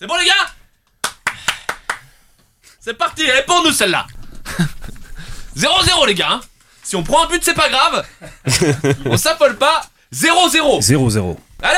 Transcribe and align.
C'est 0.00 0.06
bon 0.06 0.16
les 0.16 0.24
gars 0.24 1.12
C'est 2.80 2.94
parti, 2.94 3.22
elle 3.22 3.40
est 3.40 3.42
pour 3.44 3.62
nous 3.62 3.70
celle-là 3.70 4.06
0-0 5.56 6.06
les 6.06 6.14
gars 6.14 6.30
hein. 6.32 6.40
Si 6.82 6.96
on 6.96 7.02
prend 7.02 7.24
un 7.26 7.28
but 7.28 7.44
c'est 7.44 7.52
pas 7.52 7.68
grave 7.68 8.06
On 9.04 9.18
s'affole 9.18 9.58
pas 9.58 9.82
0-0 10.14 10.80
0-0. 10.80 11.36
Allez 11.62 11.76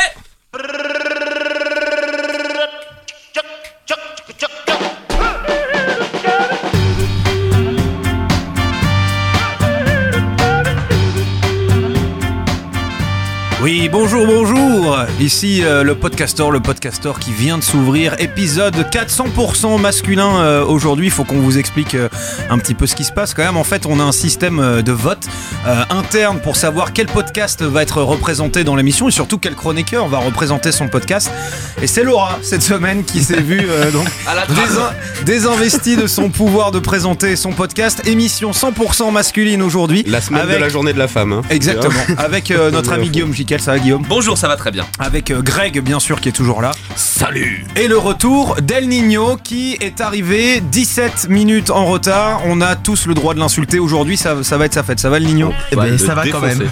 bonjour, 13.93 14.27
bonjour 14.27 14.99
Ici 15.21 15.63
euh, 15.65 15.83
le 15.85 15.95
podcaster, 15.95 16.45
le 16.51 16.61
podcaster 16.61 17.12
qui 17.20 17.33
vient 17.33 17.59
de 17.59 17.62
s'ouvrir, 17.62 18.15
épisode 18.19 18.75
400% 18.91 19.80
masculin 19.80 20.37
euh, 20.41 20.65
aujourd'hui. 20.65 21.07
Il 21.07 21.11
faut 21.11 21.25
qu'on 21.25 21.39
vous 21.41 21.59
explique 21.59 21.95
euh, 21.95 22.09
un 22.51 22.59
petit 22.59 22.75
peu 22.75 22.87
ce 22.87 22.95
qui 22.97 23.05
se 23.05 23.13
passe 23.13 23.35
quand 23.35 23.45
même. 23.45 23.57
En 23.57 23.65
fait, 23.65 23.87
on 23.87 24.01
a 24.01 24.02
un 24.02 24.13
système 24.13 24.59
euh, 24.61 24.83
de 24.83 24.93
vote 24.93 25.27
euh, 25.66 25.83
interne 25.91 26.41
pour 26.41 26.57
savoir 26.57 26.93
quel 26.93 27.07
podcast 27.07 27.63
va 27.63 27.83
être 27.83 28.02
représenté 28.02 28.65
dans 28.65 28.75
l'émission 28.77 29.09
et 29.09 29.13
surtout 29.13 29.39
quel 29.39 29.55
chroniqueur 29.55 30.09
va 30.09 30.19
représenter 30.19 30.73
son 30.73 30.88
podcast. 30.88 31.30
Et 31.83 31.87
c'est 31.87 32.02
Laura 32.05 32.38
cette 32.43 32.63
semaine 32.63 33.05
qui 33.05 33.23
s'est 33.23 33.41
vue 33.41 33.66
euh, 33.69 33.91
donc 33.91 34.07
À 34.27 34.35
la 34.35 34.43
trace. 34.43 34.59
désin- 34.59 35.24
désinvestie 35.24 35.97
de 35.97 36.07
son 36.07 36.30
pouvoir 36.30 36.71
de 36.73 36.79
présenter 36.80 37.37
son 37.37 37.52
podcast. 37.52 38.02
Émission 38.07 38.51
100% 38.52 39.13
masculine 39.13 39.63
aujourd'hui. 39.63 40.02
La 40.07 40.21
semaine 40.21 40.43
avec- 40.43 40.57
de 40.57 40.63
la 40.63 40.69
journée 40.69 40.93
de 40.93 40.99
la 40.99 41.09
femme. 41.09 41.33
hein. 41.33 41.43
Exactement. 41.51 41.93
Avec 42.19 42.51
euh, 42.51 42.71
notre 42.71 42.93
ami 42.93 43.09
Guillaume 43.11 43.33
Jiquel, 43.33 43.61
ça 43.61 43.73
va 43.73 43.79
Guillaume 43.83 44.05
Bonjour 44.09 44.39
ça 44.39 44.47
va 44.49 44.57
très 44.57 44.71
bien 44.71 44.87
Avec 44.99 45.31
euh, 45.31 45.43
Greg, 45.43 45.81
bien 45.83 45.99
sûr, 45.99 46.21
qui 46.21 46.29
est 46.29 46.33
toujours 46.33 46.63
là. 46.63 46.71
Salut 46.95 47.65
Et 47.77 47.89
le 47.89 47.99
retour 47.99 48.57
d'El 48.63 48.89
Nino, 48.89 49.37
qui 49.37 49.77
est 49.81 50.01
arrivé 50.01 50.61
17 50.61 51.29
minutes 51.29 51.71
en 51.71 51.87
retard. 51.87 52.43
On 52.47 52.61
a 52.61 52.77
tous 52.77 53.07
le 53.07 53.15
droit 53.15 53.35
de 53.35 53.41
l'insulter 53.41 53.79
aujourd'hui, 53.79 54.16
ça, 54.16 54.43
ça 54.45 54.57
va 54.57 54.66
être 54.66 54.74
sa 54.74 54.83
fête. 54.83 55.01
Ça 55.01 55.11
va, 55.11 55.16
El 55.16 55.24
Nino 55.24 55.52
Eh 55.73 55.77
ben, 55.77 55.99
ça 55.99 56.15
va 56.15 56.27
quand 56.29 56.41
même. 56.41 56.63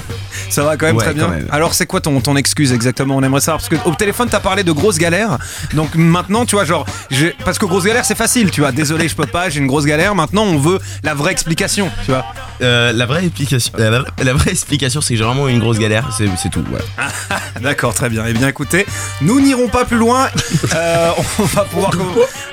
Ça 0.50 0.62
va 0.64 0.77
quand 0.77 0.86
même 0.86 0.97
Ouais, 0.97 1.05
très 1.05 1.14
bien. 1.14 1.28
même. 1.28 1.47
Alors, 1.50 1.75
c'est 1.75 1.86
quoi 1.86 2.00
ton, 2.00 2.20
ton 2.20 2.36
excuse 2.36 2.72
exactement? 2.72 3.17
On 3.17 3.22
aimerait 3.22 3.41
savoir. 3.41 3.58
Parce 3.58 3.69
que 3.69 3.89
au 3.89 3.95
téléphone, 3.95 4.28
t'as 4.30 4.41
parlé 4.41 4.62
de 4.64 4.72
grosses 4.72 4.98
galères. 4.98 5.39
Donc 5.74 5.95
maintenant, 5.95 6.45
tu 6.47 6.55
vois, 6.56 6.64
genre. 6.64 6.86
j'ai- 7.11 7.34
Parce 7.45 7.58
que 7.58 7.67
grosse 7.67 7.84
galère, 7.84 8.05
c'est 8.05 8.17
facile, 8.17 8.50
tu 8.50 8.61
vois. 8.61 8.72
Désolé, 8.72 9.08
je 9.08 9.14
peux 9.17 9.27
pas, 9.27 9.48
j'ai 9.50 9.58
une 9.61 9.67
grosse 9.67 9.84
galère. 9.86 10.14
Maintenant, 10.14 10.45
on 10.45 10.58
veut 10.58 10.78
la 11.02 11.14
vraie 11.14 11.33
explication, 11.33 11.91
tu 12.05 12.11
vois. 12.12 12.24
Euh, 12.62 12.92
la 12.92 13.06
vraie 13.06 13.24
explication, 13.27 13.72
la, 13.78 13.91
vraie- 13.91 14.11
la 14.22 14.33
vraie 14.34 14.50
explication, 14.50 15.00
c'est 15.00 15.14
que 15.14 15.19
j'ai 15.19 15.24
vraiment 15.24 15.48
eu 15.48 15.52
une 15.52 15.61
grosse 15.61 15.78
galère. 15.78 16.11
C'est 16.17 16.27
c'est 16.36 16.50
tout. 16.50 16.62
Voilà. 16.69 16.84
D'accord, 17.62 17.94
très 17.94 18.08
bien. 18.08 18.24
Eh 18.28 18.32
bien, 18.32 18.48
écoutez, 18.48 18.86
nous 19.20 19.40
n'irons 19.40 19.68
pas 19.68 19.84
plus 19.84 19.98
loin. 19.98 20.28
Euh, 20.74 21.10
on 21.38 21.42
va 21.44 21.64
pouvoir. 21.64 21.90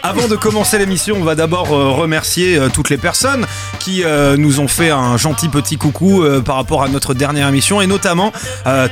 Avant 0.01 0.27
de 0.27 0.35
commencer 0.35 0.77
l'émission, 0.79 1.17
on 1.19 1.23
va 1.23 1.35
d'abord 1.35 1.71
euh, 1.71 1.91
remercier 1.91 2.57
euh, 2.57 2.69
toutes 2.69 2.89
les 2.89 2.97
personnes 2.97 3.45
qui 3.79 4.03
nous 4.37 4.59
ont 4.59 4.67
fait 4.67 4.89
un 4.89 5.17
gentil 5.17 5.47
petit 5.49 5.77
coucou 5.77 6.23
par 6.43 6.55
rapport 6.55 6.83
à 6.83 6.89
notre 6.89 7.13
dernière 7.13 7.47
émission 7.47 7.79
et 7.81 7.87
notamment 7.87 8.33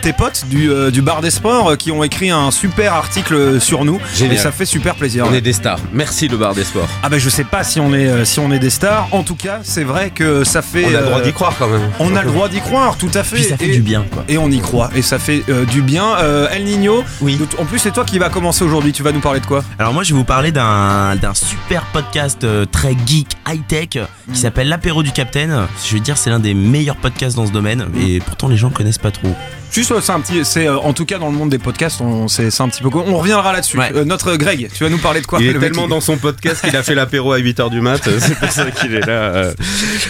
tes 0.01 0.13
potes 0.13 0.45
du, 0.47 0.69
du 0.91 1.01
bar 1.01 1.21
des 1.21 1.31
sports 1.31 1.75
qui 1.77 1.91
ont 1.91 2.03
écrit 2.03 2.29
un 2.29 2.49
super 2.51 2.93
article 2.93 3.59
sur 3.59 3.83
nous. 3.83 3.99
Génial. 4.13 4.35
Et 4.35 4.37
ça 4.37 4.51
fait 4.51 4.65
super 4.65 4.95
plaisir. 4.95 5.25
On 5.29 5.33
est 5.33 5.41
des 5.41 5.51
stars. 5.53 5.79
Merci 5.91 6.27
le 6.29 6.37
bar 6.37 6.53
des 6.53 6.63
sports. 6.63 6.87
Ah 7.03 7.09
ben 7.09 7.19
je 7.19 7.29
sais 7.29 7.43
pas 7.43 7.63
si 7.63 7.79
on 7.79 7.93
est 7.93 8.23
si 8.25 8.39
on 8.39 8.51
est 8.51 8.59
des 8.59 8.69
stars. 8.69 9.07
En 9.11 9.23
tout 9.23 9.35
cas, 9.35 9.59
c'est 9.63 9.83
vrai 9.83 10.11
que 10.11 10.43
ça 10.43 10.61
fait. 10.61 10.85
On 10.85 10.95
a 10.95 11.01
le 11.01 11.05
droit 11.07 11.21
d'y 11.21 11.33
croire 11.33 11.53
quand 11.59 11.67
même. 11.67 11.89
On 11.99 12.15
a 12.15 12.23
le 12.23 12.31
droit 12.31 12.47
d'y 12.47 12.61
croire, 12.61 12.97
tout 12.97 13.11
à 13.13 13.23
fait. 13.23 13.35
Puis 13.35 13.43
ça 13.45 13.57
fait 13.57 13.67
Et- 13.67 13.73
du 13.75 13.81
bien, 13.81 14.05
quoi. 14.11 14.23
et 14.29 14.37
on 14.37 14.49
y 14.49 14.59
croit, 14.59 14.89
et 14.95 15.01
ça 15.01 15.19
fait 15.19 15.43
euh, 15.49 15.65
du 15.65 15.81
bien. 15.81 16.15
Euh, 16.19 16.47
El 16.51 16.65
Nino, 16.65 17.03
Oui. 17.21 17.39
en 17.59 17.65
plus 17.65 17.79
c'est 17.79 17.91
toi 17.91 18.05
qui 18.05 18.19
va 18.19 18.29
commencer 18.29 18.63
aujourd'hui, 18.63 18.91
tu 18.93 19.03
vas 19.03 19.11
nous 19.11 19.19
parler 19.19 19.39
de 19.39 19.45
quoi? 19.45 19.63
Alors 19.79 19.93
moi, 19.93 20.03
je 20.03 20.13
vais 20.13 20.17
vous 20.17 20.23
parler 20.25 20.51
d'un 20.51 21.15
super 21.33 21.83
podcast 21.93 22.43
euh, 22.43 22.65
très 22.65 22.95
geek, 23.05 23.27
high 23.47 23.65
tech, 23.67 23.89
qui 24.33 24.39
s'appelle 24.39 24.67
l'apéro 24.69 25.03
du 25.03 25.11
Capitaine. 25.11 25.67
Je 25.85 25.93
vais 25.93 25.99
dire, 25.99 26.17
c'est 26.17 26.29
l'un 26.29 26.39
des 26.39 26.53
meilleurs 26.53 26.95
podcasts 26.97 27.35
dans 27.35 27.45
ce 27.47 27.51
domaine, 27.51 27.85
et 27.99 28.19
pourtant 28.19 28.47
les 28.47 28.57
gens 28.57 28.69
connaissent 28.69 28.97
pas 28.97 29.11
trop. 29.11 29.33
Juste, 29.75 29.91
euh, 29.91 29.99
c'est 30.01 30.13
un 30.13 30.21
petit, 30.21 30.45
c'est 30.45 30.67
euh, 30.67 30.77
en 30.79 30.93
tout 30.93 31.03
cas 31.05 31.17
dans 31.19 31.27
le 31.29 31.33
monde 31.35 31.49
des 31.49 31.57
podcasts, 31.59 31.99
on, 31.99 32.29
c'est, 32.29 32.49
c'est 32.49 32.63
un 32.63 32.69
petit 32.69 32.81
peu. 32.81 32.87
On 32.93 33.17
reviendra 33.17 33.51
là-dessus. 33.51 33.77
Ouais. 33.77 33.91
Euh, 33.93 34.05
notre 34.05 34.35
Greg, 34.37 34.69
tu 34.73 34.83
vas 34.85 34.89
nous 34.89 34.97
parler 34.99 35.19
de 35.19 35.27
quoi 35.27 35.39
Il 35.41 35.47
est 35.47 35.59
tellement 35.59 35.87
dans 35.89 35.99
son 35.99 36.15
podcast 36.17 36.63
qu'il 36.63 36.75
a 36.77 36.81
fait 36.81 36.95
l'apéro 36.95 37.33
à 37.33 37.39
8h 37.39 37.69
du 37.69 37.81
mat. 37.81 38.01
C'est 38.19 38.39
pour 38.39 38.49
ça 38.49 38.71
qu'il 38.71 38.93
est 38.95 39.01
là. 39.05 39.11
euh. 39.11 39.53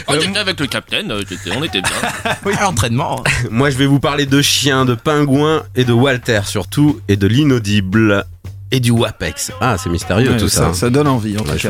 On 0.08 0.14
était 0.14 0.38
avec 0.38 0.60
le 0.60 0.68
capitaine, 0.68 1.12
euh, 1.12 1.24
j'étais- 1.28 1.58
on 1.58 1.64
était 1.64 1.82
bien 1.82 1.92
À 2.60 2.64
l'entraînement. 2.64 3.24
Moi, 3.50 3.72
je 3.72 3.78
vais 3.78 3.88
vous 3.88 4.00
parler 4.00 4.28
de 4.28 4.40
chiens, 4.42 4.86
de 4.86 4.94
pingouins 4.94 5.64
et 5.76 5.84
de 5.84 5.94
Walter 5.94 6.42
surtout, 6.46 7.00
et 7.08 7.18
de 7.18 7.26
l'inaudible 7.26 8.24
et 8.72 8.80
du 8.80 8.92
WAPEX. 8.92 9.52
Ah, 9.62 9.78
c'est 9.82 9.90
mystérieux 9.90 10.32
Ouais, 10.32 10.38
tout 10.38 10.48
ça. 10.48 10.74
ça, 10.74 10.90
donne 10.92 11.08
envie 11.08 11.38
en 11.38 11.44
Ouais, 11.44 11.56
tout 11.58 11.68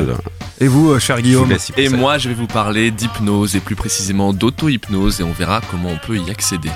Et 0.60 0.66
vous, 0.66 0.90
euh, 0.92 0.98
cher 0.98 1.20
Guillaume 1.22 1.50
Et 1.78 1.88
moi 1.88 2.18
je 2.18 2.28
vais 2.28 2.34
vous 2.34 2.46
parler 2.46 2.90
d'hypnose 2.90 3.56
et 3.56 3.60
plus 3.60 3.74
précisément 3.76 4.32
d'auto-hypnose 4.32 5.20
et 5.20 5.24
on 5.24 5.32
verra 5.32 5.60
comment 5.70 5.90
on 5.90 6.06
peut 6.06 6.16
y 6.18 6.30
accéder 6.30 6.70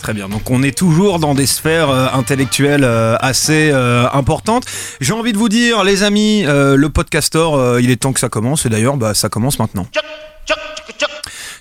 Très 0.00 0.14
bien. 0.14 0.28
Donc 0.28 0.50
on 0.50 0.62
est 0.62 0.76
toujours 0.76 1.18
dans 1.18 1.34
des 1.34 1.46
sphères 1.46 1.90
euh, 1.90 2.06
intellectuelles 2.12 2.84
euh, 2.84 3.16
assez 3.20 3.70
euh, 3.72 4.06
importantes. 4.12 4.64
J'ai 5.00 5.12
envie 5.12 5.32
de 5.32 5.38
vous 5.38 5.48
dire, 5.48 5.82
les 5.84 6.02
amis, 6.02 6.44
euh, 6.46 6.76
le 6.76 6.88
podcaster, 6.88 7.38
euh, 7.52 7.80
il 7.82 7.90
est 7.90 7.96
temps 7.96 8.12
que 8.12 8.20
ça 8.20 8.28
commence. 8.28 8.66
Et 8.66 8.68
d'ailleurs, 8.68 8.96
bah, 8.96 9.14
ça 9.14 9.28
commence 9.28 9.58
maintenant. 9.58 9.86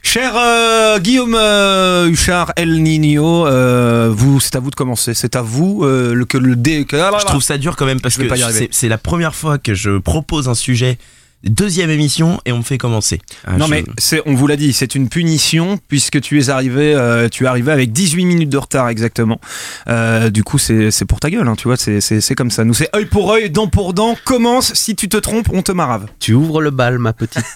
Cher 0.02 0.34
euh, 0.38 1.00
Guillaume 1.00 1.36
euh, 1.36 2.08
Huchard 2.08 2.54
El 2.56 2.82
Nino, 2.84 3.48
euh, 3.48 4.10
vous, 4.16 4.40
c'est 4.40 4.56
à 4.56 4.60
vous 4.60 4.70
de 4.70 4.76
commencer. 4.76 5.14
C'est 5.14 5.36
à 5.36 5.42
vous 5.42 5.82
euh, 5.84 6.14
le, 6.14 6.26
que 6.26 6.38
le 6.38 6.56
dé. 6.56 6.86
que- 6.86 6.96
ah, 6.96 7.12
là, 7.12 7.18
Je 7.20 7.26
trouve 7.26 7.42
ça 7.42 7.58
dur 7.58 7.76
quand 7.76 7.86
même 7.86 8.00
parce 8.00 8.14
Je 8.16 8.22
que 8.22 8.68
c'est 8.72 8.88
la 8.88 8.98
première 8.98 9.36
fois 9.36 9.58
que 9.58 9.74
je 9.74 9.98
propose 9.98 10.48
un 10.48 10.54
sujet, 10.54 11.00
deuxième 11.46 11.90
émission, 11.90 12.40
et 12.46 12.52
on 12.52 12.58
me 12.60 12.64
fait 12.64 12.78
commencer. 12.78 13.20
Ah, 13.46 13.58
Non 13.58 13.66
je- 13.66 13.72
mais 13.72 13.84
c'est, 13.98 14.22
on 14.26 14.34
vous 14.36 14.48
l'a 14.48 14.56
dit, 14.56 14.74
c'est 14.74 14.96
une 14.96 15.10
punition 15.10 15.80
puisque 15.88 16.20
tu 16.22 16.40
es 16.40 16.50
arrivé, 16.50 16.94
euh, 16.96 17.30
tu 17.30 17.44
es 17.44 17.48
arrivé 17.48 17.72
avec 17.72 17.92
18 17.94 18.26
minutes 18.26 18.50
de 18.50 18.58
retard 18.58 18.90
exactement. 18.90 19.40
Euh, 19.88 20.30
du 20.30 20.44
coup 20.44 20.58
c'est, 20.58 20.92
c'est 20.92 21.06
pour 21.06 21.20
ta 21.20 21.30
gueule, 21.30 21.48
hein, 21.48 21.56
tu 21.56 21.68
vois, 21.68 21.78
c'est, 21.78 22.02
c'est, 22.02 22.22
c'est 22.22 22.36
comme 22.36 22.52
ça. 22.52 22.64
Nous 22.66 22.74
c'est 22.74 22.94
œil 22.96 23.06
pour 23.06 23.32
œil, 23.32 23.50
dent 23.50 23.68
pour 23.68 23.94
dent. 23.94 24.16
Commence, 24.26 24.74
si 24.74 24.96
tu 24.96 25.08
te 25.10 25.18
trompes, 25.18 25.50
on 25.54 25.62
te 25.62 25.72
marave. 25.72 26.08
Tu 26.20 26.34
ouvres 26.34 26.62
le 26.62 26.72
bal, 26.72 27.00
ma 27.00 27.14
petite. 27.14 27.44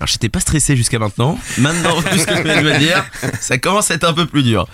Alors 0.00 0.08
j'étais 0.08 0.30
pas 0.30 0.40
stressé 0.40 0.76
jusqu'à 0.76 0.98
maintenant. 0.98 1.38
Maintenant, 1.58 2.00
vu 2.00 2.18
ce 2.18 2.24
que 2.24 2.34
je 2.34 2.42
viens 2.42 2.78
dire, 2.78 3.04
ça 3.38 3.58
commence 3.58 3.90
à 3.90 3.94
être 3.94 4.04
un 4.08 4.14
peu 4.14 4.24
plus 4.24 4.42
dur. 4.42 4.66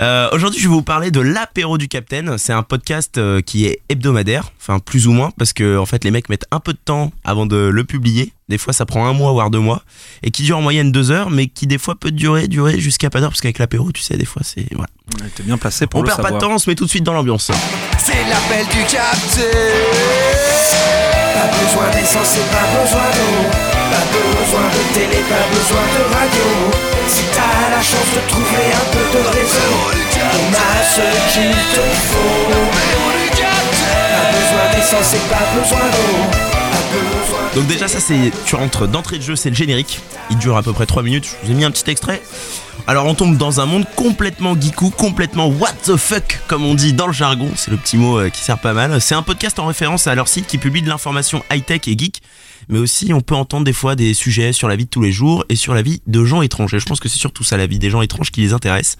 Euh, 0.00 0.28
Aujourd'hui, 0.32 0.60
je 0.60 0.66
vais 0.68 0.74
vous 0.74 0.82
parler 0.82 1.12
de 1.12 1.20
l'apéro 1.20 1.78
du 1.78 1.86
Capitaine. 1.86 2.38
C'est 2.38 2.52
un 2.52 2.64
podcast 2.64 3.16
euh, 3.16 3.40
qui 3.40 3.66
est 3.66 3.82
hebdomadaire, 3.88 4.50
enfin 4.60 4.80
plus 4.80 5.06
ou 5.06 5.12
moins, 5.12 5.30
parce 5.38 5.52
que 5.52 5.78
en 5.78 5.86
fait 5.86 6.02
les 6.02 6.10
mecs 6.10 6.28
mettent 6.28 6.46
un 6.50 6.58
peu 6.58 6.72
de 6.72 6.78
temps 6.84 7.12
avant 7.22 7.46
de 7.46 7.56
le 7.56 7.84
publier. 7.84 8.32
Des 8.48 8.58
fois, 8.58 8.72
ça 8.74 8.84
prend 8.84 9.06
un 9.06 9.14
mois 9.14 9.32
voire 9.32 9.48
deux 9.50 9.58
mois, 9.58 9.82
et 10.22 10.30
qui 10.30 10.42
dure 10.42 10.58
en 10.58 10.62
moyenne 10.62 10.92
deux 10.92 11.10
heures, 11.10 11.30
mais 11.30 11.46
qui 11.46 11.66
des 11.66 11.78
fois 11.78 11.94
peut 11.94 12.10
durer, 12.10 12.46
durer 12.46 12.78
jusqu'à 12.78 13.08
pas 13.08 13.20
d'heure, 13.20 13.30
parce 13.30 13.40
qu'avec 13.40 13.58
l'apéro, 13.58 13.90
tu 13.90 14.02
sais, 14.02 14.18
des 14.18 14.26
fois 14.26 14.42
c'est 14.44 14.66
voilà. 14.72 14.88
T'es 15.34 15.42
bien 15.42 15.56
placé 15.56 15.86
pour 15.86 16.00
On 16.00 16.02
le 16.02 16.08
perd 16.08 16.18
pas 16.18 16.24
savoir. 16.24 16.40
de 16.42 16.46
temps, 16.46 16.54
on 16.54 16.58
se 16.58 16.68
met 16.68 16.76
tout 16.76 16.84
de 16.84 16.90
suite 16.90 17.04
dans 17.04 17.14
l'ambiance. 17.14 17.50
C'est 17.98 18.24
l'appel 18.28 18.66
du 18.66 18.82
capitaine. 18.84 19.48
Pas 21.34 21.48
besoin 21.56 21.88
d'essence 21.92 22.36
et 22.36 22.46
pas 22.52 22.68
besoin 22.76 23.08
d'eau. 23.16 23.48
Pas 23.90 24.04
besoin 24.12 24.66
de 24.76 24.82
télé, 24.92 25.22
pas 25.24 25.46
besoin 25.48 25.84
de 25.94 26.02
radio. 26.12 26.46
Si 27.08 27.24
t'as 27.32 27.70
la 27.70 27.82
chance 27.82 28.10
de 28.16 28.20
trouver 28.28 28.66
un 28.72 28.86
peu 28.92 29.04
de 29.12 29.22
réseau, 29.38 29.72
on 30.20 30.52
a 30.52 30.82
ce 30.84 31.06
qu'il 31.32 31.50
te 31.52 31.84
faut. 32.08 32.44
Pas 34.12 34.26
besoin 34.36 34.66
d'essence 34.74 35.14
et 35.14 35.24
pas 35.30 35.46
besoin 35.56 35.84
d'eau. 35.92 37.23
Donc 37.54 37.66
déjà 37.68 37.86
ça 37.86 38.00
c'est 38.00 38.32
tu 38.46 38.56
rentres 38.56 38.88
d'entrée 38.88 39.18
de 39.18 39.22
jeu, 39.22 39.36
c'est 39.36 39.50
le 39.50 39.54
générique. 39.56 40.00
Il 40.30 40.38
dure 40.38 40.56
à 40.56 40.62
peu 40.62 40.72
près 40.72 40.86
3 40.86 41.02
minutes. 41.04 41.24
Je 41.42 41.46
vous 41.46 41.52
ai 41.52 41.54
mis 41.54 41.64
un 41.64 41.70
petit 41.70 41.88
extrait. 41.88 42.20
Alors 42.88 43.06
on 43.06 43.14
tombe 43.14 43.36
dans 43.36 43.60
un 43.60 43.66
monde 43.66 43.84
complètement 43.94 44.60
geekou, 44.60 44.90
complètement 44.90 45.46
what 45.48 45.72
the 45.84 45.96
fuck 45.96 46.40
comme 46.48 46.64
on 46.64 46.74
dit 46.74 46.92
dans 46.92 47.06
le 47.06 47.12
jargon, 47.12 47.48
c'est 47.54 47.70
le 47.70 47.76
petit 47.76 47.96
mot 47.96 48.18
euh, 48.18 48.28
qui 48.28 48.40
sert 48.40 48.58
pas 48.58 48.72
mal. 48.72 49.00
C'est 49.00 49.14
un 49.14 49.22
podcast 49.22 49.58
en 49.60 49.66
référence 49.66 50.06
à 50.08 50.14
leur 50.16 50.26
site 50.28 50.46
qui 50.48 50.58
publie 50.58 50.82
de 50.82 50.88
l'information 50.88 51.42
high-tech 51.52 51.82
et 51.86 51.96
geek, 51.96 52.20
mais 52.68 52.78
aussi 52.80 53.12
on 53.14 53.20
peut 53.20 53.36
entendre 53.36 53.64
des 53.64 53.72
fois 53.72 53.94
des 53.94 54.12
sujets 54.14 54.52
sur 54.52 54.66
la 54.68 54.74
vie 54.76 54.84
de 54.86 54.90
tous 54.90 55.00
les 55.02 55.12
jours 55.12 55.44
et 55.48 55.54
sur 55.56 55.74
la 55.74 55.82
vie 55.82 56.02
de 56.08 56.24
gens 56.24 56.42
étrangers. 56.42 56.80
Je 56.80 56.86
pense 56.86 56.98
que 57.00 57.08
c'est 57.08 57.18
surtout 57.20 57.44
ça 57.44 57.56
la 57.56 57.66
vie 57.68 57.78
des 57.78 57.88
gens 57.90 58.02
étranges 58.02 58.32
qui 58.32 58.40
les 58.40 58.52
intéresse. 58.52 58.96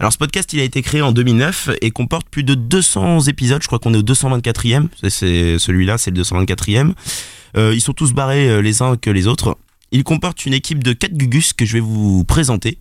Alors 0.00 0.12
ce 0.12 0.18
podcast 0.18 0.50
il 0.54 0.60
a 0.60 0.64
été 0.64 0.80
créé 0.80 1.02
en 1.02 1.12
2009 1.12 1.70
et 1.82 1.90
comporte 1.90 2.26
plus 2.30 2.42
de 2.44 2.54
200 2.54 3.20
épisodes, 3.28 3.60
je 3.62 3.66
crois 3.66 3.78
qu'on 3.78 3.92
est 3.92 3.98
au 3.98 4.02
224e, 4.02 4.88
C'est- 5.02 5.10
c'est 5.10 5.58
celui-là, 5.58 5.98
c'est 5.98 6.10
le 6.10 6.16
224e. 6.22 6.94
Euh, 7.56 7.74
ils 7.74 7.80
sont 7.80 7.92
tous 7.92 8.12
barrés 8.12 8.48
euh, 8.48 8.60
les 8.60 8.82
uns 8.82 8.96
que 8.96 9.10
les 9.10 9.26
autres. 9.26 9.56
Il 9.92 10.04
comporte 10.04 10.46
une 10.46 10.54
équipe 10.54 10.84
de 10.84 10.92
4 10.92 11.14
gugus 11.14 11.52
que 11.52 11.64
je 11.64 11.74
vais 11.74 11.80
vous 11.80 12.24
présenter. 12.24 12.78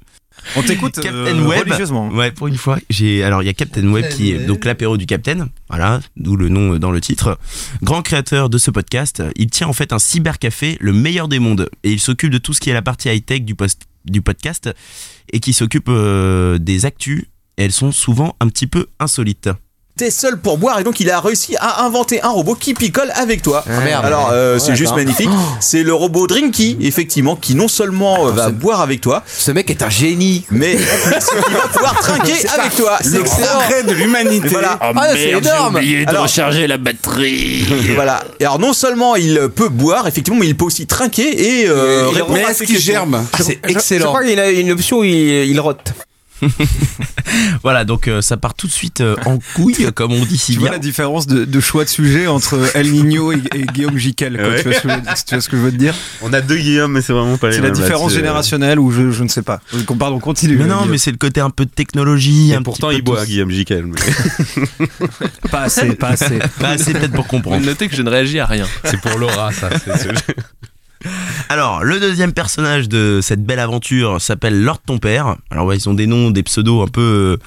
On 0.56 0.64
t'écoute 0.64 0.96
Captain 0.96 1.12
euh, 1.12 1.46
Web. 1.46 1.66
religieusement. 1.66 2.10
Ouais, 2.10 2.32
pour 2.32 2.48
une 2.48 2.58
fois, 2.58 2.78
j'ai 2.90 3.24
alors 3.24 3.44
il 3.44 3.46
y 3.46 3.50
a 3.50 3.54
Captain 3.54 3.88
Web 3.88 4.10
qui 4.10 4.32
est 4.32 4.46
donc 4.46 4.66
l'apéro 4.66 4.98
du 4.98 5.06
Captain, 5.06 5.50
voilà, 5.70 6.00
d'où 6.16 6.36
le 6.36 6.50
nom 6.50 6.74
euh, 6.74 6.80
dans 6.80 6.92
le 6.92 7.02
titre. 7.02 7.38
Grand 7.82 8.02
créateur 8.02 8.50
de 8.50 8.58
ce 8.58 8.72
podcast, 8.72 9.24
il 9.36 9.50
tient 9.50 9.68
en 9.68 9.74
fait 9.74 9.94
un 9.94 10.00
cybercafé, 10.00 10.78
le 10.80 10.94
meilleur 10.94 11.28
des 11.28 11.40
mondes, 11.40 11.70
et 11.84 11.92
il 11.92 12.00
s'occupe 12.00 12.32
de 12.32 12.38
tout 12.38 12.54
ce 12.54 12.60
qui 12.60 12.70
est 12.70 12.74
la 12.74 12.82
partie 12.82 13.10
high 13.10 13.24
tech 13.24 13.42
du 13.42 13.56
post 13.56 13.84
du 14.06 14.22
podcast 14.22 14.70
et 15.32 15.40
qui 15.40 15.54
s'occupe 15.54 15.90
euh, 15.90 16.58
des 16.58 16.86
actus. 16.86 17.26
Et 17.58 17.66
elles 17.66 17.74
sont 17.74 17.92
souvent 17.92 18.36
un 18.40 18.48
petit 18.48 18.68
peu 18.68 18.88
insolites. 19.00 19.50
T'es 20.00 20.12
seul 20.12 20.38
pour 20.38 20.58
boire 20.58 20.80
et 20.80 20.84
donc 20.86 21.02
il 21.02 21.10
a 21.12 21.20
réussi 21.20 21.58
à 21.60 21.84
inventer 21.84 22.22
un 22.22 22.30
robot 22.30 22.56
qui 22.56 22.74
picole 22.74 23.12
avec 23.16 23.42
toi. 23.42 23.66
Ah, 23.70 23.82
merde. 23.84 24.06
Alors 24.06 24.30
euh, 24.32 24.54
Ouais, 24.54 24.60
c'est 24.62 24.76
juste 24.78 24.96
magnifique. 24.96 25.30
C'est 25.60 25.84
le 25.84 25.94
robot 25.94 26.26
Drinky 26.26 26.78
effectivement 26.80 27.36
qui 27.36 27.54
non 27.54 27.68
seulement 27.68 28.28
euh, 28.28 28.32
va 28.32 28.50
boire 28.50 28.80
avec 28.80 29.02
toi, 29.02 29.24
Ce 29.28 29.52
mec 29.52 29.70
est 29.70 29.84
un 29.84 29.90
génie. 29.90 30.46
mais 30.52 30.74
il 31.50 31.54
va 31.54 31.68
pouvoir 31.68 32.00
trinquer 32.00 32.48
avec 32.58 32.76
toi. 32.78 32.98
C'est 33.02 33.20
excellent. 33.20 33.48
L'arrêt 33.60 33.84
de 33.84 33.92
l'humanité. 33.92 34.48
Voilà. 34.48 34.78
Ah, 34.82 34.94
c'est 35.14 35.32
énorme. 35.32 35.80
Alors- 36.08 36.24
recharger 36.24 36.66
la 36.68 36.78
batterie. 36.78 37.66
Voilà. 37.96 38.24
Et 38.40 38.46
alors 38.46 38.60
non 38.60 38.72
seulement 38.72 39.18
il 39.18 39.50
peut 39.54 39.68
boire 39.70 40.08
effectivement, 40.08 40.40
mais 40.40 40.48
il 40.48 40.56
peut 40.56 40.66
aussi 40.66 40.88
trinquer 40.88 41.62
et 41.64 41.68
euh, 41.68 42.08
répondre 42.10 42.34
Mais 42.36 42.46
à 42.46 42.52
est-ce 42.52 42.60
tes 42.60 42.66
qu'il 42.68 42.76
questions. 42.76 42.94
germe 42.94 43.26
Ah, 43.34 43.38
c'est 43.42 43.60
Je 43.66 43.70
excellent. 43.72 44.06
crois 44.08 44.24
qu'il 44.24 44.40
a 44.40 44.50
une 44.50 44.72
option 44.72 45.00
où 45.00 45.04
il, 45.04 45.18
il 45.50 45.60
rote. 45.60 45.92
Voilà, 47.64 47.86
donc 47.86 48.08
euh, 48.08 48.22
ça 48.22 48.38
part 48.38 48.54
tout 48.54 48.68
de 48.68 48.72
suite 48.72 49.02
euh, 49.02 49.16
en 49.26 49.38
couille, 49.56 49.88
comme 49.94 50.14
on 50.14 50.26
dit 50.26 50.38
si 50.38 50.54
Tu 50.54 50.60
vois 50.60 50.72
la 50.72 50.80
différence 50.80 51.28
de, 51.28 51.46
de 51.46 51.60
choix 51.60 51.84
de 51.84 51.90
sujet 51.90 52.28
entre 52.28 52.60
El 52.76 52.92
Nino 52.92 53.32
et, 53.32 53.42
et 53.54 53.64
Guillaume 53.66 53.98
Jiquel. 53.98 54.34
Ouais. 54.36 54.62
Tu, 54.64 54.70
vois 54.70 54.74
ce 54.74 54.82
que, 54.82 54.90
je- 54.90 55.26
tu 55.26 55.36
vois 55.36 55.42
ce 55.42 55.50
que 55.50 55.58
je 55.58 55.62
veux 55.62 55.72
te 55.72 55.78
dire? 55.78 55.94
On 56.22 56.34
a 56.34 56.42
deux 56.42 56.58
Guillaume, 56.58 56.92
mais 56.94 57.02
c'est 57.02 57.14
vraiment 57.14 57.38
pas 57.38 57.50
les 57.50 57.56
C'est 57.58 57.62
la 57.62 57.70
différence 57.72 58.14
générationnelle 58.14 58.80
ou 58.80 58.92
je, 58.92 59.12
je 59.12 59.24
ne 59.24 59.28
sais 59.30 59.42
pas. 59.44 59.62
Pardon, 60.00 60.20
continue. 60.20 60.56
Mais 60.58 60.66
non, 60.66 60.76
Guillaume. 60.78 60.92
mais 60.92 60.98
c'est 60.98 61.12
le 61.12 61.18
côté 61.18 61.40
un 61.42 61.50
peu 61.50 61.66
de 61.66 61.72
technologie. 61.72 62.52
Et 62.52 62.56
un 62.56 62.64
pourtant, 62.64 62.88
petit 62.90 62.96
peu 62.96 63.00
il 63.02 63.04
boit, 63.04 63.22
tout- 63.22 63.28
Guillaume 63.28 63.52
Jiquel. 63.52 63.86
mais- 63.86 64.88
pas 65.52 65.62
assez, 65.62 65.94
pas 65.96 66.10
assez. 66.10 66.40
Bah, 66.60 66.78
c'est 66.78 66.94
peut-être 66.94 67.12
pour 67.14 67.26
Vous 67.26 67.30
comprendre. 67.30 67.66
notez 67.66 67.88
que 67.88 67.96
je 67.96 68.02
ne 68.02 68.10
réagis 68.10 68.40
à 68.40 68.46
rien. 68.46 68.66
C'est 68.86 69.00
pour 69.02 69.18
Laura, 69.20 69.52
ça. 69.52 69.70
Alors, 71.50 71.84
le 71.84 72.00
deuxième 72.00 72.34
personnage 72.34 72.90
de 72.90 73.20
cette 73.22 73.44
belle 73.44 73.60
aventure 73.60 74.22
s'appelle 74.22 74.62
Lord 74.62 74.82
ton 74.86 75.00
père. 75.00 75.36
Alors, 75.50 75.74
ils 75.74 75.90
ont 75.90 75.94
des 75.94 76.08
noms, 76.08 76.32
des 76.32 76.44
pseudos 76.44 76.84
un 76.84 76.88
peu, 76.88 77.38
euh, 77.40 77.44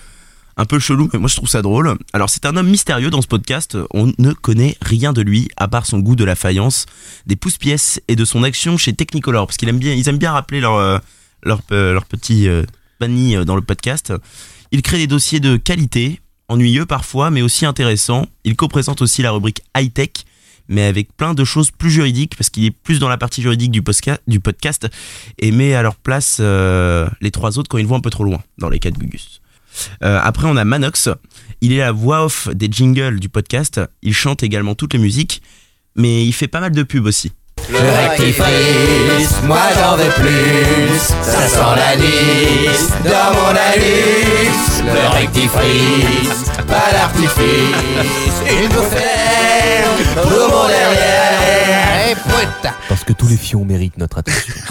un 0.57 0.65
peu 0.65 0.79
chelous, 0.79 1.09
mais 1.13 1.19
moi 1.19 1.29
je 1.29 1.37
trouve 1.37 1.49
ça 1.49 1.63
drôle. 1.63 1.97
Alors, 2.13 2.31
c'est 2.31 2.47
un 2.47 2.57
homme 2.57 2.69
mystérieux 2.69 3.11
dans 3.11 3.23
ce 3.23 3.27
podcast. 3.27 3.77
On 3.93 4.13
ne 4.19 4.33
connaît 4.33 4.77
rien 4.83 5.13
de 5.13 5.23
lui, 5.23 5.49
à 5.57 5.69
part 5.69 5.87
son 5.87 5.99
goût 5.99 6.17
de 6.17 6.25
la 6.25 6.35
faïence, 6.35 6.87
des 7.27 7.37
pouces-pièces 7.37 8.01
et 8.09 8.17
de 8.17 8.25
son 8.25 8.43
action 8.43 8.77
chez 8.77 8.93
Technicolor, 8.93 9.47
parce 9.47 9.57
qu'ils 9.57 9.69
aiment 9.69 9.79
bien, 9.79 9.95
ils 9.95 10.09
aiment 10.09 10.19
bien 10.19 10.33
rappeler 10.33 10.61
leur, 10.61 10.75
euh, 10.75 10.99
leur, 11.43 11.61
euh, 11.73 11.93
leur 11.93 12.05
petit 12.05 12.49
euh, 12.49 12.65
banni 13.01 13.37
dans 13.45 13.57
le 13.57 13.63
podcast. 13.63 14.13
Il 14.71 14.83
crée 14.83 14.99
des 14.99 15.07
dossiers 15.07 15.41
de 15.41 15.57
qualité, 15.57 16.21
ennuyeux 16.49 16.87
parfois, 16.87 17.31
mais 17.31 17.43
aussi 17.43 17.67
intéressants. 17.67 18.27
Il 18.45 18.57
co-présente 18.57 19.03
aussi 19.03 19.23
la 19.23 19.33
rubrique 19.33 19.63
high-tech, 19.77 20.25
mais 20.73 20.83
avec 20.83 21.15
plein 21.17 21.35
de 21.35 21.45
choses 21.45 21.71
plus 21.71 21.91
juridiques, 21.91 22.35
parce 22.37 22.51
qu'il 22.51 22.65
est 22.65 22.71
plus 22.71 22.99
dans 22.99 23.09
la 23.09 23.19
partie 23.19 23.43
juridique 23.43 23.71
du, 23.71 23.83
podcast, 23.83 24.89
et 25.39 25.53
met 25.53 25.75
à 25.75 25.83
leur 25.83 25.97
place 25.97 26.39
euh, 26.41 27.07
les 27.21 27.31
trois 27.31 27.59
autres 27.59 27.69
quand 27.69 27.79
ils 27.79 27.87
vont 27.87 27.97
un 27.97 28.01
peu 28.01 28.11
trop 28.11 28.25
loin, 28.25 28.43
dans 28.59 28.69
les 28.69 28.79
cas 28.79 28.91
de 28.91 28.99
Gugus. 28.99 29.41
Euh, 30.03 30.19
après, 30.23 30.49
on 30.49 30.57
a 30.57 30.65
Manox. 30.65 31.09
Il 31.61 31.73
est 31.73 31.79
la 31.79 31.93
voix 31.93 32.25
off 32.25 32.49
des 32.49 32.69
jingles 32.71 33.21
du 33.21 33.29
podcast. 33.29 33.81
Il 34.03 34.15
chante 34.15 34.43
également 34.43 34.75
toutes 34.75 34.95
les 34.95 34.99
musiques, 34.99 35.43
mais 35.95 36.27
il 36.27 36.33
fait 36.33 36.49
pas 36.49 36.61
mal 36.61 36.73
de 36.73 36.83
pubs 36.83 37.07
aussi. 37.07 37.33
Le 37.71 37.79
rectifrice, 37.79 39.43
moi 39.45 39.61
j'en 39.77 39.97
veux 39.97 40.11
plus. 40.11 40.99
Ça 41.23 41.47
sent 41.47 41.77
la 41.77 41.95
liste 41.95 42.93
dans 43.05 43.33
mon 43.35 43.49
anus. 43.49 44.83
Le 44.85 45.09
rectifrice, 45.17 46.51
pas. 46.67 46.93
Une 48.51 48.69
bouffée 48.69 49.62
pour 49.62 49.62
mon 50.17 50.69
derrière. 50.69 52.09
Et 52.11 52.15
putain. 52.15 52.75
Parce 52.89 53.05
que 53.05 53.13
tous 53.13 53.29
les 53.29 53.37
fions 53.37 53.65
méritent 53.65 53.97
notre 53.99 54.19
attention. 54.19 54.55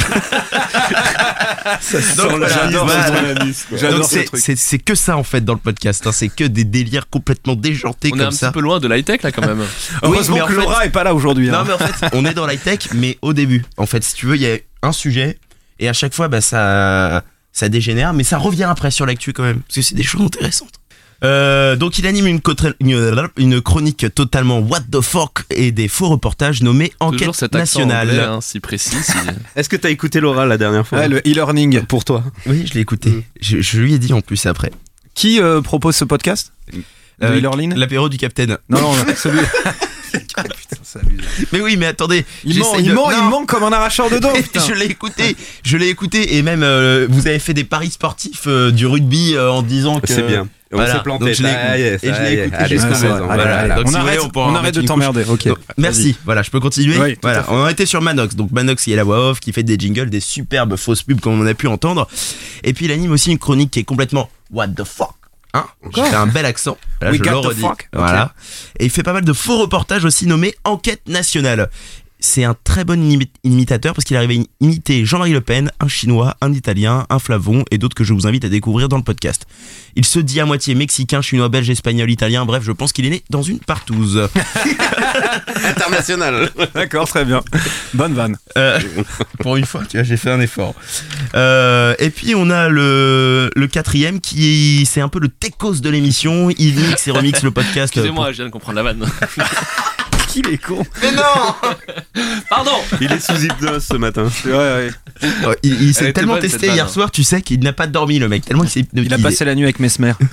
Donc, 2.18 2.30
voilà, 2.32 2.48
J'adore 2.48 2.90
ce- 2.90 3.78
J'adore 3.78 4.00
donc 4.00 4.10
ce 4.10 4.16
c'est- 4.16 4.24
truc. 4.26 4.42
c'est 4.44 4.56
c'est 4.58 4.78
que 4.80 4.96
ça 4.96 5.18
en 5.18 5.24
fait 5.24 5.42
dans 5.42 5.54
le 5.54 5.60
podcast. 5.60 6.06
hein. 6.08 6.12
C'est 6.12 6.30
que 6.30 6.44
des 6.44 6.64
délires 6.64 7.10
complètement 7.10 7.56
déjantés 7.56 8.10
On 8.12 8.16
est 8.16 8.20
comme 8.20 8.28
un 8.28 8.32
ça. 8.32 8.48
petit 8.48 8.54
peu 8.54 8.60
loin 8.62 8.80
de 8.80 8.88
l'high-tech 8.88 9.22
là 9.24 9.32
quand 9.32 9.46
même. 9.46 9.64
Heureusement 10.04 10.36
mais 10.38 10.42
en 10.42 10.48
que 10.48 10.54
fait- 10.54 10.60
Laura 10.62 10.86
est 10.86 10.90
pas 10.90 11.04
là 11.04 11.14
aujourd'hui. 11.14 11.50
hein. 11.50 11.54
Non 11.54 11.64
mais 11.66 11.74
en 11.74 11.78
fait, 11.78 12.10
on 12.14 12.26
est 12.26 12.34
dans 12.34 12.46
l'high-tech, 12.48 12.90
mais 12.94 13.18
au 13.22 13.34
début. 13.34 13.64
En 13.78 13.86
fait, 13.86 14.04
si 14.04 14.14
tu 14.16 14.26
veux, 14.28 14.36
il 14.36 14.42
y 14.42 14.52
a 14.52 14.58
un 14.84 14.92
sujet, 14.92 15.38
et 15.80 15.90
à 15.90 15.94
chaque 15.94 16.14
fois, 16.14 16.28
bah, 16.28 16.42
ça, 16.42 17.24
ça 17.52 17.70
dégénère, 17.70 18.14
mais 18.14 18.24
ça 18.24 18.38
revient 18.38 18.64
après 18.66 18.92
sur 18.92 19.06
l'actu 19.06 19.34
quand 19.34 19.44
même, 19.44 19.62
parce 19.62 19.76
que 19.76 19.82
c'est 19.82 19.96
des 19.96 20.04
choses 20.04 20.22
intéressantes. 20.22 20.74
Euh, 21.24 21.76
donc 21.76 22.00
il 22.00 22.08
anime 22.08 22.26
une, 22.28 22.40
cotra- 22.40 22.74
une, 22.80 23.30
une 23.38 23.62
chronique 23.62 24.06
totalement 24.16 24.58
what 24.60 24.80
the 24.92 25.02
fuck 25.02 25.44
et 25.52 25.72
des 25.72 25.88
faux 25.88 26.10
reportages 26.10 26.64
nommés 26.64 26.90
Toujours 27.00 27.14
Enquête 27.14 27.36
cet 27.36 27.56
accent 27.56 27.80
nationale. 27.82 28.10
anglais, 28.10 28.24
hein, 28.24 28.40
si 28.42 28.60
précis. 28.60 28.96
si- 29.04 29.14
Est-ce 29.56 29.70
que 29.70 29.76
t'as 29.76 29.90
écouté 29.92 30.20
Laura 30.20 30.46
la 30.48 30.58
dernière 30.58 30.86
fois 30.88 30.98
Ouais, 31.00 31.08
le 31.08 31.18
e-learning. 31.20 31.82
Pour 31.86 32.06
toi. 32.06 32.24
Oui, 32.48 32.66
je 32.68 32.74
l'ai 32.74 32.80
écouté. 32.82 33.24
Je, 33.40 33.62
je 33.62 33.80
lui 33.80 33.94
ai 33.94 34.00
dit 34.00 34.14
en 34.14 34.22
plus 34.22 34.46
après. 34.48 34.72
Qui 35.14 35.40
euh, 35.40 35.62
propose 35.62 35.96
ce 35.96 36.06
podcast 36.06 36.54
Euh, 37.22 37.38
e-learning 37.38 37.76
L'apéro 37.76 38.10
du 38.10 38.18
Capitaine. 38.18 38.58
Non, 38.70 38.82
non, 38.82 38.94
celui. 39.16 39.40
Putain. 40.12 40.44
Mais 41.54 41.62
oui, 41.62 41.78
mais 41.78 41.86
attendez. 41.86 42.26
Il, 42.44 42.60
ment, 42.60 42.76
il, 42.78 42.86
de- 42.90 42.94
ment, 42.94 43.12
il 43.12 43.18
Non. 43.18 43.24
ment 43.30 43.46
comme 43.46 43.64
un 43.64 43.72
arracheur 43.72 44.10
de 44.10 44.18
dents. 44.18 44.34
je 44.68 44.74
l'ai 44.74 44.86
écouté, 44.88 45.38
je 45.64 45.78
l'ai 45.78 45.88
écouté 45.88 46.36
et 46.36 46.42
même 46.42 46.64
euh, 46.64 47.06
vous 47.10 47.28
avez 47.28 47.40
fait 47.40 47.54
des 47.54 47.64
paris 47.64 47.92
sportifs 47.92 48.44
euh, 48.48 48.72
du 48.72 48.86
rugby 48.88 49.36
euh, 49.36 49.50
en 49.52 49.62
disant 49.62 50.00
que 50.02 50.08
C'est 50.12 50.24
bien. 50.28 50.50
On 50.74 50.78
Voilà. 50.78 50.94
s'est 50.94 51.04
planté. 51.04 51.26
Donc, 51.26 51.34
je 51.34 51.44
l'ai- 51.44 51.50
Ça 51.50 51.78
y 51.78 51.82
est, 51.82 51.94
et 51.96 52.00
je 52.02 52.22
l'ai 52.22 52.44
écouté. 52.46 52.78
Voilà, 53.08 53.58
Allez, 53.60 53.76
donc 53.76 53.86
on 53.86 53.90
si 53.90 53.96
vous 53.96 54.02
voulez, 54.02 54.18
arrête, 54.18 54.32
on 54.36 54.56
on 54.56 54.72
de 54.72 54.82
t'emmerder. 54.82 55.24
Ok. 55.28 55.48
Donc, 55.48 55.58
merci. 55.78 56.16
Voilà, 56.26 56.42
je 56.44 56.50
peux 56.50 56.60
continuer. 56.60 56.98
Oui, 56.98 57.18
voilà, 57.22 57.46
on 57.50 57.64
en 57.64 57.68
était 57.68 57.86
sur 57.86 58.02
Manox. 58.02 58.36
Donc 58.36 58.52
Manox, 58.52 58.88
il 58.88 58.94
est 58.94 58.96
la 58.96 59.04
voix 59.04 59.32
off 59.32 59.40
qui 59.40 59.52
fait 59.52 59.64
des 59.64 59.78
jingles, 59.78 60.10
des 60.10 60.22
superbes 60.22 60.76
fausses 60.78 61.04
pubs 61.04 61.20
comme 61.20 61.40
on 61.42 61.46
a 61.46 61.54
pu 61.54 61.68
entendre. 61.68 62.08
Et 62.64 62.74
puis 62.74 62.86
il 62.86 62.92
anime 62.92 63.12
aussi 63.12 63.32
une 63.32 63.40
chronique 63.40 63.72
qui 63.72 63.80
est 63.80 63.84
complètement 63.84 64.30
what 64.52 64.70
the 64.70 64.84
fuck. 64.86 65.12
Hein 65.54 65.66
J'ai 65.94 66.04
fait 66.04 66.16
un 66.16 66.28
bel 66.28 66.46
accent. 66.46 66.78
Là, 67.02 67.10
We 67.12 67.18
je 67.18 67.24
got 67.24 67.42
le 67.44 67.54
the 67.54 67.58
fuck. 67.60 67.90
Voilà. 67.92 68.34
Et 68.80 68.86
il 68.86 68.90
fait 68.90 69.04
pas 69.04 69.12
mal 69.12 69.26
de 69.26 69.34
faux 69.34 69.58
reportages 69.58 70.06
aussi 70.06 70.26
nommés 70.26 70.56
Enquête 70.64 71.02
nationale. 71.10 71.70
C'est 72.24 72.44
un 72.44 72.56
très 72.64 72.84
bon 72.86 73.02
imi- 73.02 73.30
imitateur 73.44 73.96
parce 73.96 74.06
qu'il 74.06 74.16
arrive 74.16 74.30
à 74.40 74.44
imiter 74.64 75.06
Jean-Marie 75.06 75.34
Le 75.34 75.42
Pen, 75.42 75.72
un 75.80 75.88
chinois, 75.88 76.36
un 76.40 76.54
italien, 76.54 77.08
un 77.10 77.18
flavon 77.18 77.66
et 77.72 77.80
d'autres 77.80 77.96
que 77.96 78.04
je 78.04 78.14
vous 78.14 78.28
invite 78.28 78.46
à 78.46 78.50
découvrir 78.50 78.90
dans 78.90 78.98
le 78.98 79.04
podcast. 79.04 79.48
Il 79.96 80.06
se 80.06 80.20
dit 80.20 80.40
à 80.40 80.46
moitié 80.46 80.76
mexicain, 80.76 81.24
chinois, 81.24 81.50
belge, 81.50 81.70
espagnol, 81.72 82.12
italien, 82.12 82.46
bref, 82.46 82.62
je 82.64 82.72
pense 82.72 82.94
qu'il 82.94 83.06
est 83.08 83.10
né 83.10 83.24
dans 83.32 83.42
une 83.42 83.58
partouze. 83.60 84.30
International. 85.66 86.50
D'accord, 86.76 87.08
très 87.08 87.26
bien. 87.26 87.42
Bonne 87.96 88.14
vanne. 88.14 88.38
Euh, 88.58 88.80
pour 89.40 89.58
une 89.58 89.66
fois, 89.66 89.82
tu 89.90 89.98
vois, 89.98 90.04
j'ai 90.04 90.18
fait 90.18 90.30
un 90.32 90.40
effort. 90.42 90.76
Euh, 91.36 91.96
et 92.00 92.12
puis 92.12 92.36
on 92.36 92.50
a 92.52 92.70
le, 92.70 93.50
le 93.56 93.68
quatrième 93.68 94.20
qui 94.22 94.86
c'est 94.86 95.02
un 95.02 95.10
peu 95.10 95.20
le 95.20 95.28
techos 95.30 95.76
de 95.82 95.90
l'émission. 95.90 96.50
Il 96.58 96.76
mixe 96.76 97.08
et 97.08 97.12
remixe 97.12 97.42
le 97.44 97.52
podcast. 97.52 97.94
Excusez-moi, 97.96 98.32
je 98.32 98.38
viens 98.38 98.46
de 98.46 98.52
comprendre 98.52 98.76
la 98.76 98.84
vanne. 98.84 99.06
Qu'il 100.34 100.48
est 100.48 100.58
con. 100.58 100.86
Mais 101.02 101.12
non 101.12 102.24
Pardon 102.50 102.72
Il 103.00 103.12
est 103.12 103.20
sous 103.20 103.44
hypnose 103.44 103.84
ce 103.84 103.96
matin. 103.96 104.30
Ouais, 104.46 104.52
ouais. 104.52 104.92
Il, 105.64 105.94
s'est 105.94 106.14
tellement 106.14 106.34
bonne, 106.34 106.42
testé 106.42 106.68
hier 106.68 106.86
hein. 106.86 106.90
soir, 106.90 107.12
tu 107.12 107.24
sais 107.24 107.42
qu'il 107.42 107.60
n'a 107.60 107.74
pas 107.74 107.88
dormi 107.88 108.20
le 108.20 108.30
mec, 108.30 108.46
tellement 108.46 108.64
il 108.64 108.70
s'est 108.70 108.86
Il 108.94 109.14
a 109.14 109.18
passé 109.18 109.46
la 109.46 109.56
nuit 109.56 109.64
avec 109.64 109.80
Mesmer. 109.80 110.14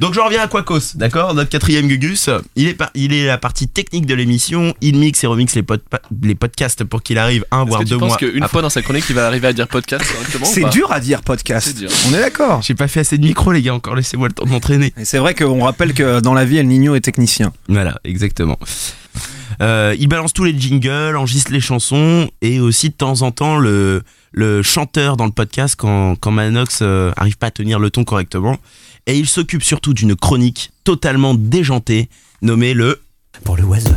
Donc 0.00 0.14
je 0.14 0.20
reviens 0.20 0.40
à 0.42 0.46
Quacos, 0.48 0.94
d'accord? 0.96 1.34
Notre 1.34 1.50
quatrième 1.50 1.88
Gugus, 1.88 2.30
il 2.56 2.68
est, 2.68 2.74
par- 2.74 2.90
il 2.94 3.12
est 3.12 3.26
la 3.26 3.36
partie 3.38 3.66
technique 3.68 4.06
de 4.06 4.14
l'émission, 4.14 4.72
il 4.80 4.96
mixe 4.96 5.24
et 5.24 5.26
remixe 5.26 5.54
les, 5.56 5.62
pod- 5.64 5.82
les 6.22 6.34
podcasts 6.36 6.84
pour 6.84 7.02
qu'il 7.02 7.18
arrive 7.18 7.44
un 7.50 7.64
voire 7.64 7.82
deux 7.84 7.96
mois. 7.96 8.16
qu'une 8.16 8.36
après. 8.36 8.48
fois 8.48 8.62
dans 8.62 8.70
sa 8.70 8.82
chronique, 8.82 9.04
il 9.08 9.14
va 9.16 9.26
arriver 9.26 9.48
à 9.48 9.52
dire 9.52 9.66
podcast 9.66 10.04
correctement 10.12 10.46
C'est 10.46 10.68
dur 10.70 10.92
à 10.92 11.00
dire 11.00 11.22
podcast. 11.22 11.66
C'est 11.68 11.76
dur. 11.78 11.90
On 12.08 12.14
est 12.14 12.20
d'accord. 12.20 12.62
J'ai 12.62 12.74
pas 12.74 12.86
fait 12.88 13.00
assez 13.00 13.18
de 13.18 13.24
micro 13.24 13.50
les 13.52 13.60
gars, 13.62 13.74
encore 13.74 13.96
laissez-moi 13.96 14.28
le 14.28 14.34
temps 14.34 14.44
de 14.44 14.50
m'entraîner. 14.50 14.92
C'est 15.02 15.18
vrai 15.18 15.34
qu'on 15.34 15.64
rappelle 15.64 15.92
que 15.94 16.20
dans 16.20 16.34
la 16.34 16.44
vie, 16.44 16.58
El 16.58 16.68
Nino 16.68 16.94
est 16.94 17.00
technicien. 17.00 17.52
Voilà, 17.68 17.98
exactement. 18.04 18.58
Euh, 19.60 19.96
il 19.98 20.06
balance 20.08 20.32
tous 20.32 20.44
les 20.44 20.56
jingles, 20.58 21.16
enregistre 21.16 21.50
les 21.52 21.60
chansons 21.60 22.30
et 22.42 22.60
aussi 22.60 22.90
de 22.90 22.94
temps 22.94 23.22
en 23.22 23.32
temps 23.32 23.58
le, 23.58 24.02
le 24.30 24.62
chanteur 24.62 25.16
dans 25.16 25.24
le 25.26 25.32
podcast 25.32 25.74
quand, 25.76 26.14
quand 26.20 26.30
Manox 26.30 26.78
euh, 26.82 27.10
arrive 27.16 27.36
pas 27.36 27.48
à 27.48 27.50
tenir 27.50 27.80
le 27.80 27.90
ton 27.90 28.04
correctement. 28.04 28.56
Et 29.10 29.16
il 29.18 29.26
s'occupe 29.26 29.62
surtout 29.64 29.94
d'une 29.94 30.14
chronique 30.14 30.70
totalement 30.84 31.34
déjantée 31.34 32.08
nommée 32.42 32.74
le 32.74 33.00
Pour 33.42 33.56
le 33.56 33.64
oiseau. 33.64 33.90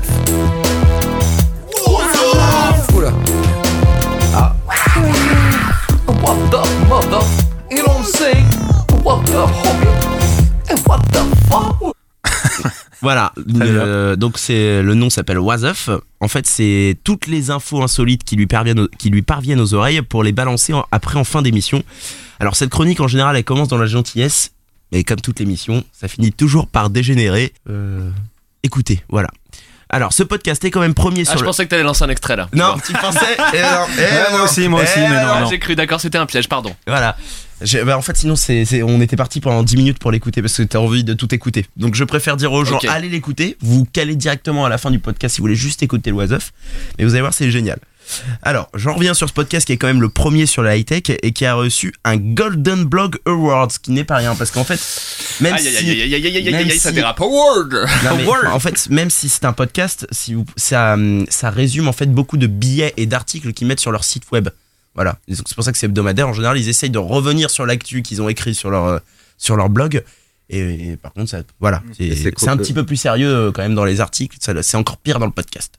Oula. 2.96 3.14
Ah. 4.34 4.56
What 6.08 6.38
the 6.50 6.88
mother? 6.88 7.22
You 7.70 7.84
don't 7.86 8.06
say 8.06 8.44
what 9.04 9.22
the 9.26 9.36
hobby? 9.36 9.88
And 10.70 10.78
what 10.88 11.00
the 11.12 11.20
fuck? 11.50 11.94
Voilà, 13.02 13.34
le- 13.36 14.14
donc 14.16 14.38
c'est 14.38 14.84
le 14.84 14.94
nom 14.94 15.10
s'appelle 15.10 15.40
Wasoff. 15.40 15.90
En 16.20 16.28
fait, 16.28 16.46
c'est 16.46 16.96
toutes 17.04 17.26
les 17.26 17.50
infos 17.50 17.82
insolites 17.82 18.24
qui 18.24 18.36
lui 18.36 18.46
parviennent, 18.46 18.82
au- 18.82 18.88
qui 19.00 19.10
lui 19.10 19.24
parviennent 19.24 19.60
aux 19.60 19.74
oreilles 19.74 20.04
pour 20.04 20.22
les 20.24 20.32
balancer 20.32 20.72
en- 20.74 20.86
après 20.92 21.18
en 21.18 21.24
fin 21.24 21.42
d'émission. 21.42 21.82
Alors 22.40 22.56
cette 22.56 22.70
chronique 22.70 23.00
en 23.02 23.08
général, 23.08 23.36
elle 23.36 23.44
commence 23.44 23.70
dans 23.70 23.80
la 23.80 23.88
gentillesse, 23.88 24.52
mais 24.92 25.04
comme 25.04 25.22
toute 25.22 25.40
l'émission, 25.40 25.84
ça 25.94 26.08
finit 26.08 26.32
toujours 26.32 26.68
par 26.68 26.90
dégénérer. 26.90 27.54
Euh, 27.70 28.10
écoutez, 28.64 29.02
voilà. 29.10 29.30
Alors, 29.94 30.14
ce 30.14 30.24
podcast 30.24 30.64
est 30.64 30.72
quand 30.72 30.80
même 30.80 30.94
premier 30.94 31.24
Ah, 31.24 31.32
sur 31.32 31.40
je 31.40 31.44
le. 31.44 31.48
pensais 31.48 31.66
que 31.66 31.70
t'allais 31.70 31.84
lancer 31.84 32.04
un 32.06 32.10
extrait 32.10 32.38
là. 32.38 32.48
Non, 32.54 32.76
tu 32.86 32.94
pensais 32.94 33.20
Eh 33.54 33.62
non, 33.62 33.68
eh 33.98 34.02
Ouais, 34.02 34.30
moi 34.32 34.38
non, 34.40 34.44
aussi, 34.46 34.68
moi 34.70 34.84
aussi, 34.84 34.94
eh 34.96 35.02
mais 35.10 35.22
non, 35.22 35.42
non. 35.42 35.50
j'ai 35.50 35.60
cru, 35.60 35.76
d'accord, 35.76 36.00
c'était 36.00 36.18
un 36.18 36.26
piège, 36.26 36.48
pardon. 36.48 36.74
Voilà. 36.88 37.18
Bah, 37.86 37.98
en 37.98 38.02
fait, 38.02 38.16
sinon, 38.16 38.36
c'est, 38.38 38.82
on 38.84 39.02
était 39.02 39.18
parti 39.18 39.42
pendant 39.42 39.64
10 39.64 39.76
minutes 39.76 40.00
pour 40.00 40.12
l'écouter 40.12 40.42
parce 40.42 40.56
que 40.56 40.64
t'as 40.64 40.80
envie 40.80 41.04
de 41.04 41.14
tout 41.14 41.34
écouter. 41.36 41.66
Donc, 41.76 41.96
je 41.96 42.06
préfère 42.06 42.38
dire 42.38 42.54
aux 42.54 42.64
gens, 42.64 42.80
allez 42.90 43.10
l'écouter. 43.10 43.58
Vous 43.60 43.86
calez 43.86 44.16
directement 44.16 44.66
à 44.66 44.70
la 44.70 44.78
fin 44.78 44.92
du 44.92 45.00
podcast 45.00 45.36
si 45.36 45.42
vous 45.42 45.44
voulez 45.44 45.56
juste 45.56 45.84
écouter 45.84 46.10
l'oiseuf. 46.10 46.54
Mais 46.98 47.04
vous 47.04 47.12
allez 47.12 47.22
voir, 47.22 47.34
c'est 47.34 47.52
génial. 47.52 47.78
Alors, 48.42 48.70
j'en 48.74 48.94
reviens 48.94 49.14
sur 49.14 49.28
ce 49.30 49.34
podcast 49.34 49.66
qui 49.68 49.74
est 49.74 49.78
quand 49.78 49.88
même 49.88 50.02
le 50.02 50.10
premier 50.10 50.46
sur 50.46 50.64
la 50.64 50.78
high-tech 50.78 51.04
et 51.22 51.32
qui 51.32 51.46
a 51.46 51.54
reçu 51.56 51.94
un 52.04 52.18
Golden 52.18 52.84
Blog 52.86 53.18
Awards, 53.26 53.72
ce 53.72 53.80
qui 53.80 53.92
n'est 53.92 54.04
pas 54.04 54.18
rien 54.18 54.36
parce 54.36 54.52
qu'en 54.52 54.64
fait, 54.64 54.80
même 55.42 55.54
Aïe, 55.56 55.62
si. 55.64 55.78
aïe, 55.78 55.90
aïe, 55.90 56.02
aïe, 56.02 56.14
aïe, 56.16 56.26
aïe, 56.28 56.38
aïe, 56.38 56.52
même 56.52 56.70
aïe, 56.70 56.78
ça 56.80 56.90
si- 56.90 56.96
dérape. 56.96 57.20
Award 57.22 57.74
Non, 58.04 58.16
mais 58.18 58.24
Award. 58.26 58.48
en 58.48 58.60
fait, 58.60 58.90
même 58.90 59.10
si 59.10 59.30
c'est 59.30 59.46
un 59.46 59.54
podcast, 59.54 60.08
si 60.12 60.34
vous, 60.34 60.46
ça, 60.58 60.98
ça 61.30 61.50
résume 61.50 61.88
en 61.88 61.94
fait 61.94 62.08
beaucoup 62.12 62.38
de 62.38 62.48
billets 62.48 62.94
et 62.98 63.06
d'articles 63.06 63.54
qu'ils 63.54 63.68
mettent 63.68 63.80
sur 63.80 63.92
leur 63.92 64.04
site 64.04 64.24
web. 64.32 64.50
Voilà. 64.96 65.18
C'est 65.30 65.56
pour 65.56 65.64
ça 65.64 65.72
que 65.72 65.78
c'est 65.78 65.86
hebdomadaire. 65.86 66.28
En 66.28 66.34
général, 66.34 66.58
ils 66.58 66.68
essayent 66.68 66.90
de 66.90 66.98
revenir 67.00 67.50
sur 67.50 67.66
l'actu 67.66 68.02
qu'ils 68.02 68.22
ont 68.22 68.28
écrit 68.28 68.54
sur 68.54 68.70
leur, 68.70 68.86
euh, 68.86 69.00
sur 69.38 69.56
leur 69.56 69.70
blog. 69.70 70.04
Et, 70.50 70.60
et 70.92 70.98
par 70.98 71.14
contre, 71.14 71.30
ça, 71.30 71.44
voilà. 71.62 71.82
C'est 71.98 72.34
cool. 72.34 72.50
un 72.50 72.58
petit 72.58 72.74
peu 72.74 72.86
plus 72.86 72.98
sérieux 72.98 73.34
euh, 73.34 73.52
quand 73.54 73.62
même 73.62 73.74
dans 73.74 73.86
les 73.86 74.02
articles. 74.02 74.36
C'est 74.42 74.76
encore 74.76 74.98
pire 74.98 75.18
dans 75.20 75.26
le 75.28 75.32
podcast. 75.32 75.76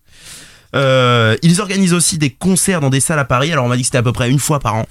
Euh, 0.75 1.37
ils 1.43 1.61
organisent 1.61 1.93
aussi 1.95 2.19
des 2.19 2.31
concerts 2.31 2.81
dans 2.81 2.91
des 2.91 3.01
salles 3.01 3.19
à 3.19 3.25
Paris. 3.25 3.53
Alors, 3.53 3.65
on 3.65 3.69
m'a 3.69 3.77
dit 3.77 3.83
que 3.83 3.87
c'était 3.87 3.99
à 3.99 4.03
peu 4.03 4.13
près 4.13 4.31
une 4.31 4.39
fois 4.39 4.59
par 4.61 4.75
an. 4.77 4.87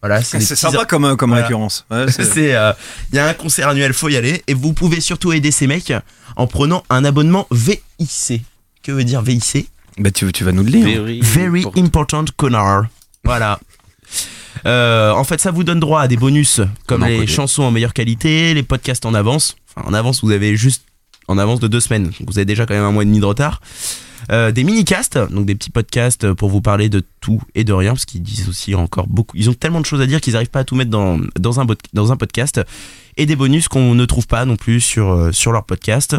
Voilà, 0.00 0.20
c'est 0.22 0.38
petits- 0.38 0.56
sympa 0.56 0.84
comme, 0.84 1.16
comme 1.16 1.30
Voilà. 1.30 1.44
récurrence. 1.46 1.86
Ouais, 1.90 2.06
c'est- 2.10 2.24
c'est 2.24 2.54
euh, 2.56 2.72
il 3.12 3.16
y 3.16 3.18
a 3.20 3.28
un 3.28 3.34
concert 3.34 3.68
annuel, 3.68 3.92
faut 3.92 4.08
y 4.08 4.16
aller 4.16 4.42
et 4.48 4.54
vous 4.54 4.72
pouvez 4.72 5.00
surtout 5.00 5.32
aider 5.32 5.52
ces 5.52 5.68
mecs 5.68 5.92
en 6.34 6.46
prenant 6.48 6.82
un 6.90 7.04
abonnement 7.04 7.46
VIC. 7.52 8.42
Que 8.82 8.90
veut 8.90 9.04
dire 9.04 9.22
VIC 9.22 9.68
bah, 9.98 10.10
tu, 10.10 10.32
tu 10.32 10.42
vas 10.42 10.50
nous 10.52 10.64
le 10.64 10.70
lire. 10.70 11.20
Very 11.22 11.64
important 11.76 12.24
connard. 12.36 12.86
Voilà. 13.24 13.60
Euh, 14.66 15.10
en 15.12 15.22
fait, 15.24 15.40
ça 15.40 15.50
vous 15.50 15.64
donne 15.64 15.80
droit 15.80 16.00
à 16.00 16.08
des 16.08 16.16
bonus 16.16 16.60
comme 16.86 17.04
les 17.04 17.26
chansons 17.26 17.62
en 17.64 17.70
meilleure 17.70 17.92
qualité, 17.94 18.54
les 18.54 18.62
podcasts 18.62 19.04
en 19.06 19.14
avance. 19.14 19.54
Enfin, 19.76 19.86
en 19.88 19.94
avance, 19.94 20.22
vous 20.24 20.30
avez 20.30 20.56
juste 20.56 20.84
en 21.28 21.38
avance 21.38 21.60
de 21.60 21.68
deux 21.68 21.80
semaines. 21.80 22.04
Donc, 22.04 22.14
vous 22.26 22.38
avez 22.38 22.44
déjà 22.44 22.66
quand 22.66 22.74
même 22.74 22.82
un 22.84 22.90
mois 22.92 23.02
et 23.02 23.06
demi 23.06 23.20
de 23.20 23.24
retard. 23.24 23.60
Euh, 24.30 24.52
des 24.52 24.64
mini-casts, 24.64 25.18
donc 25.30 25.46
des 25.46 25.54
petits 25.54 25.70
podcasts 25.70 26.32
pour 26.32 26.48
vous 26.48 26.60
parler 26.60 26.88
de 26.88 27.02
tout 27.20 27.42
et 27.54 27.64
de 27.64 27.72
rien, 27.72 27.92
parce 27.92 28.04
qu'ils 28.04 28.22
disent 28.22 28.48
aussi 28.48 28.74
encore 28.74 29.06
beaucoup. 29.08 29.36
Ils 29.36 29.50
ont 29.50 29.54
tellement 29.54 29.80
de 29.80 29.86
choses 29.86 30.00
à 30.00 30.06
dire 30.06 30.20
qu'ils 30.20 30.34
n'arrivent 30.34 30.50
pas 30.50 30.60
à 30.60 30.64
tout 30.64 30.74
mettre 30.74 30.90
dans, 30.90 31.60
un 31.60 32.16
podcast. 32.16 32.60
Et 33.16 33.26
des 33.26 33.36
bonus 33.36 33.68
qu'on 33.68 33.94
ne 33.94 34.04
trouve 34.06 34.26
pas 34.26 34.44
non 34.44 34.56
plus 34.56 34.80
sur, 34.80 35.10
euh, 35.10 35.32
sur 35.32 35.52
leur 35.52 35.64
podcast. 35.64 36.16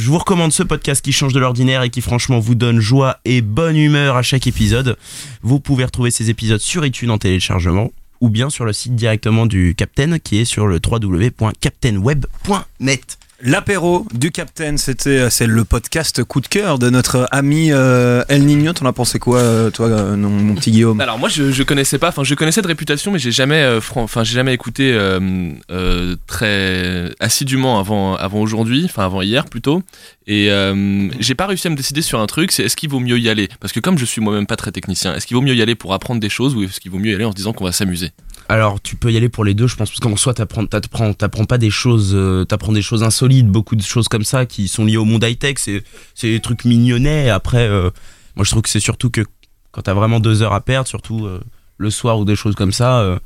Je 0.00 0.08
vous 0.08 0.18
recommande 0.18 0.52
ce 0.52 0.62
podcast 0.62 1.04
qui 1.04 1.12
change 1.12 1.32
de 1.32 1.40
l'ordinaire 1.40 1.82
et 1.82 1.90
qui 1.90 2.02
franchement 2.02 2.38
vous 2.38 2.54
donne 2.54 2.78
joie 2.78 3.18
et 3.24 3.40
bonne 3.40 3.76
humeur 3.76 4.14
à 4.16 4.22
chaque 4.22 4.46
épisode. 4.46 4.96
Vous 5.42 5.58
pouvez 5.58 5.84
retrouver 5.84 6.12
ces 6.12 6.30
épisodes 6.30 6.60
sur 6.60 6.86
iTunes 6.86 7.10
en 7.10 7.18
téléchargement 7.18 7.90
ou 8.20 8.30
bien 8.30 8.50
sur 8.50 8.64
le 8.64 8.72
site 8.72 8.94
directement 8.94 9.46
du 9.46 9.74
Captain 9.76 10.20
qui 10.20 10.38
est 10.38 10.44
sur 10.44 10.68
le 10.68 10.78
www.captainweb.net. 10.84 13.18
L'apéro 13.40 14.04
du 14.12 14.32
Captain, 14.32 14.76
c'était 14.78 15.30
c'est 15.30 15.46
le 15.46 15.64
podcast 15.64 16.24
coup 16.24 16.40
de 16.40 16.48
cœur 16.48 16.80
de 16.80 16.90
notre 16.90 17.28
ami 17.30 17.68
euh, 17.70 18.24
El 18.28 18.44
Nino. 18.44 18.72
T'en 18.72 18.84
as 18.86 18.92
pensé 18.92 19.20
quoi, 19.20 19.38
euh, 19.38 19.70
toi, 19.70 19.86
euh, 19.86 20.16
mon 20.16 20.56
petit 20.56 20.72
Guillaume? 20.72 21.00
Alors 21.00 21.20
moi 21.20 21.28
je, 21.28 21.52
je 21.52 21.62
connaissais 21.62 21.98
pas, 21.98 22.08
enfin 22.08 22.24
je 22.24 22.34
connaissais 22.34 22.62
de 22.62 22.66
réputation 22.66 23.12
mais 23.12 23.20
j'ai 23.20 23.30
jamais, 23.30 23.62
euh, 23.62 23.80
enfin 23.94 24.24
j'ai 24.24 24.34
jamais 24.34 24.54
écouté 24.54 24.92
euh, 24.92 25.52
euh, 25.70 26.16
très 26.26 27.12
assidûment 27.20 27.78
avant 27.78 28.16
avant 28.16 28.40
aujourd'hui, 28.40 28.82
enfin 28.86 29.04
avant 29.04 29.22
hier 29.22 29.44
plutôt. 29.44 29.84
Et 30.26 30.50
euh, 30.50 31.08
j'ai 31.20 31.36
pas 31.36 31.46
réussi 31.46 31.68
à 31.68 31.70
me 31.70 31.76
décider 31.76 32.02
sur 32.02 32.18
un 32.18 32.26
truc, 32.26 32.50
c'est 32.50 32.64
est-ce 32.64 32.74
qu'il 32.74 32.90
vaut 32.90 32.98
mieux 32.98 33.20
y 33.20 33.28
aller? 33.28 33.48
Parce 33.60 33.72
que 33.72 33.78
comme 33.78 33.98
je 33.98 34.04
suis 34.04 34.20
moi-même 34.20 34.48
pas 34.48 34.56
très 34.56 34.72
technicien, 34.72 35.14
est-ce 35.14 35.28
qu'il 35.28 35.36
vaut 35.36 35.42
mieux 35.42 35.54
y 35.54 35.62
aller 35.62 35.76
pour 35.76 35.94
apprendre 35.94 36.20
des 36.20 36.28
choses 36.28 36.56
ou 36.56 36.64
est-ce 36.64 36.80
qu'il 36.80 36.90
vaut 36.90 36.98
mieux 36.98 37.12
y 37.12 37.14
aller 37.14 37.24
en 37.24 37.30
se 37.30 37.36
disant 37.36 37.52
qu'on 37.52 37.64
va 37.64 37.72
s'amuser? 37.72 38.10
Alors 38.50 38.80
tu 38.80 38.96
peux 38.96 39.12
y 39.12 39.16
aller 39.16 39.28
pour 39.28 39.44
les 39.44 39.52
deux, 39.54 39.66
je 39.66 39.76
pense, 39.76 39.90
parce 39.90 40.00
qu'en 40.00 40.16
soi 40.16 40.32
t'apprends, 40.32 40.64
t'apprends, 40.66 41.12
t'apprends 41.12 41.44
pas 41.44 41.58
des 41.58 41.70
choses, 41.70 42.12
euh, 42.14 42.44
t'apprends 42.44 42.72
des 42.72 42.80
choses 42.82 43.02
insolites, 43.02 43.46
beaucoup 43.46 43.76
de 43.76 43.82
choses 43.82 44.08
comme 44.08 44.24
ça 44.24 44.46
qui 44.46 44.68
sont 44.68 44.84
liées 44.86 44.96
au 44.96 45.04
monde 45.04 45.22
high 45.24 45.38
tech. 45.38 45.56
C'est, 45.58 45.82
c'est 46.14 46.30
des 46.30 46.40
trucs 46.40 46.64
mignonnets. 46.64 47.28
Après, 47.28 47.68
euh, 47.68 47.90
moi 48.36 48.44
je 48.44 48.50
trouve 48.50 48.62
que 48.62 48.70
c'est 48.70 48.80
surtout 48.80 49.10
que 49.10 49.20
quand 49.70 49.82
t'as 49.82 49.92
vraiment 49.94 50.18
deux 50.18 50.40
heures 50.42 50.54
à 50.54 50.60
perdre, 50.62 50.88
surtout 50.88 51.26
euh, 51.26 51.40
le 51.76 51.90
soir 51.90 52.18
ou 52.18 52.24
des 52.24 52.36
choses 52.36 52.54
comme 52.54 52.72
ça. 52.72 53.00
euh, 53.00 53.18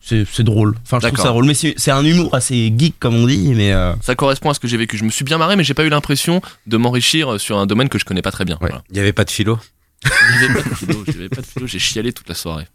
c'est, 0.00 0.24
c'est 0.30 0.44
drôle. 0.44 0.76
Enfin, 0.84 0.98
je 1.00 1.06
trouve 1.08 1.18
ça 1.20 1.28
drôle. 1.30 1.46
Mais 1.46 1.54
c'est, 1.54 1.74
c'est 1.76 1.90
un 1.90 2.04
humour 2.04 2.34
assez 2.34 2.72
geek, 2.76 2.94
comme 3.00 3.14
on 3.16 3.26
dit. 3.26 3.54
Mais 3.54 3.72
euh, 3.72 3.92
Ça 4.02 4.14
correspond 4.14 4.50
à 4.50 4.54
ce 4.54 4.60
que 4.60 4.68
j'ai 4.68 4.76
vécu. 4.76 4.96
Je 4.96 5.04
me 5.04 5.10
suis 5.10 5.24
bien 5.24 5.38
marré 5.38 5.56
mais 5.56 5.64
j'ai 5.64 5.74
pas 5.74 5.84
eu 5.84 5.88
l'impression 5.88 6.40
de 6.66 6.76
m'enrichir 6.76 7.40
sur 7.40 7.58
un 7.58 7.66
domaine 7.66 7.88
que 7.88 7.98
je 7.98 8.04
connais 8.04 8.22
pas 8.22 8.30
très 8.32 8.44
bien. 8.44 8.56
Ouais. 8.60 8.68
Voilà. 8.68 8.82
Il 8.90 8.94
n'y 8.94 9.00
avait 9.00 9.12
pas 9.12 9.24
de 9.24 9.30
philo. 9.30 9.58
Il 10.04 10.42
y 10.42 10.44
avait 10.44 10.62
pas 10.62 10.68
de 10.68 10.74
philo, 10.74 11.04
j'avais 11.06 11.28
pas 11.28 11.40
de 11.40 11.46
philo, 11.46 11.66
j'ai 11.66 11.78
chialé 11.78 12.12
toute 12.12 12.28
la 12.28 12.34
soirée. 12.34 12.66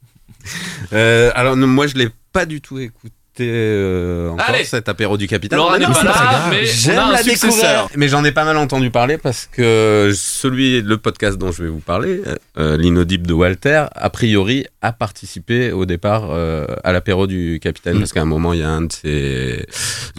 Euh, 0.93 1.31
alors, 1.35 1.55
moi, 1.55 1.87
je 1.87 1.95
l'ai 1.95 2.09
pas 2.33 2.45
du 2.45 2.61
tout 2.61 2.79
écouté 2.79 3.15
euh, 3.49 4.29
encore, 4.29 4.45
Allez. 4.49 4.63
cet 4.63 4.89
apéro 4.89 5.17
du 5.17 5.27
capitaine. 5.27 5.57
Laura 5.57 5.77
n'est 5.79 5.87
non, 5.87 5.93
pas 5.93 6.03
là, 6.03 6.47
mais 6.49 6.61
on 6.61 6.65
J'aime 6.65 6.97
a 6.99 7.05
un 7.07 7.11
la 7.11 7.17
successeur. 7.23 7.49
découverte. 7.51 7.91
Mais 7.97 8.07
j'en 8.07 8.23
ai 8.23 8.31
pas 8.31 8.45
mal 8.45 8.57
entendu 8.57 8.89
parler 8.91 9.17
parce 9.17 9.47
que 9.51 10.11
celui, 10.15 10.81
le 10.81 10.97
podcast 10.97 11.37
dont 11.37 11.51
je 11.51 11.63
vais 11.63 11.69
vous 11.69 11.79
parler, 11.79 12.21
euh, 12.57 12.77
l'inaudible 12.77 13.25
de 13.27 13.33
Walter, 13.33 13.85
a 13.93 14.09
priori, 14.09 14.65
a 14.81 14.91
participé 14.93 15.71
au 15.71 15.85
départ 15.85 16.29
euh, 16.31 16.65
à 16.83 16.91
l'apéro 16.91 17.27
du 17.27 17.59
capitaine 17.61 17.95
Mm. 17.95 17.99
parce 17.99 18.13
qu'à 18.13 18.21
un 18.21 18.25
moment, 18.25 18.53
il 18.53 18.59
y 18.59 18.63
a 18.63 18.69
un 18.69 18.81
de 18.83 18.91
ses 18.91 19.65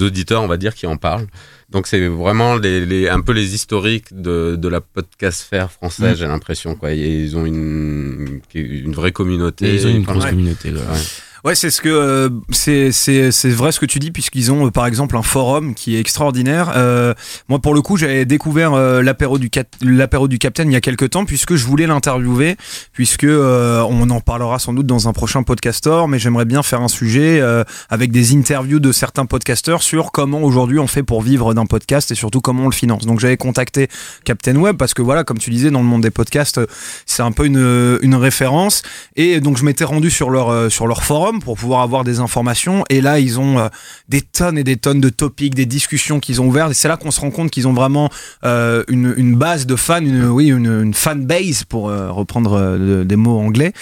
auditeurs, 0.01 0.43
on 0.43 0.49
va 0.49 0.57
dire, 0.57 0.75
qui 0.75 0.87
en 0.87 0.97
parle. 0.97 1.27
Donc 1.71 1.87
c'est 1.87 2.07
vraiment 2.07 2.57
les, 2.57 2.85
les- 2.85 3.09
un 3.09 3.23
peu 3.23 3.33
les 3.33 3.55
historiques 3.55 4.09
de, 4.13 4.57
de 4.57 4.69
la 4.69 4.83
podcast 4.83 5.47
faire 5.49 5.73
française, 5.73 6.13
Mm. 6.13 6.17
j'ai 6.19 6.27
l'impression. 6.27 6.75
Quoi. 6.75 6.93
Et 6.93 6.99
Ils 7.23 7.37
ont 7.37 7.47
une, 7.47 8.41
une 8.55 8.93
vraie 8.93 9.13
communauté. 9.13 9.75
ils 9.75 9.87
ont 9.87 9.91
une 9.91 10.03
Enfin, 10.03 10.13
grosse 10.13 10.25
ouais. 10.25 10.31
communauté. 10.31 10.71
là. 10.71 10.81
Ouais. 10.81 10.99
Ouais, 11.45 11.57
c'est 11.57 11.71
ce 11.71 11.81
que 11.81 11.89
euh, 11.89 12.29
c'est 12.53 13.51
vrai 13.51 13.73
ce 13.73 13.81
que 13.81 13.87
tu 13.87 13.99
dis 13.99 14.13
puisqu'ils 14.13 14.53
ont 14.53 14.69
euh, 14.69 14.71
par 14.71 14.87
exemple 14.87 15.17
un 15.17 15.23
forum 15.23 15.75
qui 15.75 15.97
est 15.97 15.99
extraordinaire. 15.99 16.73
Euh, 16.77 17.15
moi 17.49 17.59
pour 17.59 17.75
le 17.75 17.83
coup, 17.83 17.97
j'avais 17.97 18.25
découvert 18.25 18.75
euh, 18.75 19.03
l'apéro 19.03 19.39
du 19.39 19.51
l'apéro 19.81 20.29
du 20.29 20.39
Capitaine 20.39 20.71
il 20.71 20.75
y 20.75 20.77
a 20.77 20.81
quelques 20.81 21.11
temps 21.11 21.25
puisque 21.25 21.57
je 21.57 21.67
voulais 21.67 21.89
l'interviewer 21.89 22.57
puisque 22.93 23.25
euh, 23.25 23.85
on 23.89 24.09
en 24.11 24.21
parlera 24.21 24.61
sans 24.61 24.73
doute 24.73 24.87
dans 24.87 25.09
un 25.09 25.13
prochain 25.13 25.43
podcaster, 25.43 26.05
mais 26.09 26.21
j'aimerais 26.21 26.45
bien 26.45 26.63
faire 26.63 26.81
un 26.81 26.87
sujet 26.87 27.43
avec 27.91 28.13
des 28.13 28.37
interviews 28.37 28.79
de 28.79 28.93
certains 28.93 29.27
podcasteurs 29.27 29.83
sur 29.83 30.13
comment 30.13 30.43
aujourd'hui 30.43 30.79
on 30.79 30.87
fait 30.87 31.03
pour 31.03 31.23
vivre 31.23 31.55
d'un 31.55 31.67
podcast 31.67 32.13
et 32.13 32.15
surtout 32.15 32.41
comment 32.41 32.65
on 32.65 32.69
le 32.69 32.75
finance. 32.75 33.05
Donc 33.05 33.19
j'avais 33.19 33.37
contacté 33.37 33.89
Captain 34.25 34.55
Web 34.55 34.77
parce 34.77 34.95
que 34.95 35.03
voilà, 35.03 35.25
comme 35.25 35.39
tu 35.39 35.51
disais 35.51 35.73
dans 35.73 35.81
le 35.81 35.87
monde 35.87 36.03
des 36.03 36.13
podcasts, 36.13 36.61
c'est 37.05 37.23
un 37.23 37.33
peu 37.33 37.47
une 37.47 37.99
une 38.01 38.15
référence 38.15 38.83
et 39.17 39.41
donc 39.41 39.57
je 39.57 39.65
m'étais 39.65 39.85
rendu 39.85 40.09
sur 40.09 40.31
leur 40.31 40.71
sur 40.71 40.87
leur 40.87 41.03
forum 41.03 41.32
pour 41.41 41.57
pouvoir 41.57 41.83
avoir 41.83 42.05
des 42.05 42.21
informations. 42.21 42.85
Et 42.91 43.01
là 43.01 43.19
ils 43.19 43.39
ont 43.39 43.59
euh, 43.59 43.69
des 44.09 44.21
tonnes 44.21 44.59
et 44.59 44.65
des 44.65 44.77
tonnes 44.77 45.01
de 45.01 45.09
topics, 45.09 45.55
des 45.55 45.67
discussions 45.67 46.21
qu'ils 46.21 46.41
ont 46.41 46.47
ouvertes. 46.47 46.73
Et 46.73 46.75
c'est 46.75 46.89
là 46.89 46.97
qu'on 46.97 47.11
se 47.11 47.21
rend 47.21 47.31
compte 47.31 47.51
qu'ils 47.51 47.69
ont 47.69 47.73
vraiment 47.73 48.11
euh, 48.45 48.83
une, 48.89 49.15
une 49.17 49.37
base 49.37 49.67
de 49.67 49.77
fans, 49.77 50.01
une 50.01 50.27
oui 50.27 50.49
une, 50.49 50.67
une 50.83 50.95
fan 50.95 51.25
base 51.25 51.65
pour 51.65 51.89
euh, 51.89 52.11
reprendre 52.11 52.55
euh, 52.55 52.79
de- 53.01 53.05
des 53.05 53.17
mots 53.17 53.39
anglais, 53.39 53.73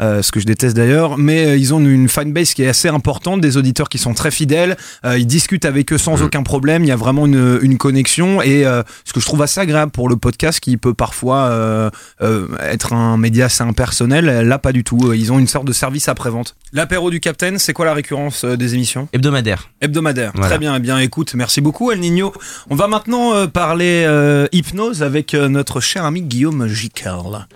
euh, 0.00 0.22
ce 0.22 0.32
que 0.32 0.40
je 0.40 0.46
déteste 0.46 0.76
d'ailleurs, 0.76 1.16
mais 1.18 1.46
euh, 1.46 1.56
ils 1.56 1.72
ont 1.74 1.78
une, 1.80 1.90
une 1.90 2.08
fan 2.08 2.32
base 2.32 2.54
qui 2.54 2.62
est 2.62 2.68
assez 2.68 2.88
importante, 2.88 3.40
des 3.40 3.56
auditeurs 3.56 3.88
qui 3.88 3.98
sont 3.98 4.14
très 4.14 4.30
fidèles, 4.30 4.76
euh, 5.04 5.16
ils 5.18 5.26
discutent 5.26 5.64
avec 5.64 5.92
eux 5.92 5.98
sans 5.98 6.16
Mhm. 6.18 6.24
aucun 6.24 6.42
problème, 6.42 6.82
il 6.84 6.88
y 6.88 6.92
a 6.92 6.96
vraiment 6.96 7.26
une, 7.26 7.58
une 7.62 7.78
connexion. 7.78 8.42
Et 8.42 8.66
euh, 8.66 8.82
ce 9.04 9.12
que 9.12 9.20
je 9.20 9.26
trouve 9.26 9.42
assez 9.42 9.60
agréable 9.60 9.92
pour 9.92 10.08
le 10.08 10.16
podcast 10.16 10.58
qui 10.58 10.76
peut 10.76 10.94
parfois 10.94 11.44
euh, 11.50 11.90
euh, 12.22 12.48
être 12.62 12.92
un 12.92 13.16
média 13.16 13.44
assez 13.46 13.62
impersonnel, 13.62 14.24
là 14.48 14.58
pas 14.58 14.72
du 14.72 14.82
tout, 14.82 15.12
ils 15.12 15.30
ont 15.32 15.38
une 15.38 15.46
sorte 15.46 15.66
de 15.66 15.72
service 15.72 16.08
après-vente. 16.08 16.56
L'apéro 16.72 16.97
du 17.10 17.20
Captain, 17.20 17.56
c'est 17.58 17.72
quoi 17.72 17.86
la 17.86 17.94
récurrence 17.94 18.44
euh, 18.44 18.56
des 18.56 18.74
émissions? 18.74 19.08
Hebdomadaire. 19.12 19.70
Hebdomadaire. 19.80 20.32
Voilà. 20.34 20.48
Très 20.48 20.58
bien, 20.58 20.74
eh 20.76 20.80
bien 20.80 20.98
écoute, 20.98 21.34
merci 21.34 21.60
beaucoup 21.60 21.90
El 21.92 22.00
Nino. 22.00 22.32
On 22.68 22.74
va 22.74 22.88
maintenant 22.88 23.34
euh, 23.34 23.46
parler 23.46 24.04
euh, 24.06 24.46
hypnose 24.52 25.02
avec 25.02 25.34
euh, 25.34 25.48
notre 25.48 25.80
cher 25.80 26.04
ami 26.04 26.22
Guillaume 26.22 26.66
Jicarl. 26.66 27.46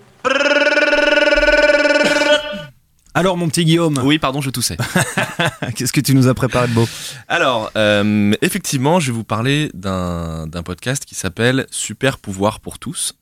Alors 3.15 3.37
mon 3.37 3.47
petit 3.47 3.63
Guillaume, 3.63 3.99
Oui, 4.03 4.17
pardon, 4.17 4.41
je 4.41 4.49
toussais. 4.49 4.75
qu'est-ce 5.75 5.93
que 5.93 6.01
tu 6.01 6.15
nous 6.15 6.27
as 6.27 6.33
préparé 6.33 6.67
de 6.67 6.73
beau? 6.73 6.87
Alors, 7.27 7.69
euh, 7.77 8.33
effectivement, 8.41 8.99
je 8.99 9.11
vais 9.11 9.15
vous 9.15 9.23
parler 9.23 9.69
d'un 9.75 10.47
d'un 10.47 10.63
podcast 10.63 11.05
qui 11.05 11.13
s'appelle 11.13 11.67
Super 11.69 12.17
pouvoir 12.17 12.59
pour 12.59 12.79
tous, 12.79 13.13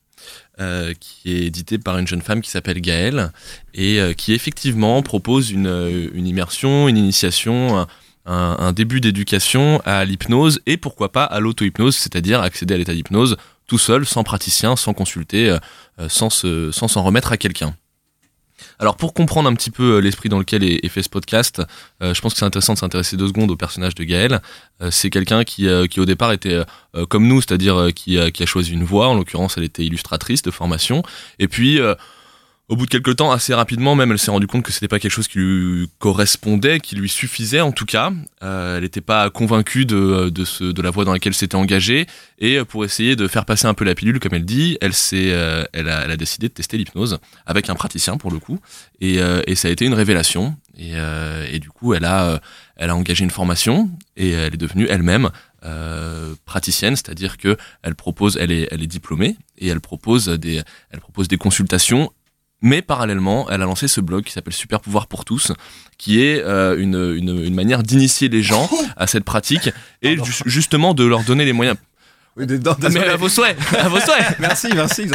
euh, 0.60 0.92
qui 1.00 1.32
est 1.32 1.46
édité 1.46 1.78
par 1.78 1.98
une 1.98 2.06
jeune 2.06 2.22
femme 2.22 2.40
qui 2.42 2.50
s'appelle 2.50 2.80
Gaëlle 2.80 3.32
et 3.74 4.00
euh, 4.00 4.12
qui 4.12 4.32
effectivement 4.34 5.02
propose 5.02 5.50
une, 5.50 5.66
euh, 5.66 6.08
une 6.12 6.26
immersion, 6.26 6.88
une 6.88 6.96
initiation, 6.98 7.86
un, 8.26 8.56
un- 8.58 8.72
début 8.72 9.00
d'éducation 9.00 9.80
à 9.84 10.04
l'hypnose 10.04 10.60
et 10.66 10.76
pourquoi 10.76 11.10
pas 11.10 11.24
à 11.24 11.40
l'auto-hypnose, 11.40 11.96
c'est-à-dire 11.96 12.40
accéder 12.42 12.74
à 12.74 12.76
l'état 12.76 12.94
d'hypnose 12.94 13.36
tout 13.66 13.78
seul, 13.78 14.04
sans 14.06 14.22
praticien, 14.24 14.76
sans 14.76 14.92
consulter, 14.92 15.48
euh, 15.48 15.58
euh, 16.00 16.08
sans 16.08 16.30
se- 16.30 16.70
sans 16.72 16.88
s'en 16.88 17.02
remettre 17.02 17.32
à 17.32 17.36
quelqu'un. 17.36 17.74
Alors 18.78 18.96
pour 18.96 19.14
comprendre 19.14 19.48
un 19.48 19.54
petit 19.54 19.70
peu 19.70 19.96
euh, 19.96 20.00
l'esprit 20.00 20.28
dans 20.28 20.38
lequel 20.38 20.62
est, 20.64 20.88
fait 20.88 21.02
ce 21.02 21.08
podcast, 21.08 21.62
euh, 22.02 22.14
je 22.14 22.20
pense 22.20 22.32
que 22.34 22.38
c'est 22.38 22.44
intéressant 22.44 22.74
de 22.74 22.78
s'intéresser 22.78 23.16
deux 23.16 23.28
secondes 23.28 23.50
au 23.50 23.56
personnage 23.56 23.94
de 23.94 24.04
Gaël. 24.04 24.40
Euh, 24.80 24.90
c'est 24.90 25.10
quelqu'un 25.10 25.44
qui, 25.44 25.66
qui 25.90 26.00
au 26.00 26.04
départ 26.04 26.32
était 26.32 26.60
comme 27.08 27.26
nous, 27.26 27.40
c'est-à-dire 27.40 27.88
qui, 27.94 28.18
a- 28.18 28.30
qui 28.30 28.42
a 28.42 28.46
choisi 28.46 28.72
une 28.72 28.84
voie. 28.84 29.08
En 29.08 29.14
l'occurrence, 29.14 29.56
elle 29.56 29.64
était 29.64 29.84
illustratrice 29.84 30.42
de 30.42 30.50
formation. 30.50 31.02
Et 31.38 31.48
puis 31.48 31.78
au 32.72 32.76
bout 32.76 32.86
de 32.86 32.90
quelques 32.90 33.16
temps, 33.16 33.30
assez 33.30 33.52
rapidement 33.52 33.94
même, 33.94 34.12
elle 34.12 34.18
s'est 34.18 34.30
rendue 34.30 34.46
compte 34.46 34.62
que 34.62 34.72
c'était 34.72 34.88
pas 34.88 34.98
quelque 34.98 35.10
chose 35.10 35.28
qui 35.28 35.38
lui 35.38 35.90
correspondait, 35.98 36.80
qui 36.80 36.96
lui 36.96 37.10
suffisait 37.10 37.60
en 37.60 37.70
tout 37.70 37.84
cas. 37.84 38.10
Euh, 38.42 38.78
elle 38.78 38.84
n'était 38.84 39.02
pas 39.02 39.28
convaincue 39.28 39.84
de, 39.84 40.30
de, 40.30 40.44
ce, 40.46 40.64
de 40.64 40.80
la 40.80 40.88
voie 40.88 41.04
dans 41.04 41.12
laquelle 41.12 41.34
s'était 41.34 41.54
engagée. 41.54 42.06
Et 42.38 42.56
euh, 42.56 42.64
pour 42.64 42.86
essayer 42.86 43.14
de 43.14 43.28
faire 43.28 43.44
passer 43.44 43.66
un 43.66 43.74
peu 43.74 43.84
la 43.84 43.94
pilule, 43.94 44.18
comme 44.20 44.32
elle 44.32 44.46
dit, 44.46 44.78
elle, 44.80 44.94
s'est, 44.94 45.32
euh, 45.32 45.64
elle, 45.74 45.86
a, 45.90 46.04
elle 46.06 46.12
a 46.12 46.16
décidé 46.16 46.48
de 46.48 46.54
tester 46.54 46.78
l'hypnose 46.78 47.18
avec 47.44 47.68
un 47.68 47.74
praticien 47.74 48.16
pour 48.16 48.30
le 48.30 48.38
coup. 48.38 48.58
Et, 49.02 49.20
euh, 49.20 49.42
et 49.46 49.54
ça 49.54 49.68
a 49.68 49.70
été 49.70 49.84
une 49.84 49.92
révélation. 49.92 50.56
Et, 50.78 50.92
euh, 50.94 51.46
et 51.52 51.58
du 51.58 51.68
coup, 51.68 51.92
elle 51.92 52.06
a, 52.06 52.24
euh, 52.24 52.38
elle 52.76 52.88
a 52.88 52.96
engagé 52.96 53.22
une 53.22 53.30
formation 53.30 53.90
et 54.16 54.30
elle 54.30 54.54
est 54.54 54.56
devenue 54.56 54.86
elle-même 54.88 55.28
euh, 55.64 56.34
praticienne, 56.46 56.96
c'est-à-dire 56.96 57.36
que 57.36 57.58
elle 57.82 57.94
propose, 57.94 58.38
elle 58.40 58.50
est, 58.50 58.68
elle 58.70 58.82
est 58.82 58.86
diplômée 58.86 59.36
et 59.58 59.68
elle 59.68 59.80
propose 59.82 60.28
des, 60.28 60.62
elle 60.90 61.00
propose 61.00 61.28
des 61.28 61.36
consultations. 61.36 62.10
Mais 62.62 62.80
parallèlement, 62.80 63.50
elle 63.50 63.60
a 63.62 63.64
lancé 63.66 63.88
ce 63.88 64.00
blog 64.00 64.24
qui 64.24 64.32
s'appelle 64.32 64.54
Super 64.54 64.80
Pouvoir 64.80 65.06
pour 65.08 65.24
tous, 65.24 65.52
qui 65.98 66.22
est 66.22 66.40
euh, 66.42 66.78
une, 66.78 66.94
une, 67.16 67.44
une 67.44 67.54
manière 67.54 67.82
d'initier 67.82 68.28
les 68.28 68.42
gens 68.42 68.70
à 68.96 69.06
cette 69.06 69.24
pratique 69.24 69.70
et 70.02 70.16
ju- 70.16 70.42
justement 70.46 70.94
de 70.94 71.04
leur 71.04 71.22
donner 71.24 71.44
les 71.44 71.52
moyens. 71.52 71.76
Oui, 72.34 72.46
des- 72.46 72.58
non, 72.58 72.74
Ah, 72.82 72.88
mais 72.90 73.06
à 73.08 73.16
vos 73.16 73.28
souhaits, 73.28 73.58
à 73.78 73.88
vos 73.90 74.00
souhaits. 74.00 74.36
Merci, 74.38 74.68
merci. 74.74 75.06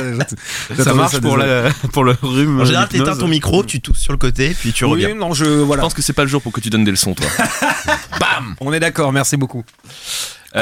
Ça, 0.76 0.84
Ça 0.84 0.94
marche 0.94 1.20
pour, 1.20 1.36
la, 1.36 1.72
pour 1.92 2.04
le 2.04 2.16
rhume. 2.22 2.62
En 2.62 2.66
général, 2.66 2.88
t'éteins 2.90 3.16
ton 3.18 3.28
micro, 3.28 3.64
tu 3.64 3.82
tousses 3.82 3.98
sur 3.98 4.14
le 4.14 4.20
côté, 4.20 4.50
puis 4.60 4.72
tu 4.72 4.86
reviens. 4.86 5.10
Oui, 5.10 5.16
non, 5.18 5.34
je 5.34 5.46
Je 5.46 5.50
voilà. 5.50 5.82
pense 5.82 5.96
que 5.96 6.04
c'est 6.04 6.14
pas 6.14 6.22
le 6.22 6.30
jour 6.30 6.44
pour 6.44 6.52
que 6.52 6.60
tu 6.62 6.70
donnes 6.70 6.84
des 6.84 6.92
leçons, 6.92 7.16
toi. 7.16 7.26
On 8.62 8.72
est 8.72 8.80
d'accord. 8.80 9.12
Merci 9.12 9.36
beaucoup. 9.36 9.64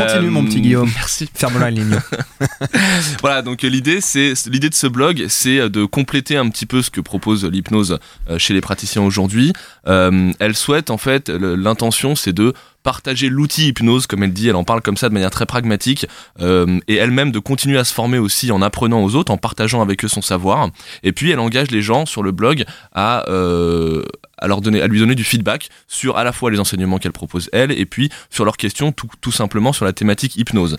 Continue, 0.01 0.29
mon 0.29 0.45
petit 0.45 0.61
Guillaume. 0.61 0.91
Merci. 0.95 1.29
Ferme-la, 1.33 1.71
ligne. 1.71 1.99
Voilà, 3.21 3.41
donc 3.41 3.63
euh, 3.63 3.69
l'idée, 3.69 4.01
c'est 4.01 4.33
l'idée 4.47 4.69
de 4.69 4.75
ce 4.75 4.87
blog, 4.87 5.25
c'est 5.29 5.59
euh, 5.59 5.69
de 5.69 5.85
compléter 5.85 6.37
un 6.37 6.49
petit 6.49 6.65
peu 6.65 6.81
ce 6.81 6.89
que 6.89 7.01
propose 7.01 7.45
l'hypnose 7.45 7.99
euh, 8.29 8.37
chez 8.37 8.53
les 8.53 8.61
praticiens 8.61 9.01
aujourd'hui. 9.01 9.53
Euh, 9.87 10.31
elle 10.39 10.55
souhaite 10.55 10.89
en 10.89 10.97
fait, 10.97 11.29
l'intention, 11.29 12.15
c'est 12.15 12.33
de 12.33 12.53
partager 12.85 13.29
l'outil 13.29 13.69
hypnose, 13.69 14.05
comme 14.05 14.21
elle 14.23 14.31
dit, 14.31 14.47
elle 14.47 14.55
en 14.55 14.63
parle 14.63 14.81
comme 14.81 14.95
ça 14.95 15.09
de 15.09 15.13
manière 15.13 15.31
très 15.31 15.47
pragmatique, 15.47 16.05
euh, 16.39 16.79
et 16.87 16.95
elle-même 16.95 17.31
de 17.31 17.39
continuer 17.39 17.79
à 17.79 17.83
se 17.83 17.91
former 17.91 18.19
aussi 18.19 18.51
en 18.51 18.61
apprenant 18.61 19.03
aux 19.03 19.15
autres, 19.15 19.33
en 19.33 19.37
partageant 19.37 19.81
avec 19.81 20.05
eux 20.05 20.07
son 20.07 20.21
savoir. 20.21 20.69
Et 21.01 21.11
puis 21.11 21.31
elle 21.31 21.39
engage 21.39 21.71
les 21.71 21.81
gens 21.81 22.05
sur 22.05 22.21
le 22.21 22.31
blog 22.31 22.63
à, 22.93 23.27
euh, 23.27 24.03
à 24.37 24.47
leur 24.47 24.61
donner, 24.61 24.81
à 24.81 24.87
lui 24.87 24.99
donner 24.99 25.15
du 25.15 25.23
feedback 25.23 25.69
sur 25.87 26.15
à 26.17 26.23
la 26.23 26.31
fois 26.31 26.51
les 26.51 26.59
enseignements 26.59 26.99
qu'elle 26.99 27.11
propose 27.11 27.49
elle, 27.53 27.71
et 27.71 27.87
puis 27.87 28.11
sur 28.29 28.45
leurs 28.45 28.57
questions, 28.57 28.91
tout, 28.91 29.09
tout 29.19 29.31
simplement 29.31 29.73
sur 29.73 29.83
la 29.83 29.91
thématique 29.91 30.35
hypnose. 30.37 30.77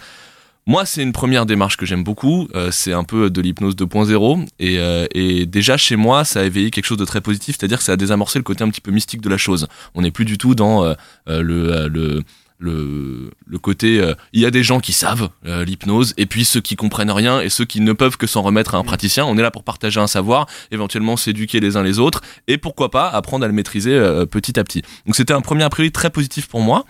Moi, 0.69 0.85
c'est 0.85 1.03
une 1.03 1.13
première 1.13 1.47
démarche 1.47 1.77
que 1.77 1.87
j'aime 1.87 2.03
beaucoup. 2.03 2.49
euh, 2.57 2.71
c'est 2.73 2.93
un 2.93 3.05
peu 3.05 3.31
de 3.31 3.41
l'hypnose 3.41 3.77
2.0. 3.77 4.47
Et, 4.59 4.79
euh, 4.81 5.07
et 5.15 5.47
déjà, 5.47 5.77
chez 5.77 5.95
moi, 5.95 6.25
ça 6.25 6.41
a 6.41 6.43
éveillé 6.43 6.73
quelque 6.73 6.87
chose 6.87 6.99
de 6.99 7.05
très 7.05 7.21
positif. 7.21 7.57
C'est-à-dire 7.59 7.79
que 7.79 7.85
ça 7.85 7.93
a 7.93 7.97
désamorcé 7.97 8.39
le 8.41 8.43
côté 8.43 8.65
un 8.65 8.69
petit 8.71 8.81
peu 8.81 8.91
mystique 8.91 9.21
de 9.21 9.29
la 9.29 9.37
chose. 9.39 9.69
On 9.95 10.03
n'est 10.03 10.11
plus 10.11 10.25
du 10.25 10.39
tout 10.39 10.57
dans 10.57 10.85
euh, 10.85 10.95
euh, 11.29 11.41
le, 11.41 11.73
euh, 11.73 11.89
le, 11.89 12.25
le, 12.59 13.31
le 13.47 13.59
côté... 13.59 14.01
euh, 14.01 14.15
il 14.33 14.41
y 14.41 14.45
a 14.47 14.51
des 14.51 14.65
gens 14.65 14.81
qui 14.81 14.93
savent 14.93 15.29
euh, 15.47 15.65
l'hypnose, 15.65 16.15
et 16.17 16.27
puis 16.27 16.45
ceux 16.45 16.61
qui 16.61 16.75
comprennent 16.75 17.13
rien, 17.13 17.41
et 17.41 17.49
ceux 17.49 17.65
qui 17.65 17.81
ne 17.81 17.93
peuvent 17.93 18.17
que 18.17 18.27
s'en 18.27 18.43
remettre 18.43 18.75
à 18.75 18.79
un 18.79 18.83
praticien. 18.83 19.25
On 19.25 19.39
est 19.39 19.43
là 19.43 19.53
pour 19.53 19.63
partager 19.63 20.01
un 20.01 20.09
savoir, 20.09 20.47
éventuellement 20.73 21.17
s'éduquer 21.17 21.61
les 21.61 21.77
uns 21.77 21.85
les 21.85 22.01
autres, 22.01 22.23
et 22.49 22.59
pourquoi 22.59 22.91
pas 22.91 23.09
apprendre 23.09 23.45
à 23.45 23.47
le 23.47 23.55
maîtriser 23.55 23.95
euh, 23.95 24.27
petit 24.27 24.59
à 24.59 24.65
petit. 24.65 24.83
Donc 25.07 25.15
c'était 25.15 25.33
un 25.35 25.43
premier 25.43 25.63
a 25.63 25.71
priori 25.71 25.93
très 25.93 26.11
positif 26.11 26.49
pour 26.49 26.61
moi. 26.61 26.87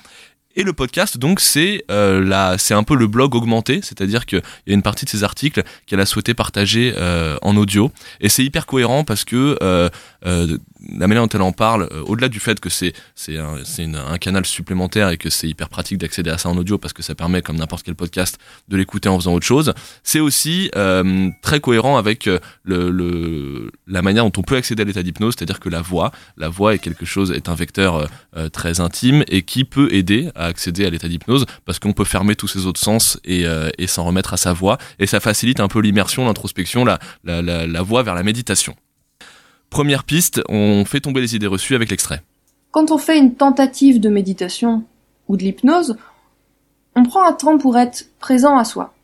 Et 0.58 0.62
le 0.62 0.72
podcast, 0.72 1.18
donc, 1.18 1.40
c'est 1.40 1.84
euh, 1.90 2.56
c'est 2.56 2.72
un 2.72 2.82
peu 2.82 2.96
le 2.96 3.06
blog 3.06 3.34
augmenté, 3.34 3.80
c'est-à-dire 3.82 4.24
qu'il 4.24 4.40
y 4.66 4.70
a 4.70 4.74
une 4.74 4.80
partie 4.80 5.04
de 5.04 5.10
ses 5.10 5.22
articles 5.22 5.62
qu'elle 5.84 6.00
a 6.00 6.06
souhaité 6.06 6.32
partager 6.32 6.94
euh, 6.96 7.36
en 7.42 7.58
audio, 7.58 7.92
et 8.22 8.30
c'est 8.30 8.42
hyper 8.42 8.64
cohérent 8.64 9.04
parce 9.04 9.24
que 9.24 9.58
euh, 9.62 9.90
la 10.24 11.06
manière 11.06 11.22
dont 11.22 11.28
elle 11.28 11.42
en 11.42 11.52
parle, 11.52 11.88
au-delà 12.06 12.28
du 12.28 12.40
fait 12.40 12.58
que 12.58 12.70
c'est 12.70 12.94
un, 13.28 14.18
canal 14.18 14.46
supplémentaire 14.46 15.10
et 15.10 15.18
que 15.18 15.28
c'est 15.28 15.48
hyper 15.48 15.68
pratique 15.68 15.98
d'accéder 15.98 16.30
à 16.30 16.38
ça 16.38 16.48
en 16.48 16.56
audio 16.56 16.78
parce 16.78 16.94
que 16.94 17.02
ça 17.02 17.14
permet, 17.14 17.42
comme 17.42 17.56
n'importe 17.56 17.84
quel 17.84 17.94
podcast, 17.94 18.38
de 18.68 18.76
l'écouter 18.78 19.08
en 19.10 19.18
faisant 19.18 19.34
autre 19.34 19.46
chose, 19.46 19.74
c'est 20.02 20.20
aussi 20.20 20.70
très 21.42 21.60
cohérent 21.60 21.98
avec 21.98 22.28
le, 22.64 23.70
la 23.86 24.02
manière 24.02 24.24
dont 24.24 24.32
on 24.38 24.42
peut 24.42 24.56
accéder 24.56 24.82
à 24.82 24.84
l'état 24.84 25.02
d'hypnose, 25.02 25.34
c'est-à-dire 25.36 25.60
que 25.60 25.68
la 25.68 25.82
voix, 25.82 26.12
la 26.36 26.48
voix 26.48 26.74
est 26.74 26.78
quelque 26.78 27.04
chose, 27.04 27.30
est 27.30 27.48
un 27.48 27.54
vecteur 27.54 28.08
très 28.52 28.80
intime 28.80 29.22
et 29.28 29.42
qui 29.42 29.64
peut 29.64 29.92
aider 29.92 30.30
à 30.34 30.45
accéder 30.46 30.86
à 30.86 30.90
l'état 30.90 31.08
d'hypnose 31.08 31.46
parce 31.64 31.78
qu'on 31.78 31.92
peut 31.92 32.04
fermer 32.04 32.36
tous 32.36 32.48
ses 32.48 32.66
autres 32.66 32.80
sens 32.80 33.18
et, 33.24 33.46
euh, 33.46 33.70
et 33.78 33.86
s'en 33.86 34.04
remettre 34.04 34.32
à 34.32 34.36
sa 34.36 34.52
voix 34.52 34.78
et 34.98 35.06
ça 35.06 35.20
facilite 35.20 35.60
un 35.60 35.68
peu 35.68 35.80
l'immersion, 35.80 36.24
l'introspection, 36.24 36.84
la, 36.84 36.98
la, 37.24 37.42
la, 37.42 37.66
la 37.66 37.82
voie 37.82 38.02
vers 38.02 38.14
la 38.14 38.22
méditation. 38.22 38.74
Première 39.70 40.04
piste, 40.04 40.42
on 40.48 40.84
fait 40.84 41.00
tomber 41.00 41.20
les 41.20 41.34
idées 41.34 41.46
reçues 41.46 41.74
avec 41.74 41.90
l'extrait. 41.90 42.22
Quand 42.70 42.90
on 42.90 42.98
fait 42.98 43.18
une 43.18 43.34
tentative 43.34 44.00
de 44.00 44.08
méditation 44.08 44.84
ou 45.28 45.36
de 45.36 45.42
l'hypnose, 45.42 45.96
on 46.94 47.02
prend 47.02 47.26
un 47.26 47.32
temps 47.32 47.58
pour 47.58 47.76
être 47.76 48.06
présent 48.20 48.56
à 48.56 48.64
soi. 48.64 48.94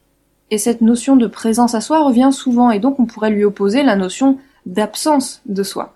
Et 0.51 0.59
cette 0.59 0.81
notion 0.81 1.17
de 1.17 1.27
présence 1.27 1.75
à 1.75 1.81
soi 1.81 2.05
revient 2.05 2.31
souvent, 2.33 2.71
et 2.71 2.79
donc 2.79 3.01
on 3.01 3.07
pourrait 3.07 3.31
lui 3.31 3.45
opposer 3.45 3.83
la 3.83 3.97
notion 3.97 4.39
d'absence 4.67 5.41
de 5.47 5.63
soi. 5.63 5.95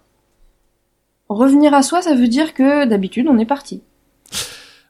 Revenir 1.28 1.74
à 1.74 1.82
soi, 1.82 2.02
ça 2.02 2.14
veut 2.14 2.28
dire 2.28 2.54
que 2.54 2.86
d'habitude 2.86 3.28
on 3.28 3.38
est 3.38 3.46
parti. 3.46 3.82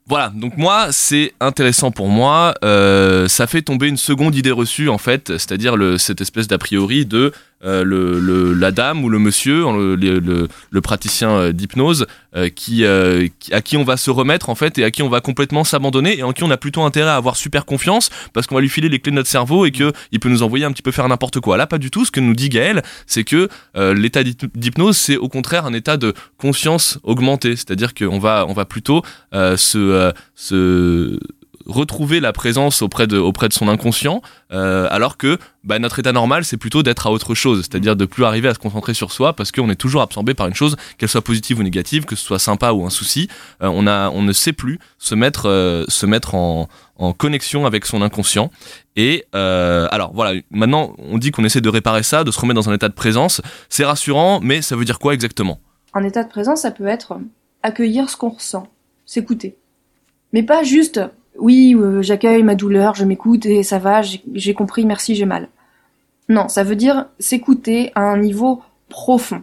Voilà, 0.09 0.31
donc 0.33 0.57
moi, 0.57 0.93
c'est 0.93 1.33
intéressant 1.41 1.91
pour 1.91 2.09
moi. 2.09 2.55
Euh, 2.65 3.27
ça 3.27 3.49
fait 3.49 3.63
tomber 3.63 3.89
une 3.89 3.97
seconde 3.97 4.37
idée 4.37 4.53
reçue, 4.53 4.89
en 4.89 4.99
fait, 4.99 5.29
c'est-à-dire 5.29 5.77
cette 5.99 6.21
espèce 6.21 6.47
d'a 6.47 6.59
priori 6.59 7.07
de 7.07 7.33
euh, 7.65 7.85
le, 7.85 8.21
le- 8.21 8.53
la 8.53 8.71
dame 8.71 9.03
ou 9.05 9.09
le 9.09 9.19
monsieur, 9.19 9.65
le, 9.73 9.97
le, 10.71 10.81
praticien 10.81 11.31
euh, 11.31 11.53
d'hypnose, 11.53 12.07
euh, 12.37 12.49
qui, 12.49 12.85
euh, 12.85 13.27
à 13.51 13.63
qui 13.63 13.77
on 13.77 13.83
va 13.85 13.97
se 13.97 14.11
remettre, 14.11 14.51
en 14.51 14.55
fait, 14.55 14.79
et 14.79 14.85
à 14.85 14.91
qui 14.91 15.03
on 15.03 15.09
va 15.09 15.21
complètement 15.21 15.65
s'abandonner, 15.65 16.19
et 16.19 16.23
en 16.23 16.33
qui 16.33 16.45
on 16.45 16.51
a 16.51 16.57
plutôt 16.59 16.83
intérêt 16.83 17.11
à 17.11 17.17
avoir 17.17 17.37
super 17.37 17.65
confiance, 17.65 18.11
parce 18.35 18.47
qu'on 18.47 18.55
va 18.57 18.61
lui 18.61 18.69
filer 18.69 18.89
les 18.91 18.99
clés 18.99 19.11
de 19.11 19.17
notre 19.17 19.29
cerveau 19.31 19.65
et 19.67 19.71
que 19.71 19.93
il 20.13 20.21
peut 20.21 20.29
nous 20.29 20.43
envoyer 20.43 20.65
un 20.67 20.73
petit 20.73 20.83
peu 20.83 20.93
faire 20.93 21.09
n'importe 21.09 21.41
quoi. 21.41 21.57
Là, 21.57 21.67
pas 21.67 21.79
du 21.79 21.91
tout. 21.91 22.05
Ce 22.05 22.11
que 22.11 22.21
nous 22.21 22.35
dit 22.35 22.51
Gaël, 22.51 22.83
c'est 23.07 23.25
que 23.25 23.49
euh, 23.77 23.95
l'état 23.95 24.23
d'hyp- 24.23 24.51
d'hypnose, 24.55 24.97
c'est 24.97 25.17
au 25.17 25.29
contraire 25.29 25.65
un 25.67 25.73
état 25.73 25.97
de 25.97 26.13
conscience 26.37 26.99
augmentée, 27.05 27.57
c'est-à-dire 27.57 27.95
qu'on 27.95 28.19
va, 28.19 28.45
on 28.49 28.53
va 28.53 28.65
plutôt 28.67 29.03
euh, 29.35 29.57
se, 29.57 30.13
se 30.35 31.19
retrouver 31.67 32.21
la 32.21 32.33
présence 32.33 32.83
auprès 32.83 33.07
de, 33.07 33.19
auprès 33.19 33.49
de 33.49 33.53
son 33.53 33.69
inconscient, 33.69 34.23
euh, 34.53 34.87
alors 34.91 35.17
que 35.17 35.39
bah, 35.65 35.79
notre 35.79 35.99
état 35.99 36.13
normal, 36.13 36.45
c'est 36.45 36.57
plutôt 36.57 36.83
d'être 36.83 37.07
à 37.07 37.11
autre 37.11 37.35
chose, 37.35 37.63
c'est-à-dire 37.63 37.97
de 37.97 38.05
plus 38.05 38.25
arriver 38.25 38.49
à 38.49 38.55
se 38.55 38.59
concentrer 38.59 38.95
sur 38.95 39.13
soi, 39.13 39.35
parce 39.35 39.53
qu'on 39.53 39.69
est 39.71 39.77
toujours 39.77 40.03
absorbé 40.03 40.35
par 40.35 40.47
une 40.47 40.55
chose, 40.55 40.77
qu'elle 40.99 41.09
soit 41.09 41.23
positive 41.23 41.59
ou 41.59 41.63
négative, 41.63 42.05
que 42.05 42.17
ce 42.17 42.25
soit 42.25 42.39
sympa 42.39 42.73
ou 42.73 42.87
un 42.87 42.91
souci, 42.91 43.29
euh, 43.63 43.69
on, 43.73 43.87
a, 43.87 44.11
on 44.11 44.23
ne 44.23 44.33
sait 44.33 44.53
plus 44.53 44.79
se 44.99 45.15
mettre, 45.15 45.49
euh, 45.49 45.85
se 45.89 46.07
mettre 46.07 46.35
en, 46.35 46.69
connexion 47.19 47.67
avec 47.67 47.85
son 47.85 48.01
inconscient. 48.01 48.51
Et 48.97 49.27
alors 49.35 50.13
voilà, 50.15 50.41
maintenant 50.51 50.95
on 50.97 51.19
dit 51.19 51.31
qu'on 51.31 51.45
essaie 51.45 51.61
de 51.61 51.69
réparer 51.69 52.03
ça, 52.03 52.25
de 52.25 52.31
se 52.31 52.41
remettre 52.41 52.59
dans 52.59 52.71
un 52.71 52.75
état 52.75 52.89
de 52.89 52.95
présence, 52.95 53.43
c'est 53.69 53.85
rassurant, 53.85 54.41
mais 54.41 54.63
ça 54.63 54.77
veut 54.77 54.87
dire 54.87 54.99
quoi 54.99 55.13
exactement? 55.13 55.61
Un 55.93 56.05
état 56.05 56.25
de 56.25 56.31
présence, 56.31 56.63
ça 56.63 56.71
peut 56.71 56.87
être 56.87 57.19
accueillir 57.63 58.09
ce 58.09 58.17
qu'on 58.17 58.31
ressent, 58.31 58.69
s'écouter. 59.05 59.59
Mais 60.33 60.43
pas 60.43 60.63
juste, 60.63 61.01
oui, 61.39 61.75
euh, 61.75 62.03
j'accueille 62.03 62.43
ma 62.43 62.55
douleur, 62.55 62.95
je 62.95 63.05
m'écoute 63.05 63.47
et 63.47 63.63
ça 63.63 63.79
va, 63.79 64.03
j'ai 64.03 64.55
compris, 64.55 64.85
merci, 64.85 65.15
j'ai 65.15 65.27
mal. 65.27 65.49
Non, 66.29 66.49
ça 66.49 66.65
veut 66.65 66.77
dire 66.77 67.07
s'écouter 67.19 67.93
à 67.95 68.01
un 68.01 68.19
niveau 68.19 68.63
profond. 68.89 69.43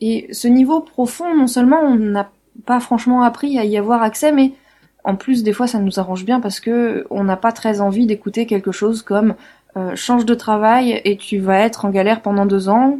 Et 0.00 0.28
ce 0.32 0.48
niveau 0.48 0.80
profond, 0.80 1.34
non 1.34 1.46
seulement 1.46 1.80
on 1.80 1.96
n'a 1.96 2.30
pas 2.64 2.80
franchement 2.80 3.22
appris 3.22 3.58
à 3.58 3.64
y 3.64 3.78
avoir 3.78 4.02
accès, 4.02 4.32
mais 4.32 4.52
en 5.04 5.16
plus 5.16 5.42
des 5.42 5.52
fois 5.52 5.66
ça 5.66 5.78
nous 5.78 5.98
arrange 5.98 6.24
bien 6.24 6.40
parce 6.40 6.60
que 6.60 7.06
on 7.10 7.24
n'a 7.24 7.36
pas 7.36 7.52
très 7.52 7.80
envie 7.80 8.06
d'écouter 8.06 8.46
quelque 8.46 8.72
chose 8.72 9.02
comme 9.02 9.34
euh, 9.76 9.94
change 9.94 10.26
de 10.26 10.34
travail 10.34 11.00
et 11.04 11.16
tu 11.16 11.38
vas 11.38 11.60
être 11.60 11.84
en 11.84 11.90
galère 11.90 12.22
pendant 12.22 12.46
deux 12.46 12.68
ans, 12.68 12.98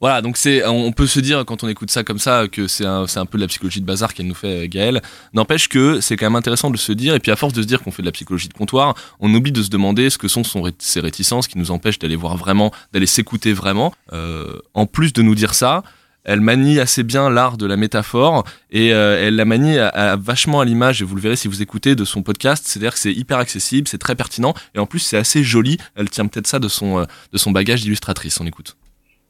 Voilà, 0.00 0.22
donc 0.22 0.36
c'est, 0.36 0.66
on 0.66 0.92
peut 0.92 1.06
se 1.06 1.20
dire 1.20 1.44
quand 1.44 1.64
on 1.64 1.68
écoute 1.68 1.90
ça 1.90 2.04
comme 2.04 2.18
ça 2.18 2.48
que 2.48 2.66
c'est 2.66 2.86
un, 2.86 3.06
peu 3.26 3.38
de 3.38 3.42
la 3.42 3.48
psychologie 3.48 3.80
de 3.80 3.86
bazar 3.86 4.14
qu'elle 4.14 4.26
nous 4.26 4.34
fait 4.34 4.64
euh, 4.64 4.68
Gaëlle. 4.68 5.02
N'empêche 5.34 5.68
que 5.68 6.00
c'est 6.00 6.16
quand 6.16 6.26
même 6.26 6.36
intéressant 6.36 6.70
de 6.70 6.76
se 6.76 6.92
dire, 6.92 7.14
et 7.14 7.20
puis 7.20 7.30
à 7.32 7.36
force 7.36 7.52
de 7.52 7.62
se 7.62 7.66
dire 7.66 7.82
qu'on 7.82 7.90
fait 7.90 8.02
de 8.02 8.06
la 8.06 8.12
psychologie 8.12 8.48
de 8.48 8.54
comptoir, 8.54 8.94
on 9.20 9.32
oublie 9.34 9.52
de 9.52 9.62
se 9.62 9.70
demander 9.70 10.10
ce 10.10 10.18
que 10.18 10.28
sont 10.28 10.44
son 10.44 10.70
ces 10.78 11.00
réticences 11.00 11.48
qui 11.48 11.58
nous 11.58 11.70
empêchent 11.70 11.98
d'aller 11.98 12.16
voir 12.16 12.36
vraiment, 12.36 12.72
d'aller 12.92 13.06
s'écouter 13.06 13.52
vraiment. 13.52 13.92
Euh, 14.12 14.58
en 14.74 14.86
plus 14.86 15.12
de 15.12 15.22
nous 15.22 15.34
dire 15.34 15.54
ça, 15.54 15.82
elle 16.28 16.40
manie 16.42 16.78
assez 16.78 17.02
bien 17.02 17.30
l'art 17.30 17.56
de 17.56 17.64
la 17.64 17.76
métaphore 17.76 18.44
et 18.70 18.92
euh, 18.92 19.26
elle 19.26 19.36
la 19.36 19.46
manie 19.46 19.78
à, 19.78 20.16
vachement 20.16 20.60
à 20.60 20.64
l'image 20.64 21.00
et 21.00 21.04
vous 21.04 21.14
le 21.14 21.22
verrez 21.22 21.36
si 21.36 21.48
vous 21.48 21.62
écoutez 21.62 21.94
de 21.94 22.04
son 22.04 22.22
podcast 22.22 22.64
c'est-à-dire 22.66 22.92
que 22.92 22.98
c'est 22.98 23.12
hyper 23.12 23.38
accessible 23.38 23.88
c'est 23.88 23.98
très 23.98 24.14
pertinent 24.14 24.52
et 24.74 24.78
en 24.78 24.84
plus 24.84 24.98
c'est 24.98 25.16
assez 25.16 25.42
joli 25.42 25.78
elle 25.94 26.10
tient 26.10 26.26
peut-être 26.26 26.46
ça 26.46 26.58
de 26.58 26.68
son 26.68 26.98
euh, 26.98 27.04
de 27.32 27.38
son 27.38 27.50
bagage 27.50 27.80
d'illustratrice 27.80 28.40
on 28.40 28.46
écoute 28.46 28.76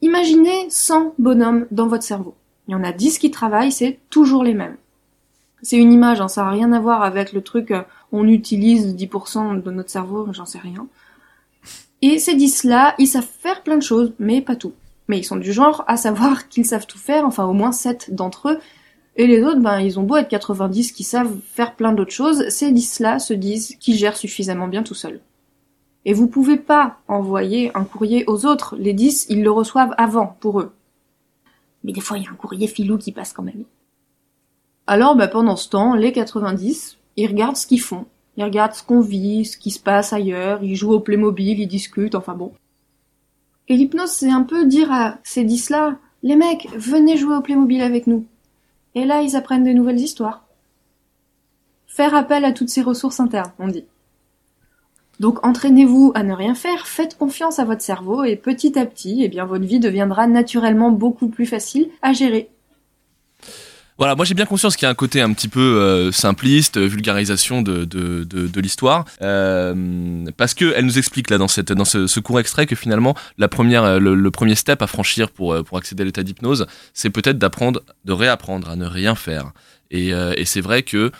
Imaginez 0.00 0.70
100 0.70 1.14
bonhommes 1.18 1.66
dans 1.70 1.88
votre 1.88 2.04
cerveau. 2.04 2.34
Il 2.68 2.72
y 2.72 2.74
en 2.74 2.84
a 2.84 2.92
10 2.92 3.18
qui 3.18 3.30
travaillent, 3.30 3.72
c'est 3.72 3.98
toujours 4.10 4.44
les 4.44 4.54
mêmes. 4.54 4.76
C'est 5.62 5.76
une 5.76 5.92
image, 5.92 6.20
hein, 6.20 6.28
ça 6.28 6.44
n'a 6.44 6.50
rien 6.50 6.72
à 6.72 6.78
voir 6.78 7.02
avec 7.02 7.32
le 7.32 7.42
truc 7.42 7.72
euh, 7.72 7.82
on 8.12 8.28
utilise 8.28 8.94
10% 8.94 9.62
de 9.62 9.70
notre 9.70 9.90
cerveau, 9.90 10.28
j'en 10.32 10.46
sais 10.46 10.58
rien. 10.58 10.86
Et 12.00 12.18
ces 12.18 12.36
10-là, 12.36 12.94
ils 12.98 13.08
savent 13.08 13.26
faire 13.26 13.62
plein 13.62 13.76
de 13.76 13.82
choses, 13.82 14.12
mais 14.18 14.40
pas 14.40 14.54
tout. 14.54 14.72
Mais 15.08 15.18
ils 15.18 15.24
sont 15.24 15.36
du 15.36 15.52
genre 15.52 15.84
à 15.88 15.96
savoir 15.96 16.48
qu'ils 16.48 16.64
savent 16.64 16.86
tout 16.86 16.98
faire, 16.98 17.24
enfin 17.24 17.44
au 17.44 17.52
moins 17.52 17.72
7 17.72 18.14
d'entre 18.14 18.50
eux. 18.50 18.58
Et 19.16 19.26
les 19.26 19.42
autres, 19.42 19.60
ben, 19.60 19.80
ils 19.80 19.98
ont 19.98 20.04
beau 20.04 20.16
être 20.16 20.28
90 20.28 20.92
qui 20.92 21.02
savent 21.02 21.36
faire 21.52 21.74
plein 21.74 21.92
d'autres 21.92 22.12
choses, 22.12 22.48
ces 22.50 22.70
10-là 22.70 23.18
se 23.18 23.34
disent 23.34 23.76
qu'ils 23.80 23.96
gèrent 23.96 24.16
suffisamment 24.16 24.68
bien 24.68 24.84
tout 24.84 24.94
seuls. 24.94 25.20
Et 26.08 26.14
vous 26.14 26.26
pouvez 26.26 26.56
pas 26.56 26.96
envoyer 27.06 27.70
un 27.76 27.84
courrier 27.84 28.24
aux 28.28 28.46
autres. 28.46 28.76
Les 28.78 28.94
10, 28.94 29.26
ils 29.28 29.42
le 29.42 29.50
reçoivent 29.50 29.94
avant, 29.98 30.38
pour 30.40 30.58
eux. 30.58 30.72
Mais 31.84 31.92
des 31.92 32.00
fois, 32.00 32.16
il 32.16 32.24
y 32.24 32.26
a 32.26 32.30
un 32.30 32.34
courrier 32.34 32.66
filou 32.66 32.96
qui 32.96 33.12
passe 33.12 33.34
quand 33.34 33.42
même. 33.42 33.64
Alors, 34.86 35.16
bah, 35.16 35.28
pendant 35.28 35.54
ce 35.54 35.68
temps, 35.68 35.94
les 35.94 36.12
90, 36.12 36.96
ils 37.16 37.26
regardent 37.26 37.58
ce 37.58 37.66
qu'ils 37.66 37.82
font. 37.82 38.06
Ils 38.38 38.44
regardent 38.44 38.72
ce 38.72 38.82
qu'on 38.82 39.02
vit, 39.02 39.44
ce 39.44 39.58
qui 39.58 39.70
se 39.70 39.80
passe 39.80 40.14
ailleurs, 40.14 40.64
ils 40.64 40.76
jouent 40.76 40.94
au 40.94 41.00
Playmobil, 41.00 41.60
ils 41.60 41.68
discutent, 41.68 42.14
enfin 42.14 42.32
bon. 42.32 42.54
Et 43.68 43.76
l'hypnose, 43.76 44.10
c'est 44.10 44.30
un 44.30 44.44
peu 44.44 44.64
dire 44.64 44.90
à 44.90 45.18
ces 45.24 45.44
10-là, 45.44 45.98
les 46.22 46.36
mecs, 46.36 46.70
venez 46.74 47.18
jouer 47.18 47.36
au 47.36 47.42
Playmobil 47.42 47.82
avec 47.82 48.06
nous. 48.06 48.24
Et 48.94 49.04
là, 49.04 49.20
ils 49.20 49.36
apprennent 49.36 49.64
des 49.64 49.74
nouvelles 49.74 50.00
histoires. 50.00 50.46
Faire 51.86 52.14
appel 52.14 52.46
à 52.46 52.52
toutes 52.52 52.70
ces 52.70 52.80
ressources 52.80 53.20
internes, 53.20 53.52
on 53.58 53.68
dit. 53.68 53.84
Donc 55.20 55.44
entraînez-vous 55.44 56.12
à 56.14 56.22
ne 56.22 56.32
rien 56.32 56.54
faire, 56.54 56.86
faites 56.86 57.18
confiance 57.18 57.58
à 57.58 57.64
votre 57.64 57.82
cerveau 57.82 58.24
et 58.24 58.36
petit 58.36 58.78
à 58.78 58.86
petit, 58.86 59.22
eh 59.24 59.28
bien 59.28 59.44
votre 59.44 59.64
vie 59.64 59.80
deviendra 59.80 60.26
naturellement 60.26 60.90
beaucoup 60.90 61.28
plus 61.28 61.46
facile 61.46 61.88
à 62.02 62.12
gérer. 62.12 62.50
Voilà, 63.98 64.14
moi 64.14 64.24
j'ai 64.24 64.34
bien 64.34 64.46
conscience 64.46 64.76
qu'il 64.76 64.84
y 64.84 64.86
a 64.86 64.90
un 64.90 64.94
côté 64.94 65.20
un 65.20 65.32
petit 65.32 65.48
peu 65.48 65.60
euh, 65.60 66.12
simpliste, 66.12 66.78
vulgarisation 66.78 67.62
de, 67.62 67.84
de, 67.84 68.22
de, 68.22 68.60
l'histoire, 68.60 69.04
euh, 69.22 70.24
parce 70.36 70.54
que 70.54 70.72
elle 70.76 70.84
nous 70.84 70.98
explique 70.98 71.30
là 71.30 71.38
dans 71.38 71.48
cette 71.48 71.72
dans 71.72 71.84
ce, 71.84 72.06
ce 72.06 72.20
court 72.20 72.38
extrait 72.38 72.66
que 72.66 72.76
finalement 72.76 73.16
la 73.38 73.48
première 73.48 73.82
euh, 73.82 73.98
le, 73.98 74.30
premier 74.30 74.54
step 74.54 74.82
à 74.82 74.86
franchir 74.86 75.32
pour 75.32 75.52
euh, 75.52 75.64
pour 75.64 75.78
accéder 75.78 76.02
à 76.02 76.06
l'état 76.06 76.22
d'hypnose, 76.22 76.66
c'est 76.94 77.10
peut-être 77.10 77.38
d'apprendre, 77.38 77.82
de 78.04 78.12
réapprendre 78.12 78.70
à 78.70 78.76
ne 78.76 78.86
rien 78.86 79.16
faire. 79.16 79.50
Et, 79.90 80.14
euh, 80.14 80.32
et 80.36 80.44
c'est 80.44 80.60
vrai 80.60 80.84
que 80.84 81.10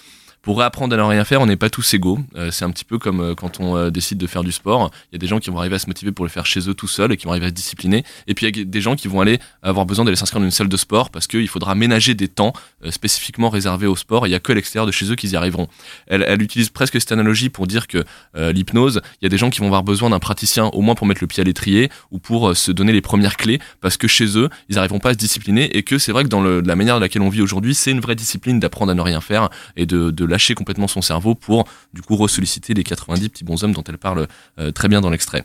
pour 0.42 0.58
réapprendre 0.58 0.94
à 0.94 0.96
ne 0.96 1.02
rien 1.02 1.24
faire, 1.24 1.40
on 1.40 1.46
n'est 1.46 1.56
pas 1.56 1.70
tous 1.70 1.94
égaux. 1.94 2.18
Euh, 2.36 2.50
c'est 2.50 2.64
un 2.64 2.70
petit 2.70 2.84
peu 2.84 2.98
comme 2.98 3.20
euh, 3.20 3.34
quand 3.34 3.60
on 3.60 3.76
euh, 3.76 3.90
décide 3.90 4.18
de 4.18 4.26
faire 4.26 4.44
du 4.44 4.52
sport. 4.52 4.90
Il 5.10 5.14
y 5.14 5.16
a 5.16 5.18
des 5.18 5.26
gens 5.26 5.40
qui 5.40 5.50
vont 5.50 5.58
arriver 5.58 5.74
à 5.74 5.78
se 5.78 5.86
motiver 5.88 6.12
pour 6.12 6.24
le 6.24 6.30
faire 6.30 6.46
chez 6.46 6.68
eux 6.68 6.74
tout 6.74 6.86
seuls 6.86 7.12
et 7.12 7.16
qui 7.16 7.24
vont 7.24 7.32
arriver 7.32 7.46
à 7.46 7.48
se 7.48 7.54
discipliner. 7.54 8.04
Et 8.26 8.34
puis 8.34 8.46
il 8.46 8.56
y 8.56 8.60
a 8.60 8.64
des 8.64 8.80
gens 8.80 8.96
qui 8.96 9.08
vont 9.08 9.20
aller 9.20 9.40
avoir 9.62 9.84
besoin 9.84 10.04
d'aller 10.04 10.16
s'inscrire 10.16 10.40
dans 10.40 10.46
une 10.46 10.52
salle 10.52 10.68
de 10.68 10.76
sport 10.76 11.10
parce 11.10 11.26
qu'il 11.26 11.48
faudra 11.48 11.74
ménager 11.74 12.14
des 12.14 12.28
temps 12.28 12.52
spécifiquement 12.90 13.50
réservés 13.50 13.86
au 13.86 13.96
sport. 13.96 14.26
Il 14.26 14.30
y 14.30 14.34
a 14.34 14.40
que 14.40 14.52
l'extérieur 14.52 14.86
de 14.86 14.92
chez 14.92 15.10
eux 15.10 15.16
qu'ils 15.16 15.32
y 15.32 15.36
arriveront. 15.36 15.68
Elle, 16.06 16.40
utilise 16.40 16.70
presque 16.70 17.00
cette 17.00 17.12
analogie 17.12 17.48
pour 17.48 17.66
dire 17.66 17.86
que 17.86 18.04
l'hypnose, 18.34 19.00
il 19.20 19.24
y 19.24 19.26
a 19.26 19.28
des 19.28 19.38
gens 19.38 19.50
qui 19.50 19.60
vont 19.60 19.66
avoir 19.66 19.82
besoin 19.82 20.10
d'un 20.10 20.18
praticien 20.18 20.66
au 20.66 20.80
moins 20.80 20.94
pour 20.94 21.06
mettre 21.06 21.22
le 21.22 21.26
pied 21.26 21.40
à 21.40 21.44
l'étrier 21.44 21.90
ou 22.10 22.18
pour 22.18 22.56
se 22.56 22.72
donner 22.72 22.92
les 22.92 23.00
premières 23.00 23.36
clés 23.36 23.60
parce 23.80 23.96
que 23.96 24.08
chez 24.08 24.38
eux, 24.38 24.48
ils 24.68 24.76
n'arriveront 24.76 25.00
pas 25.00 25.10
à 25.10 25.12
se 25.12 25.18
discipliner 25.18 25.76
et 25.76 25.82
que 25.82 25.98
c'est 25.98 26.12
vrai 26.12 26.24
que 26.24 26.28
dans 26.28 26.42
la 26.42 26.76
manière 26.76 26.94
dans 26.94 27.00
laquelle 27.00 27.22
on 27.22 27.28
vit 27.28 27.42
aujourd'hui, 27.42 27.74
c'est 27.74 27.90
une 27.90 28.00
vraie 28.00 28.14
discipline 28.14 28.60
d'apprendre 28.60 28.92
à 28.92 28.94
ne 28.94 29.02
rien 29.02 29.20
faire 29.20 29.50
et 29.76 29.86
de, 29.86 30.10
de 30.10 30.24
lâcher 30.28 30.54
complètement 30.54 30.88
son 30.88 31.02
cerveau 31.02 31.34
pour 31.34 31.64
du 31.92 32.02
coup 32.02 32.16
ressolliciter 32.16 32.74
les 32.74 32.84
90 32.84 33.28
petits 33.28 33.44
bonshommes 33.44 33.72
dont 33.72 33.84
elle 33.84 33.98
parle 33.98 34.28
euh, 34.58 34.70
très 34.72 34.88
bien 34.88 35.00
dans 35.00 35.10
l'extrait. 35.10 35.44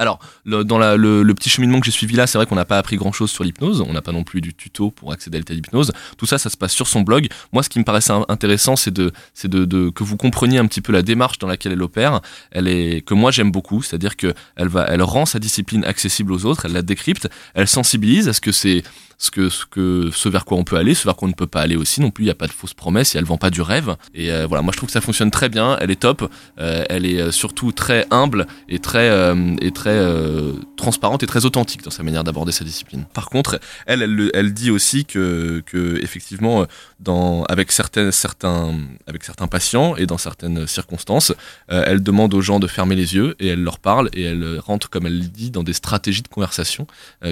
Alors, 0.00 0.18
dans 0.46 0.78
le, 0.78 1.34
petit 1.34 1.50
cheminement 1.50 1.78
que 1.78 1.84
j'ai 1.84 1.92
suivi 1.92 2.16
là, 2.16 2.26
c'est 2.26 2.38
vrai 2.38 2.46
qu'on 2.46 2.54
n'a 2.54 2.64
pas 2.64 2.78
appris 2.78 2.96
grand 2.96 3.12
chose 3.12 3.30
sur 3.30 3.44
l'hypnose. 3.44 3.82
On 3.86 3.92
n'a 3.92 4.00
pas 4.00 4.12
non 4.12 4.24
plus 4.24 4.40
du 4.40 4.54
tuto 4.54 4.90
pour 4.90 5.12
accéder 5.12 5.36
à 5.36 5.40
l'état 5.40 5.52
d'hypnose. 5.52 5.92
Tout 6.16 6.24
ça, 6.24 6.38
ça 6.38 6.48
se 6.48 6.56
passe 6.56 6.72
sur 6.72 6.88
son 6.88 7.02
blog. 7.02 7.28
Moi, 7.52 7.62
ce 7.62 7.68
qui 7.68 7.78
me 7.78 7.84
paraissait 7.84 8.14
intéressant, 8.30 8.76
c'est 8.76 8.92
de, 8.92 9.12
c'est 9.34 9.48
de, 9.48 9.66
de, 9.66 9.90
que 9.90 10.02
vous 10.02 10.16
compreniez 10.16 10.56
un 10.56 10.66
petit 10.66 10.80
peu 10.80 10.90
la 10.90 11.02
démarche 11.02 11.38
dans 11.38 11.46
laquelle 11.46 11.72
elle 11.72 11.82
opère. 11.82 12.22
Elle 12.50 12.66
est, 12.66 13.04
que 13.04 13.12
moi 13.12 13.30
j'aime 13.30 13.52
beaucoup. 13.52 13.82
C'est-à-dire 13.82 14.16
que 14.16 14.32
elle 14.56 14.68
va, 14.68 14.86
elle 14.88 15.02
rend 15.02 15.26
sa 15.26 15.38
discipline 15.38 15.84
accessible 15.84 16.32
aux 16.32 16.46
autres. 16.46 16.64
Elle 16.64 16.72
la 16.72 16.82
décrypte. 16.82 17.28
Elle 17.52 17.68
sensibilise 17.68 18.26
à 18.26 18.32
ce 18.32 18.40
que 18.40 18.52
c'est, 18.52 18.82
ce 19.20 19.30
que, 19.30 19.50
ce 19.50 19.66
que, 19.66 20.10
ce 20.12 20.28
vers 20.30 20.46
quoi 20.46 20.56
on 20.56 20.64
peut 20.64 20.76
aller, 20.76 20.94
ce 20.94 21.04
vers 21.04 21.14
quoi 21.14 21.26
on 21.26 21.28
ne 21.28 21.34
peut 21.34 21.46
pas 21.46 21.60
aller 21.60 21.76
aussi 21.76 22.00
non 22.00 22.10
plus. 22.10 22.24
Il 22.24 22.28
n'y 22.28 22.32
a 22.32 22.34
pas 22.34 22.46
de 22.46 22.52
fausses 22.52 22.72
promesses 22.72 23.14
et 23.14 23.18
elle 23.18 23.26
vend 23.26 23.36
pas 23.36 23.50
du 23.50 23.60
rêve. 23.60 23.94
Et 24.14 24.32
euh, 24.32 24.46
voilà, 24.46 24.62
moi 24.62 24.72
je 24.72 24.78
trouve 24.78 24.86
que 24.88 24.94
ça 24.94 25.02
fonctionne 25.02 25.30
très 25.30 25.50
bien. 25.50 25.76
Elle 25.78 25.90
est 25.90 26.00
top. 26.00 26.28
Euh, 26.58 26.84
elle 26.88 27.04
est 27.04 27.20
euh, 27.20 27.30
surtout 27.30 27.70
très 27.70 28.06
humble 28.10 28.46
et 28.70 28.78
très, 28.78 29.10
euh, 29.10 29.54
et 29.60 29.72
très 29.72 30.00
transparente 30.78 31.22
et 31.22 31.26
très 31.26 31.44
authentique 31.44 31.82
dans 31.82 31.90
sa 31.90 32.02
manière 32.02 32.24
d'aborder 32.24 32.50
sa 32.50 32.64
discipline. 32.64 33.04
Par 33.12 33.28
contre, 33.28 33.60
elle, 33.84 34.00
elle, 34.00 34.30
elle 34.32 34.54
dit 34.54 34.70
aussi 34.70 35.04
que, 35.04 35.62
que 35.66 36.02
effectivement, 36.02 36.66
dans, 36.98 37.44
avec 37.44 37.72
certains, 37.72 38.10
certains, 38.12 38.74
avec 39.06 39.24
certains 39.24 39.48
patients 39.48 39.96
et 39.96 40.06
dans 40.06 40.16
certaines 40.16 40.66
circonstances, 40.66 41.34
elle 41.68 42.02
demande 42.02 42.32
aux 42.32 42.40
gens 42.40 42.58
de 42.58 42.66
fermer 42.66 42.96
les 42.96 43.14
yeux 43.14 43.36
et 43.38 43.48
elle 43.48 43.62
leur 43.62 43.78
parle 43.78 44.08
et 44.14 44.22
elle 44.22 44.58
rentre, 44.58 44.88
comme 44.88 45.06
elle 45.06 45.18
le 45.18 45.26
dit, 45.26 45.50
dans 45.50 45.62
des 45.62 45.74
stratégies 45.74 46.22
de 46.22 46.28
conversation 46.28 46.86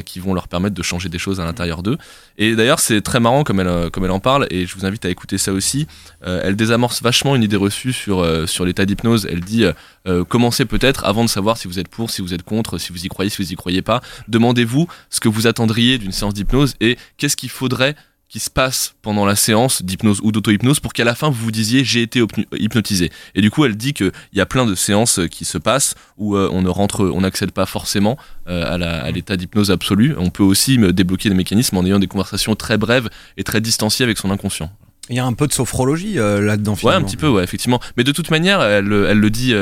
qui 0.05 0.21
vont 0.21 0.35
leur 0.35 0.49
permettre 0.49 0.75
de 0.75 0.83
changer 0.83 1.09
des 1.09 1.19
choses 1.19 1.41
à 1.41 1.45
l'intérieur 1.45 1.78
d'eux. 1.83 1.99
Et 2.37 2.55
d'ailleurs, 2.55 2.81
c'est 2.81 3.01
très 3.01 3.21
marrant 3.21 3.45
comme 3.45 3.61
elle, 3.61 3.91
comme 3.91 4.05
elle 4.05 4.11
en 4.11 4.21
parle 4.21 4.47
et 4.51 4.67
je 4.67 4.75
vous 4.75 4.87
invite 4.87 5.05
à 5.05 5.11
écouter 5.11 5.39
ça 5.39 5.53
aussi. 5.53 5.87
Euh, 6.27 6.41
elle 6.45 6.57
désamorce 6.57 7.03
vachement 7.03 7.35
une 7.37 7.43
idée 7.43 7.57
reçue 7.57 7.93
sur, 7.93 8.21
euh, 8.21 8.47
l'état 8.65 8.87
d'hypnose. 8.87 9.27
Elle 9.31 9.41
dit 9.41 9.65
euh, 10.07 10.25
commencez 10.25 10.65
peut-être 10.65 11.05
avant 11.05 11.25
de 11.25 11.29
savoir 11.29 11.57
si 11.57 11.69
vous 11.69 11.79
êtes 11.79 11.89
pour, 11.89 12.11
si 12.11 12.23
vous 12.23 12.35
êtes 12.35 12.43
contre, 12.43 12.79
si 12.79 12.93
vous 12.93 13.05
y 13.05 13.09
croyez, 13.09 13.31
si 13.31 13.43
vous 13.43 13.53
y 13.53 13.57
croyez 13.57 13.83
pas. 13.83 14.01
Demandez-vous 14.29 14.89
ce 15.11 15.21
que 15.21 15.29
vous 15.29 15.47
attendriez 15.47 15.99
d'une 15.99 16.13
séance 16.13 16.35
d'hypnose 16.35 16.75
et 16.81 16.97
qu'est-ce 17.17 17.37
qu'il 17.37 17.51
faudrait 17.51 17.95
qui 18.29 18.41
se 18.41 18.51
passe 18.51 18.95
pendant 19.03 19.25
la 19.25 19.37
séance 19.37 19.83
d'hypnose 19.83 20.21
ou 20.23 20.33
d'auto-hypnose 20.33 20.81
pour 20.81 20.93
qu'à 20.93 21.05
la 21.05 21.15
fin 21.15 21.31
vous 21.31 21.45
vous 21.45 21.51
disiez 21.51 21.85
j'ai 21.85 22.03
été 22.03 22.23
hypnotisé. 22.57 23.11
Et 23.35 23.41
du 23.41 23.51
coup 23.51 23.65
elle 23.65 23.77
dit 23.77 23.95
qu'il 23.95 24.13
y 24.35 24.41
a 24.41 24.47
plein 24.47 24.67
de 24.67 24.75
séances 24.75 25.21
qui 25.31 25.45
se 25.45 25.59
passent 25.59 25.95
où 26.19 26.37
euh, 26.37 26.49
on 26.53 26.63
ne 26.63 26.69
rentre, 26.69 27.05
on 27.05 27.23
n'accède 27.23 27.53
pas 27.53 27.67
forcément 27.67 28.19
euh, 28.49 28.65
à, 28.65 28.75
à 28.75 29.11
l'état 29.11 29.37
d'hypnose 29.37 29.71
absolue. 29.71 30.15
On 30.19 30.31
peut 30.31 30.43
aussi 30.43 30.79
débloquer 30.93 31.29
des 31.29 31.35
mécanismes 31.35 31.77
en 31.77 31.85
ayant 31.85 31.99
des 31.99 32.07
conversations 32.07 32.55
très 32.55 32.77
brèves 32.77 33.09
et 33.37 33.45
très 33.45 33.61
distanciées 33.61 34.05
avec 34.05 34.19
son 34.19 34.31
inconscient. 34.31 34.71
Il 35.11 35.17
y 35.17 35.21
a 35.21 35.25
un 35.25 35.33
peu 35.33 35.47
de 35.47 35.53
sophrologie 35.53 36.19
euh, 36.19 36.41
là-dedans. 36.41 36.77
Ouais, 36.83 36.93
un 36.93 37.03
petit 37.03 37.17
peu, 37.17 37.29
ouais, 37.29 37.43
effectivement. 37.43 37.81
Mais 37.97 38.05
de 38.05 38.13
toute 38.13 38.31
manière, 38.31 38.61
elle, 38.61 38.93
elle 38.93 39.19
le 39.19 39.31
dit. 39.31 39.55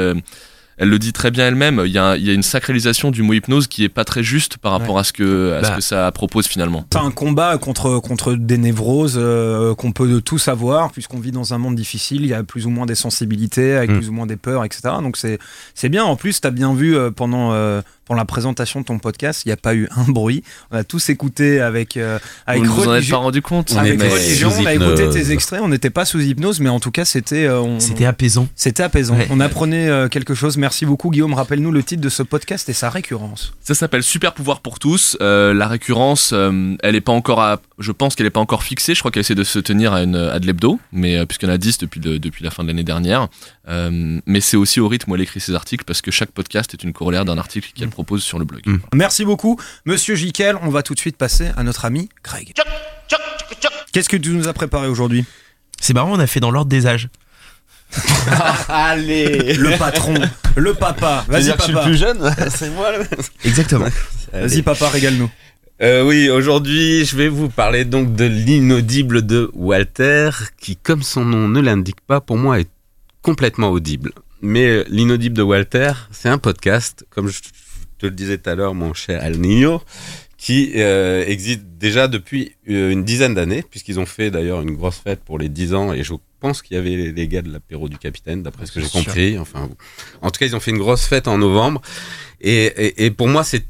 Elle 0.79 0.91
le 0.91 0.99
dit 0.99 1.13
très 1.15 1.31
bien 1.31 1.47
elle-même. 1.49 1.83
Il 1.87 1.91
y, 1.93 1.99
a, 1.99 2.17
il 2.17 2.25
y 2.27 2.31
a 2.31 2.35
une 2.35 2.43
sacralisation 2.43 3.11
du 3.11 3.23
mot 3.23 3.33
hypnose 3.33 3.67
qui 3.67 3.83
est 3.85 3.89
pas 3.89 4.05
très 4.05 4.23
juste 4.23 4.59
par 4.59 4.73
rapport 4.73 4.97
Ouais. 4.97 5.01
à 5.01 5.05
ce 5.05 5.13
que 5.15 5.55
à 5.55 5.63
Bah. 5.63 5.69
ce 5.71 5.75
que 5.77 5.81
ça 5.81 6.11
propose 6.13 6.47
finalement. 6.47 6.85
C'est 6.93 6.99
un 6.99 7.11
combat 7.11 7.57
contre, 7.59 7.99
contre 8.01 8.35
des 8.35 8.59
névroses 8.59 9.17
euh, 9.19 9.75
qu'on 9.75 9.93
peut 9.93 10.21
tous 10.21 10.49
avoir, 10.49 10.93
puisqu'on 10.93 11.19
vit 11.19 11.33
dans 11.33 11.55
un 11.55 11.59
monde 11.59 11.77
difficile, 11.77 12.23
il 12.23 12.29
y 12.29 12.35
a 12.35 12.43
plus 12.43 12.67
ou 12.67 12.71
moins 12.71 12.85
des 12.87 12.95
sensibilités, 12.95 13.75
avec 13.75 13.91
Mm. 13.91 13.97
plus 13.97 14.09
ou 14.11 14.13
moins 14.13 14.27
des 14.27 14.37
peurs, 14.37 14.65
etc. 14.65 14.83
Donc 15.03 15.17
c'est 15.17 15.39
c'est 15.75 15.89
bien. 15.89 16.05
En 16.05 16.17
plus, 16.17 16.41
tu 16.41 16.47
as 16.47 16.51
bien 16.51 16.75
vu 16.75 16.95
euh, 16.97 17.11
pendant, 17.11 17.53
euh, 17.55 17.81
pendant 18.07 18.19
la 18.19 18.25
présentation 18.25 18.81
de 18.81 18.87
ton 18.87 18.99
podcast, 18.99 19.43
il 19.45 19.49
n'y 19.49 19.53
a 19.53 19.57
pas 19.57 19.75
eu 19.75 19.89
un 19.97 20.05
bruit. 20.11 20.43
On 20.71 20.77
a 20.77 20.85
tous 20.85 21.09
écouté 21.11 21.61
avec, 21.61 21.97
euh, 21.97 22.19
avec 22.47 22.63
vous 22.65 22.73
vous 22.73 22.81
en 22.81 22.83
êtes 22.85 22.89
religion. 22.91 23.17
pas 23.17 23.23
rendu 23.23 23.43
compte 23.43 23.73
On 23.75 23.79
Avec 23.79 24.01
religion, 24.01 24.51
on 24.59 24.65
a 24.67 24.75
écouté 24.75 25.09
tes 25.11 25.33
extraits, 25.33 25.61
on 25.63 25.69
n'était 25.69 25.91
pas 25.91 26.05
sous 26.05 26.21
hypnose, 26.21 26.61
mais 26.61 26.69
en 26.69 26.81
tout 26.81 26.91
cas, 26.91 27.05
c'était 27.05 27.45
euh, 27.47 27.61
on- 27.61 27.81
C'était 27.81 28.07
apaisant. 28.07 28.49
c'était 28.55 28.83
apaisant. 28.83 29.17
Ouais. 29.17 29.27
On 29.31 29.41
apprenait 29.41 29.89
euh, 29.89 30.09
quelque 30.09 30.35
chose. 30.35 30.57
Merci 30.57 30.87
beaucoup, 30.87 31.11
Guillaume. 31.11 31.35
Rappelle-nous 31.35 31.73
le 31.73 31.83
titre 31.83 32.01
de 32.01 32.09
ce 32.09 32.23
podcast 32.23 32.69
et 32.69 32.73
sa 32.73 32.89
récurrence. 32.91 33.53
Ça 33.61 33.75
s'appelle 33.75 34.03
Super 34.03 34.33
pouvoir 34.35 34.61
pour 34.61 34.79
tous. 34.79 35.17
Euh, 35.21 35.53
la 35.53 35.67
récurrence, 35.69 36.31
euh, 36.33 36.77
elle 36.83 36.95
est 36.95 37.01
pas 37.01 37.13
encore 37.13 37.41
à, 37.41 37.61
je 37.79 37.93
pense 37.93 38.15
qu'elle 38.15 38.27
est 38.27 38.31
pas 38.31 38.41
encore 38.41 38.63
fixée. 38.63 38.95
Je 38.95 39.01
crois 39.01 39.11
qu'elle 39.11 39.21
essaie 39.23 39.35
de 39.35 39.45
se 39.45 39.59
tenir 39.59 39.93
à 39.93 40.03
une 40.03 40.17
à 40.17 40.39
de 40.39 40.47
l'hebdo, 40.47 40.79
mais 40.93 41.17
euh, 41.17 41.27
puisqu'il 41.27 41.47
y 41.49 41.51
en 41.51 41.55
a 41.55 41.59
10 41.59 41.79
depuis 41.79 42.01
le, 42.01 42.19
depuis 42.19 42.45
la 42.45 42.51
fin 42.51 42.63
de 42.63 42.69
l'année 42.69 42.85
dernière. 42.85 43.29
Euh, 43.69 44.21
mais 44.27 44.41
c'est 44.41 44.57
aussi 44.57 44.79
au 44.81 44.87
rythme 44.89 45.11
où 45.11 45.15
elle 45.17 45.21
écrit 45.23 45.41
ses 45.41 45.55
articles 45.55 45.85
parce 45.85 46.01
que 46.01 46.11
chaque 46.13 46.31
podcast 46.31 46.73
est 46.75 46.83
une 46.85 46.93
corollaire 46.93 47.25
d'un 47.25 47.39
article 47.39 47.71
qu'elle 47.75 47.89
propose 47.97 48.23
sur 48.23 48.39
le 48.39 48.45
blog. 48.45 48.61
Mm. 48.67 48.77
Merci 48.95 49.25
beaucoup, 49.25 49.59
Monsieur 49.87 50.17
Jiquel. 50.17 50.59
On 50.61 50.69
va 50.69 50.83
tout 50.83 50.95
de 50.95 50.99
suite 50.99 51.17
passer 51.17 51.49
à 51.57 51.63
notre 51.63 51.87
ami 51.87 52.11
Greg. 52.23 52.53
Qu'est-ce 53.93 54.11
que 54.11 54.19
tu 54.19 54.31
nous 54.31 54.49
as 54.49 54.53
préparé 54.53 54.87
aujourd'hui? 54.87 55.25
C'est 55.81 55.95
marrant, 55.95 56.13
on 56.13 56.19
a 56.19 56.27
fait 56.27 56.41
dans 56.41 56.51
l'ordre 56.51 56.69
des 56.69 56.87
âges. 56.87 57.09
Allez 58.69 59.55
Le 59.55 59.79
patron, 59.79 60.15
le 60.57 60.75
papa. 60.75 61.25
Vas-y, 61.29 61.53
que 61.53 61.59
je 61.59 61.63
suis 61.63 61.73
le 61.73 61.79
papa. 61.79 61.87
plus 61.87 61.97
jeune? 61.97 62.35
C'est 62.51 62.69
moi 62.71 62.93
là 62.93 63.05
Exactement. 63.45 63.89
Vas-y, 64.33 64.61
papa, 64.61 64.91
régale-nous. 64.91 65.31
Euh, 65.81 66.03
oui, 66.05 66.29
aujourd'hui, 66.29 67.07
je 67.07 67.17
vais 67.17 67.29
vous 67.29 67.49
parler 67.49 67.87
donc 67.87 68.15
de 68.15 68.25
l'inaudible 68.27 69.25
de 69.25 69.51
Walter, 69.55 70.31
qui, 70.61 70.77
comme 70.77 71.03
son 71.03 71.25
nom 71.25 71.49
ne 71.49 71.61
l'indique 71.61 72.01
pas, 72.07 72.21
pour 72.21 72.37
moi 72.37 72.61
est 72.61 72.69
complètement 73.23 73.71
audible. 73.71 74.13
Mais 74.43 74.67
euh, 74.67 74.85
l'inaudible 74.89 75.37
de 75.37 75.43
Walter, 75.43 75.93
c'est 76.11 76.29
un 76.29 76.39
podcast, 76.39 77.07
comme 77.09 77.29
je 77.29 77.41
te 77.99 78.07
le 78.07 78.13
disais 78.13 78.39
tout 78.39 78.51
à 78.51 78.55
l'heure, 78.55 78.75
mon 78.75 78.95
cher 78.95 79.23
Al 79.23 79.37
Nino, 79.39 79.83
qui 80.37 80.73
euh, 80.77 81.25
existe 81.27 81.63
déjà 81.79 82.09
depuis 82.09 82.53
euh, 82.69 82.91
une 82.91 83.05
dizaine 83.05 83.35
d'années, 83.35 83.65
puisqu'ils 83.69 83.99
ont 83.99 84.07
fait 84.07 84.31
d'ailleurs 84.31 84.61
une 84.63 84.73
grosse 84.77 84.99
fête 84.99 85.21
pour 85.25 85.39
les 85.39 85.49
10 85.49 85.75
ans, 85.75 85.93
et 85.93 86.03
je 86.03 86.13
pense 86.41 86.61
qu'il 86.63 86.77
y 86.77 86.79
avait 86.79 87.11
les- 87.13 87.29
gars 87.29 87.43
de 87.43 87.51
l'apéro 87.51 87.89
du 87.89 87.97
capitaine, 87.99 88.43
d'après 88.43 88.67
ce 88.67 88.73
que 88.73 88.81
j'ai 88.81 88.89
compris. 88.89 89.39
Enfin, 89.39 89.69
en 90.23 90.31
tout 90.31 90.39
cas, 90.39 90.47
ils 90.47 90.55
ont 90.55 90.61
fait 90.61 90.71
une 90.73 90.79
grosse 90.79 91.07
fête 91.07 91.27
en 91.29 91.39
novembre, 91.39 91.81
et, 92.41 92.67
et, 92.67 93.07
et 93.07 93.11
pour 93.11 93.29
moi, 93.29 93.45
c'est 93.45 93.65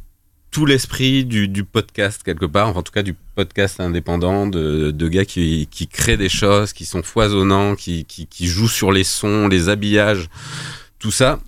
tout 0.50 0.64
l'esprit 0.66 1.24
du, 1.24 1.48
du 1.48 1.64
podcast 1.64 2.22
quelque 2.24 2.46
part, 2.46 2.68
enfin, 2.68 2.80
en 2.80 2.82
tout 2.82 2.92
cas 2.92 3.02
du 3.02 3.14
podcast 3.34 3.78
indépendant 3.78 4.46
de, 4.46 4.90
de 4.90 5.08
gars 5.08 5.24
qui, 5.26 5.68
qui 5.70 5.86
créent 5.86 6.16
des 6.16 6.28
choses, 6.30 6.72
qui 6.72 6.84
sont 6.86 7.02
foisonnants, 7.02 7.76
qui, 7.76 8.04
qui, 8.06 8.26
qui 8.26 8.46
jouent 8.46 8.68
sur 8.68 8.90
les 8.90 9.04
sons, 9.04 9.48
les 9.48 9.68
habillages, 9.68 10.28
tout 10.98 11.10
ça. 11.10 11.40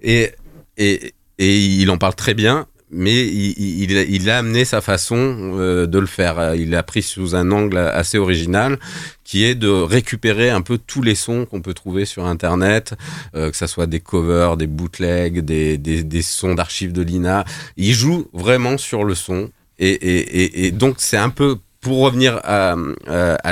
Et, 0.00 0.30
et, 0.78 1.12
et 1.38 1.58
il 1.58 1.90
en 1.90 1.98
parle 1.98 2.14
très 2.14 2.34
bien, 2.34 2.66
mais 2.90 3.26
il, 3.26 4.30
a 4.30 4.38
amené 4.38 4.64
sa 4.64 4.80
façon 4.80 5.16
euh, 5.58 5.86
de 5.86 5.98
le 5.98 6.06
faire. 6.06 6.54
Il 6.54 6.70
l'a 6.70 6.82
pris 6.82 7.02
sous 7.02 7.34
un 7.36 7.50
angle 7.52 7.76
assez 7.76 8.18
original, 8.18 8.78
qui 9.24 9.44
est 9.44 9.54
de 9.54 9.68
récupérer 9.68 10.50
un 10.50 10.62
peu 10.62 10.78
tous 10.78 11.02
les 11.02 11.14
sons 11.14 11.44
qu'on 11.44 11.60
peut 11.60 11.74
trouver 11.74 12.06
sur 12.06 12.24
Internet, 12.26 12.94
euh, 13.34 13.50
que 13.50 13.56
ça 13.56 13.66
soit 13.66 13.86
des 13.86 14.00
covers, 14.00 14.56
des 14.56 14.66
bootlegs, 14.66 15.40
des, 15.40 16.22
sons 16.22 16.54
d'archives 16.54 16.92
de 16.92 17.02
l'INA. 17.02 17.44
Il 17.76 17.92
joue 17.92 18.28
vraiment 18.32 18.78
sur 18.78 19.04
le 19.04 19.14
son. 19.14 19.50
Et, 19.78 20.72
donc 20.72 20.96
c'est 20.98 21.16
un 21.16 21.30
peu 21.30 21.58
pour 21.80 22.00
revenir 22.00 22.40
à 22.42 22.74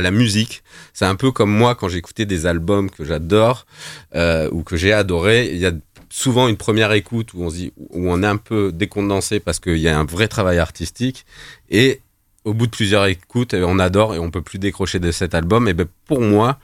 la 0.01 0.11
musique, 0.11 0.65
c'est 0.99 1.05
un 1.05 1.15
peu 1.15 1.31
comme 1.31 1.51
moi 1.51 1.75
quand 1.75 1.91
j'écoutais 1.91 2.25
des 2.25 2.47
albums 2.47 2.91
que 2.91 3.05
j'adore 3.05 3.67
euh, 4.15 4.49
ou 4.51 4.63
que 4.63 4.79
j'ai 4.79 4.95
adoré. 4.95 5.51
Il 5.53 5.59
y 5.59 5.67
a 5.67 5.73
souvent 6.11 6.49
une 6.49 6.57
première 6.57 6.93
écoute 6.93 7.35
où 7.35 7.43
on 7.43 7.51
se 7.51 7.57
dit, 7.57 7.73
où 7.77 8.11
on 8.11 8.23
est 8.23 8.27
un 8.27 8.37
peu 8.37 8.73
décondensé 8.73 9.41
parce 9.41 9.61
qu'il 9.61 9.79
y 9.79 9.89
a 9.89 9.99
un 9.99 10.05
vrai 10.05 10.29
travail 10.29 10.59
artistique 10.59 11.27
et 11.71 12.01
au 12.47 12.55
bout 12.55 12.67
de 12.67 12.71
plusieurs 12.71 13.07
écoutes, 13.07 13.55
eh, 13.55 13.65
on 13.65 13.79
adore 13.81 14.15
et 14.15 14.19
on 14.21 14.31
peut 14.31 14.41
plus 14.41 14.61
décrocher 14.61 15.01
de 15.01 15.11
cet 15.11 15.35
album. 15.35 15.67
Et 15.67 15.75
ben 15.75 15.87
pour 16.07 16.21
moi, 16.21 16.61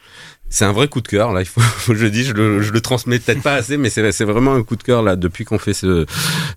c'est 0.48 0.64
un 0.64 0.72
vrai 0.72 0.87
coup 0.87 1.00
de 1.00 1.09
cœur. 1.09 1.33
Là, 1.33 1.40
il 1.40 1.46
faut, 1.46 1.61
je 1.88 2.05
le 2.05 2.11
dise, 2.11 2.28
je 2.28 2.33
le, 2.35 2.61
le 2.61 2.81
transmets 2.81 3.18
peut-être 3.18 3.42
pas 3.42 3.55
assez, 3.55 3.76
mais 3.76 3.90
c'est 3.90 4.24
vraiment 4.24 4.55
un 4.55 4.62
coup 4.62 4.76
de 4.76 4.83
cœur 4.83 5.02
là 5.02 5.16
depuis 5.16 5.44
qu'on 5.44 5.59
fait 5.59 5.74
ce 5.74 6.07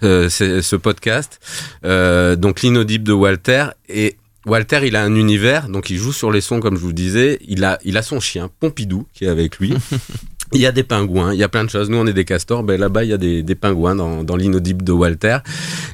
euh, 0.04 0.30
ce, 0.30 0.76
podcast. 0.76 1.39
Euh, 1.84 2.36
donc 2.36 2.62
l'inaudible 2.62 3.04
de 3.04 3.13
Walter 3.13 3.67
et 3.89 4.15
Walter, 4.45 4.82
il 4.84 4.95
a 4.95 5.04
un 5.04 5.15
univers, 5.15 5.69
donc 5.69 5.89
il 5.89 5.98
joue 5.98 6.13
sur 6.13 6.30
les 6.30 6.41
sons 6.41 6.60
comme 6.60 6.76
je 6.76 6.82
vous 6.82 6.93
disais. 6.93 7.39
Il 7.48 7.63
a 7.63 7.80
il 7.84 7.98
a 7.98 8.04
son 8.04 8.19
chien 8.19 8.52
Pompidou 8.60 9.08
qui 9.13 9.26
est 9.26 9.30
avec 9.30 9.58
lui. 9.58 9.74
Il 10.56 10.62
y 10.62 10.65
a 10.65 10.72
des 10.72 10.84
pingouins, 10.84 11.34
il 11.34 11.39
y 11.39 11.44
a 11.44 11.50
plein 11.50 11.63
de 11.65 11.70
choses. 11.70 11.89
Nous, 11.89 11.98
on 11.98 12.08
est 12.08 12.13
des 12.13 12.26
castors. 12.26 12.63
Ben, 12.63 12.80
là-bas, 12.80 13.04
il 13.04 13.10
y 13.10 13.13
a 13.13 13.18
des, 13.18 13.44
des 13.44 13.56
pingouins 13.56 13.94
dans, 13.96 14.24
dans 14.24 14.36
l'inaudible 14.38 14.84
de 14.86 14.91
Walter. 14.94 15.38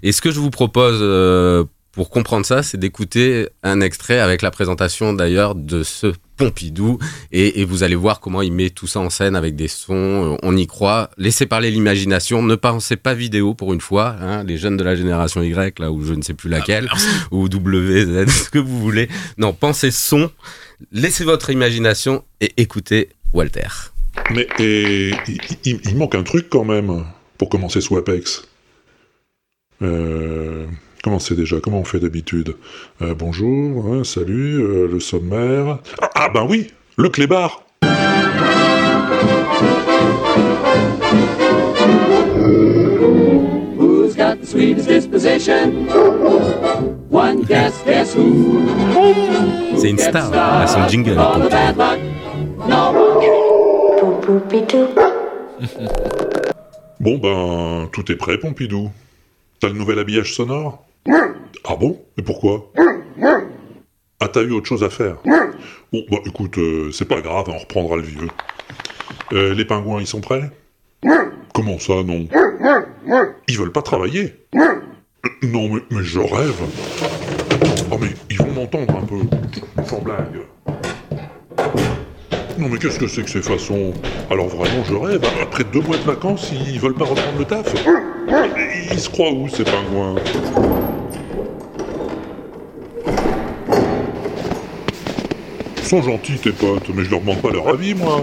Et 0.03 0.11
ce 0.11 0.21
que 0.21 0.29
je 0.31 0.39
vous 0.39 0.51
propose 0.51 0.99
euh, 1.01 1.63
pour 1.93 2.09
comprendre 2.09 2.45
ça, 2.45 2.61
c'est 2.63 2.77
d'écouter 2.77 3.49
un 3.63 3.81
extrait 3.81 4.19
avec 4.19 4.41
la 4.43 4.51
présentation 4.51 5.13
d'ailleurs 5.13 5.55
de 5.55 5.83
ce 5.83 6.13
Pompidou. 6.37 6.97
Et, 7.31 7.61
et 7.61 7.65
vous 7.65 7.83
allez 7.83 7.95
voir 7.95 8.19
comment 8.19 8.41
il 8.41 8.51
met 8.53 8.69
tout 8.69 8.87
ça 8.87 8.99
en 8.99 9.09
scène 9.09 9.35
avec 9.35 9.55
des 9.55 9.67
sons. 9.67 10.33
euh, 10.33 10.37
On 10.43 10.55
y 10.55 10.65
croit. 10.67 11.09
Laissez 11.17 11.45
parler 11.47 11.69
l'imagination. 11.71 12.41
Ne 12.43 12.55
pensez 12.55 12.95
pas 12.97 13.13
vidéo 13.15 13.53
pour 13.55 13.73
une 13.73 13.81
fois. 13.81 14.15
Hein, 14.21 14.43
les 14.43 14.57
jeunes 14.57 14.77
de 14.77 14.83
la 14.83 14.95
génération 14.95 15.41
Y, 15.43 15.79
là 15.79 15.91
où 15.91 16.03
je 16.03 16.13
ne 16.13 16.21
sais 16.21 16.33
plus 16.33 16.49
laquelle, 16.49 16.87
ou 17.31 17.45
WZ, 17.45 18.27
ce 18.29 18.49
que 18.49 18.59
vous 18.59 18.79
voulez. 18.79 19.09
Non, 19.37 19.53
pensez 19.53 19.91
son. 19.91 20.29
Laissez 20.91 21.23
votre 21.23 21.49
imagination 21.49 22.23
et 22.41 22.51
écoutez 22.57 23.09
Walter. 23.33 23.67
Mais 24.33 24.47
et, 24.59 25.11
il, 25.65 25.97
manque 25.97 26.15
un 26.15 26.23
truc 26.23 26.49
quand 26.49 26.63
même 26.63 27.05
pour 27.37 27.49
commencer 27.49 27.81
sous 27.81 27.97
Apex. 27.97 28.47
Euh, 29.81 30.65
comment 31.03 31.19
c'est 31.19 31.35
déjà 31.35 31.59
Comment 31.59 31.79
on 31.79 31.83
fait 31.83 31.99
d'habitude? 31.99 32.55
Euh, 33.01 33.13
Bonjour, 33.13 33.85
hein, 33.87 34.03
salut, 34.03 34.61
euh, 34.61 34.87
le 34.87 34.99
sommaire. 34.99 35.79
Ah, 36.01 36.09
ah, 36.15 36.29
ben 36.33 36.45
oui, 36.47 36.71
le 36.97 37.09
clébard 37.09 37.63
Who's 43.77 44.15
got 44.15 44.39
the 44.41 44.45
sweetest 44.45 44.87
disposition? 44.87 45.87
One 47.09 47.43
guess, 47.43 47.73
guess 47.85 48.15
who? 48.15 48.61
C'est 49.77 49.89
une 49.89 49.97
star, 49.97 50.31
elle 50.31 50.63
a 50.63 50.67
son 50.67 50.87
jingle. 50.87 51.17
No 54.31 54.39
Bon 57.01 57.17
ben, 57.17 57.89
tout 57.91 58.09
est 58.09 58.15
prêt, 58.15 58.37
Pompidou. 58.37 58.89
T'as 59.59 59.67
le 59.67 59.73
nouvel 59.73 59.99
habillage 59.99 60.33
sonore? 60.33 60.85
Ah 61.65 61.75
bon? 61.75 61.99
Et 62.17 62.21
pourquoi? 62.21 62.71
Ah, 64.21 64.27
t'as 64.29 64.43
eu 64.43 64.51
autre 64.51 64.67
chose 64.67 64.85
à 64.85 64.89
faire? 64.89 65.17
Bon, 65.91 66.03
bah 66.09 66.19
écoute, 66.25 66.57
euh, 66.59 66.91
c'est 66.93 67.07
pas 67.07 67.19
grave, 67.19 67.45
on 67.49 67.57
reprendra 67.57 67.97
le 67.97 68.03
vieux. 68.03 68.29
Euh, 69.33 69.53
les 69.53 69.65
pingouins, 69.65 69.99
ils 69.99 70.07
sont 70.07 70.21
prêts? 70.21 70.49
Comment 71.53 71.79
ça, 71.79 72.01
non? 72.01 72.25
Ils 73.49 73.57
veulent 73.57 73.73
pas 73.73 73.81
travailler? 73.81 74.33
Non, 75.43 75.67
mais, 75.67 75.81
mais 75.91 76.03
je 76.03 76.19
rêve. 76.19 76.61
Oh, 77.91 77.97
mais 77.99 78.11
ils 78.29 78.37
vont 78.37 78.51
m'entendre 78.53 78.95
un 78.95 79.05
peu. 79.05 79.83
Sans 79.85 79.99
blague. 79.99 80.39
Non, 82.61 82.69
mais 82.69 82.77
qu'est-ce 82.77 82.99
que 82.99 83.07
c'est 83.07 83.23
que 83.23 83.29
ces 83.31 83.41
façons? 83.41 83.91
Alors 84.29 84.47
vraiment, 84.47 84.83
je 84.87 84.93
rêve. 84.93 85.21
Après 85.41 85.63
deux 85.63 85.81
mois 85.81 85.97
de 85.97 86.03
vacances, 86.03 86.51
ils 86.51 86.79
veulent 86.79 86.93
pas 86.93 87.05
reprendre 87.05 87.39
le 87.39 87.45
taf 87.45 87.73
Ils 88.91 88.99
se 88.99 89.09
croient 89.09 89.31
où, 89.31 89.49
ces 89.49 89.63
pingouins? 89.63 90.13
Ils 95.77 95.83
sont 95.83 96.03
gentils, 96.03 96.37
tes 96.37 96.51
potes, 96.51 96.87
mais 96.93 97.03
je 97.03 97.09
leur 97.09 97.21
demande 97.21 97.41
pas 97.41 97.49
leur 97.49 97.67
avis, 97.67 97.95
moi. 97.95 98.21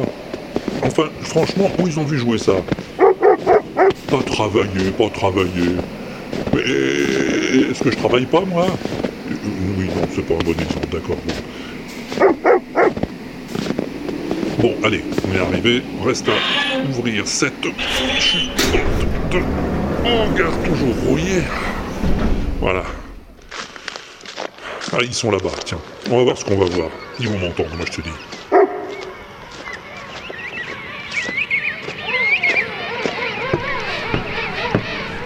Enfin, 0.84 1.08
franchement, 1.22 1.68
où 1.80 1.88
ils 1.88 1.98
ont 1.98 2.04
vu 2.04 2.16
jouer 2.18 2.38
ça? 2.38 2.52
Pas 2.96 4.22
travailler, 4.24 4.92
pas 4.96 5.08
travailler. 5.08 5.74
Mais 6.54 6.60
est-ce 7.70 7.82
que 7.82 7.90
je 7.90 7.96
travaille 7.96 8.26
pas, 8.26 8.42
moi? 8.42 8.66
Oui, 9.76 9.86
non, 9.86 10.06
c'est 10.14 10.24
pas 10.24 10.34
un 10.34 10.44
bon 10.44 10.52
exemple, 10.52 10.86
d'accord. 10.92 11.16
Bon, 14.58 14.74
allez, 14.82 15.04
on 15.24 15.36
est 15.36 15.40
arrivé. 15.40 15.82
Reste 16.04 16.28
à 16.28 16.78
ouvrir 16.90 17.26
cette 17.26 17.64
fichue 17.78 18.48
porte 19.30 20.64
toujours 20.64 20.94
rouillée. 21.06 21.42
Voilà. 22.60 22.82
Ah, 24.92 24.98
ils 25.02 25.14
sont 25.14 25.30
là-bas, 25.30 25.50
tiens. 25.64 25.78
On 26.10 26.16
va 26.18 26.24
voir 26.24 26.38
ce 26.38 26.44
qu'on 26.44 26.56
va 26.56 26.64
voir. 26.66 26.90
Ils 27.20 27.28
vont 27.28 27.38
m'entendre, 27.38 27.70
moi 27.76 27.86
je 27.86 27.96
te 27.96 28.00
dis. 28.00 28.10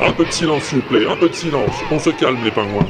Un 0.01 0.13
peu 0.13 0.25
de 0.27 0.33
silence, 0.33 0.65
s'il 0.65 0.79
vous 0.81 0.89
plaît, 0.89 1.07
un 1.09 1.17
peu 1.17 1.29
de 1.29 1.35
silence. 1.35 1.75
On 1.91 1.99
se 1.99 2.11
calme, 2.11 2.39
les 2.45 2.51
pingouins. 2.51 2.87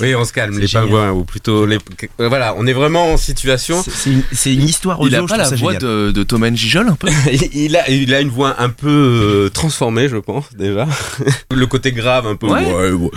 Oui, 0.00 0.14
on 0.14 0.24
se 0.24 0.32
calme, 0.32 0.58
les 0.58 0.66
génial. 0.66 0.86
pingouins, 0.88 1.10
ou 1.12 1.24
plutôt 1.24 1.66
les. 1.66 1.78
euh, 2.20 2.28
Voilà, 2.28 2.54
on 2.56 2.66
est 2.66 2.72
vraiment 2.72 3.12
en 3.12 3.16
situation. 3.16 3.82
C'est- 3.82 4.52
une, 4.54 4.62
histoire 4.62 4.98
Il 5.00 5.06
audio, 5.06 5.18
a 5.18 5.20
je 5.22 5.26
pas 5.26 5.36
la 5.36 5.50
voix 5.56 5.74
de, 5.74 6.10
de 6.10 6.22
Thomas 6.22 6.50
Gijol 6.52 6.88
un 6.88 6.94
peu 6.94 7.08
il, 7.52 7.76
a, 7.76 7.88
il 7.90 8.12
a 8.14 8.20
une 8.20 8.28
voix 8.28 8.56
un 8.60 8.68
peu 8.68 8.88
euh, 8.88 9.48
transformée, 9.50 10.08
je 10.08 10.16
pense, 10.16 10.44
déjà. 10.56 10.86
Le 11.52 11.66
côté 11.66 11.92
grave, 11.92 12.26
un 12.26 12.36
peu. 12.36 12.46
Ouais. 12.48 12.62
Et 12.88 12.92
bon, 12.92 13.10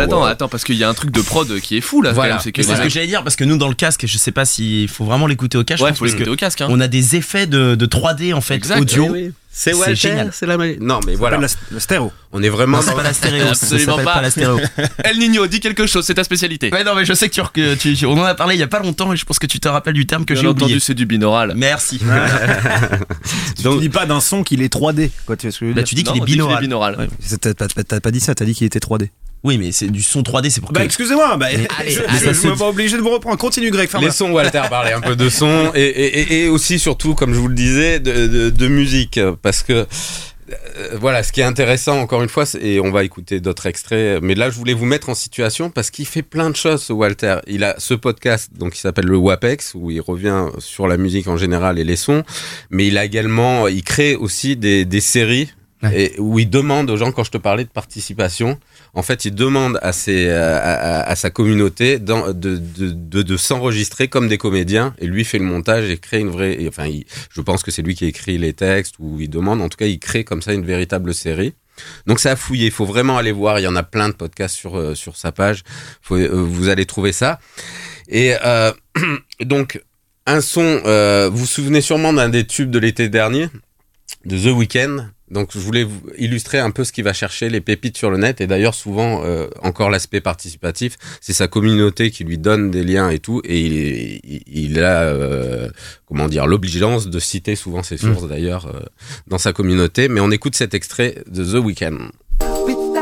attends, 0.00 0.24
ouais. 0.24 0.30
attends, 0.30 0.48
parce 0.48 0.64
qu'il 0.64 0.76
y 0.76 0.84
a 0.84 0.88
un 0.88 0.94
truc 0.94 1.10
de 1.10 1.20
prod 1.20 1.60
qui 1.60 1.76
est 1.76 1.80
fou 1.80 2.02
là. 2.02 2.12
Voilà. 2.12 2.38
C'est 2.38 2.52
que 2.52 2.62
ce 2.62 2.72
que 2.72 2.88
j'allais 2.88 3.06
dire 3.06 3.22
parce 3.22 3.36
que 3.36 3.44
nous 3.44 3.56
dans 3.56 3.68
le 3.68 3.74
casque, 3.74 4.04
je 4.06 4.18
sais 4.18 4.32
pas 4.32 4.44
s'il 4.44 4.88
faut 4.88 5.04
vraiment 5.04 5.26
l'écouter 5.26 5.58
au 5.58 5.64
casque. 5.64 5.80
je 5.80 5.84
Ouais, 5.84 5.90
pense, 5.90 5.98
faut 5.98 6.04
parce 6.04 6.14
l'écouter 6.14 6.30
au 6.30 6.36
casque. 6.36 6.60
Hein. 6.60 6.68
On 6.70 6.80
a 6.80 6.88
des 6.88 7.16
effets 7.16 7.46
de, 7.46 7.74
de 7.74 7.86
3D 7.86 8.34
en 8.34 8.40
fait 8.40 8.54
Exact, 8.54 8.80
audio. 8.80 9.08
Oui, 9.10 9.10
oui. 9.26 9.32
C'est 9.54 9.72
C'est 9.72 9.76
Walter, 9.78 9.94
génial. 9.96 10.30
c'est 10.32 10.46
la 10.46 10.56
magie. 10.56 10.78
Non, 10.80 11.00
mais 11.06 11.14
voilà. 11.14 11.36
La, 11.36 11.46
la 11.72 11.80
stéréo. 11.80 12.10
On 12.32 12.42
est 12.42 12.48
vraiment. 12.48 12.78
Non, 12.78 12.82
c'est 12.82 12.94
pas 12.94 13.02
la 13.02 13.12
stéréo. 13.12 13.46
Absolument 13.50 13.96
pas. 13.98 14.14
pas 14.14 14.22
la 14.22 14.30
stéréo. 14.30 14.58
El 15.04 15.18
Nino, 15.18 15.46
dis 15.46 15.60
quelque 15.60 15.86
chose, 15.86 16.06
c'est 16.06 16.14
ta 16.14 16.24
spécialité. 16.24 16.70
Ouais, 16.72 16.82
non, 16.84 16.94
mais 16.94 17.04
je 17.04 17.12
sais 17.12 17.28
que 17.28 17.34
tu, 17.34 17.42
que 17.52 17.74
tu- 17.74 17.94
tu- 17.94 18.06
on 18.06 18.12
en 18.14 18.24
a 18.24 18.34
parlé 18.34 18.54
il 18.54 18.58
y 18.58 18.62
a 18.62 18.66
pas 18.66 18.78
longtemps 18.80 19.12
et 19.12 19.16
je 19.16 19.26
pense 19.26 19.38
que 19.38 19.46
tu 19.46 19.60
te 19.60 19.68
rappelles 19.68 19.92
du 19.92 20.06
terme 20.06 20.24
que 20.24 20.34
j'ai 20.34 20.46
entendu, 20.46 20.80
c'est 20.80 20.94
du 20.94 21.04
binaural. 21.04 21.52
Merci. 21.54 22.00
tu 23.62 23.78
dis 23.78 23.88
pas 23.90 24.06
d'un 24.06 24.20
son 24.20 24.42
qu'il 24.42 24.62
est 24.62 24.72
3D. 24.72 25.10
Quoi, 25.26 25.36
tu 25.36 25.46
vois 25.46 25.52
ce 25.52 25.58
que 25.60 25.66
je 25.66 25.68
veux 25.68 25.74
Bah, 25.74 25.82
dire 25.82 25.88
tu 25.88 25.94
dis 25.96 26.04
qu'il 26.04 26.22
est 26.22 26.24
binaural. 26.60 26.96
Ouais, 26.98 27.08
T'as 27.40 27.54
t'as 27.54 28.00
pas 28.00 28.10
dit 28.10 28.20
ça, 28.20 28.34
t'as 28.34 28.44
dit 28.44 28.54
qu'il 28.54 28.66
était 28.66 28.78
3D. 28.78 29.08
Oui, 29.44 29.58
mais 29.58 29.72
c'est 29.72 29.88
du 29.88 30.02
son 30.02 30.22
3D, 30.22 30.50
c'est 30.50 30.60
pour 30.60 30.70
que. 30.70 30.74
Bah 30.74 30.84
excusez-moi, 30.84 31.36
bah, 31.36 31.46
Mais 31.50 31.62
je, 31.70 31.80
allez, 31.80 31.90
je, 31.90 32.00
allez, 32.02 32.34
je 32.34 32.62
obligé 32.62 32.96
de 32.96 33.02
vous 33.02 33.10
reprendre. 33.10 33.36
Continue 33.38 33.70
Greg, 33.70 33.88
Laissons 34.00 34.30
Walter 34.30 34.62
parler 34.70 34.92
un 34.92 35.00
peu 35.00 35.16
de 35.16 35.28
son 35.28 35.72
et, 35.74 35.80
et, 35.82 36.20
et- 36.20 36.44
et 36.44 36.48
aussi 36.48 36.78
surtout, 36.78 37.14
comme 37.14 37.34
je 37.34 37.38
vous 37.40 37.48
le 37.48 37.54
disais, 37.54 37.98
de, 38.00 38.26
de, 38.26 38.50
de 38.50 38.68
musique. 38.68 39.18
Parce 39.42 39.62
que 39.62 39.72
euh, 39.72 40.96
voilà, 41.00 41.22
ce 41.22 41.32
qui 41.32 41.40
est 41.40 41.44
intéressant, 41.44 41.98
encore 41.98 42.22
une 42.22 42.28
fois, 42.28 42.44
et 42.60 42.78
on 42.78 42.90
va 42.90 43.04
écouter 43.04 43.40
d'autres 43.40 43.66
extraits, 43.66 44.20
mais 44.22 44.34
là, 44.34 44.50
je 44.50 44.56
voulais 44.56 44.74
vous 44.74 44.84
mettre 44.84 45.08
en 45.08 45.14
situation 45.14 45.70
parce 45.70 45.90
qu'il 45.90 46.06
fait 46.06 46.22
plein 46.22 46.50
de 46.50 46.56
choses, 46.56 46.82
ce 46.82 46.92
Walter. 46.92 47.36
Il 47.46 47.64
a 47.64 47.74
ce 47.78 47.94
podcast, 47.94 48.50
donc, 48.56 48.72
qui 48.74 48.80
s'appelle 48.80 49.06
le 49.06 49.16
WAPEX, 49.16 49.72
où 49.74 49.90
il 49.90 50.00
revient 50.00 50.46
sur 50.58 50.86
la 50.88 50.96
musique 50.98 51.26
en 51.26 51.36
général 51.36 51.78
et 51.78 51.84
les 51.84 51.96
sons, 51.96 52.22
mais 52.70 52.86
il 52.86 52.98
a 52.98 53.04
également, 53.04 53.66
il 53.66 53.82
crée 53.82 54.14
aussi 54.14 54.56
des, 54.56 54.84
des 54.84 55.00
séries 55.00 55.50
et 55.92 56.12
où 56.18 56.38
il 56.38 56.48
demande 56.48 56.90
aux 56.90 56.96
gens, 56.96 57.10
quand 57.10 57.24
je 57.24 57.32
te 57.32 57.38
parlais 57.38 57.64
de 57.64 57.68
participation, 57.70 58.56
en 58.94 59.02
fait, 59.02 59.24
il 59.24 59.34
demande 59.34 59.78
à, 59.82 59.88
à 59.88 61.16
sa 61.16 61.30
communauté 61.30 61.98
de, 61.98 63.36
s'enregistrer 63.36 64.08
comme 64.08 64.28
des 64.28 64.38
comédiens 64.38 64.94
et 64.98 65.06
lui 65.06 65.24
fait 65.24 65.38
le 65.38 65.44
montage 65.44 65.88
et 65.90 65.96
crée 65.96 66.20
une 66.20 66.30
vraie. 66.30 66.58
enfin, 66.68 66.90
je 67.30 67.40
pense 67.40 67.62
que 67.62 67.70
c'est 67.70 67.82
lui 67.82 67.94
qui 67.94 68.04
écrit 68.04 68.36
les 68.36 68.52
textes 68.52 68.96
ou 68.98 69.18
il 69.20 69.30
demande. 69.30 69.62
En 69.62 69.68
tout 69.68 69.78
cas, 69.78 69.86
il 69.86 69.98
crée 69.98 70.24
comme 70.24 70.42
ça 70.42 70.52
une 70.52 70.66
véritable 70.66 71.14
série. 71.14 71.54
Donc 72.06 72.20
c'est 72.20 72.28
à 72.28 72.36
fouiller, 72.36 72.66
il 72.66 72.72
faut 72.72 72.84
vraiment 72.84 73.16
aller 73.16 73.32
voir, 73.32 73.58
il 73.58 73.62
y 73.62 73.66
en 73.66 73.76
a 73.76 73.82
plein 73.82 74.08
de 74.10 74.14
podcasts 74.14 74.54
sur, 74.54 74.78
euh, 74.78 74.94
sur 74.94 75.16
sa 75.16 75.32
page, 75.32 75.64
euh, 76.10 76.28
vous 76.30 76.68
allez 76.68 76.84
trouver 76.84 77.12
ça. 77.12 77.40
Et 78.08 78.34
euh, 78.44 78.72
donc, 79.40 79.82
un 80.26 80.40
son, 80.40 80.82
euh, 80.84 81.28
vous 81.30 81.38
vous 81.38 81.46
souvenez 81.46 81.80
sûrement 81.80 82.12
d'un 82.12 82.28
des 82.28 82.46
tubes 82.46 82.70
de 82.70 82.78
l'été 82.78 83.08
dernier, 83.08 83.48
de 84.24 84.38
The 84.38 84.54
Weeknd. 84.54 85.10
Donc 85.32 85.48
je 85.52 85.58
voulais 85.58 85.82
vous 85.84 86.00
illustrer 86.18 86.58
un 86.60 86.70
peu 86.70 86.84
ce 86.84 86.92
qu'il 86.92 87.04
va 87.04 87.12
chercher, 87.14 87.48
les 87.48 87.60
pépites 87.60 87.96
sur 87.96 88.10
le 88.10 88.18
net. 88.18 88.40
Et 88.40 88.46
d'ailleurs, 88.46 88.74
souvent, 88.74 89.22
euh, 89.24 89.48
encore 89.62 89.88
l'aspect 89.90 90.20
participatif, 90.20 90.96
c'est 91.20 91.32
sa 91.32 91.48
communauté 91.48 92.10
qui 92.10 92.22
lui 92.24 92.36
donne 92.38 92.70
des 92.70 92.84
liens 92.84 93.08
et 93.10 93.18
tout. 93.18 93.40
Et 93.44 93.60
il, 93.60 93.72
il- 94.24 94.42
il 94.46 94.78
a, 94.84 95.02
euh, 95.02 95.68
comment 96.06 96.28
dire, 96.28 96.46
l'obligeance 96.46 97.08
de 97.08 97.18
citer 97.18 97.56
souvent 97.56 97.82
ses 97.82 97.96
sources 97.96 98.28
d'ailleurs 98.28 98.66
euh, 98.66 98.80
dans 99.26 99.38
sa 99.38 99.52
communauté. 99.52 100.08
Mais 100.08 100.20
on 100.20 100.30
écoute 100.30 100.54
cet 100.54 100.74
extrait 100.74 101.16
de 101.30 101.42
The 101.44 101.64
Weeknd. 101.64 101.98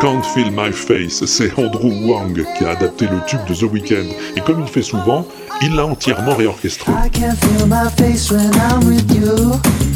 Can't 0.00 0.22
Feel 0.34 0.50
My 0.50 0.72
Face, 0.72 1.26
c'est 1.26 1.52
Andrew 1.58 1.92
Wang 2.08 2.42
qui 2.56 2.64
a 2.64 2.70
adapté 2.70 3.06
le 3.06 3.18
tube 3.26 3.40
de 3.48 3.54
The 3.54 3.70
Weeknd. 3.70 4.06
Et 4.36 4.40
comme 4.40 4.60
il 4.62 4.66
fait 4.68 4.80
souvent, 4.82 5.28
il 5.60 5.74
l'a 5.74 5.84
entièrement 5.84 6.34
réorchestré. 6.36 6.90
I 6.92 7.10
can 7.10 7.34
feel 7.36 7.66
my 7.66 7.90
face 7.98 8.30
when 8.30 8.50
I'm 8.54 8.86
with 8.88 9.04
you. 9.14 9.89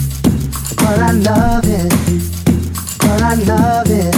But 0.85 0.99
I 0.99 1.12
love 1.12 1.64
it. 1.64 1.90
But 2.99 3.23
I 3.23 3.35
love 3.35 3.87
it. 3.88 4.14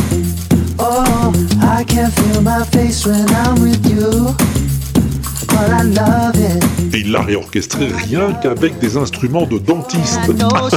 Oh, 0.80 1.32
I 1.62 1.84
can 1.84 2.10
feel 2.10 2.42
my 2.42 2.64
face 2.64 3.06
when 3.06 3.28
I'm 3.30 3.62
with 3.62 3.86
you. 3.86 4.65
Et 6.92 7.00
il 7.00 7.12
l'a 7.12 7.22
réorchestré 7.22 7.86
rien 7.86 8.32
qu'avec 8.42 8.78
des 8.78 8.96
instruments 8.96 9.46
de 9.46 9.58
dentiste. 9.58 10.20
Il 10.28 10.38
y 10.38 10.42
a 10.42 10.68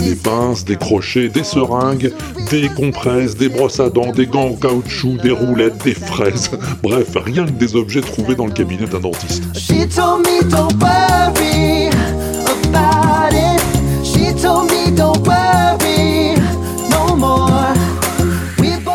des 0.00 0.14
pinces, 0.16 0.64
des 0.64 0.76
crochets, 0.76 1.28
des 1.28 1.44
seringues, 1.44 2.12
des 2.50 2.68
compresses, 2.68 3.36
des 3.36 3.48
brosses 3.48 3.80
à 3.80 3.90
dents, 3.90 4.12
des 4.12 4.26
gants 4.26 4.48
en 4.48 4.54
caoutchouc, 4.54 5.18
des 5.22 5.30
roulettes, 5.30 5.84
des 5.84 5.94
fraises. 5.94 6.50
Bref, 6.82 7.08
rien 7.16 7.46
que 7.46 7.50
des 7.52 7.76
objets 7.76 8.00
trouvés 8.00 8.34
dans 8.34 8.46
le 8.46 8.52
cabinet 8.52 8.86
d'un 8.86 9.00
dentiste. 9.00 9.44
She 9.54 9.86
told 9.88 10.26
me 10.26 10.42
don't 10.50 10.74
worry 10.80 11.87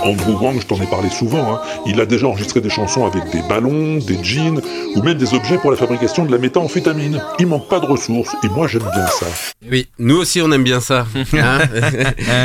Andrew 0.03 0.33
Wang, 0.41 0.59
je 0.61 0.65
t'en 0.67 0.81
ai 0.81 0.85
parlé 0.85 1.09
souvent, 1.09 1.53
hein, 1.55 1.61
il 1.85 1.99
a 2.01 2.05
déjà 2.05 2.27
enregistré 2.27 2.59
des 2.61 2.69
chansons 2.69 3.05
avec 3.05 3.23
des 3.31 3.41
ballons, 3.47 3.97
des 3.99 4.21
jeans, 4.23 4.61
ou 4.95 5.01
même 5.01 5.17
des 5.17 5.33
objets 5.33 5.57
pour 5.57 5.71
la 5.71 5.77
fabrication 5.77 6.25
de 6.25 6.31
la 6.31 6.37
méthamphétamine. 6.37 7.21
Il 7.39 7.47
manque 7.47 7.69
pas 7.69 7.79
de 7.79 7.85
ressources, 7.85 8.35
et 8.43 8.47
moi 8.49 8.67
j'aime 8.67 8.83
bien 8.93 9.07
ça. 9.07 9.25
Oui, 9.71 9.87
nous 9.99 10.17
aussi 10.17 10.41
on 10.41 10.51
aime 10.51 10.63
bien 10.63 10.81
ça. 10.81 11.07
hein. 11.33 11.59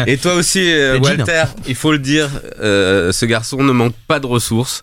Et 0.07 0.16
toi 0.18 0.35
aussi, 0.35 0.61
euh. 0.71 0.99
Walter, 1.01 1.44
il 1.66 1.75
faut 1.75 1.90
le 1.92 1.99
dire, 1.99 2.29
euh, 2.61 3.11
ce 3.12 3.27
garçon 3.27 3.62
ne 3.62 3.73
manque 3.73 3.94
pas 4.07 4.21
de 4.21 4.27
ressources. 4.27 4.83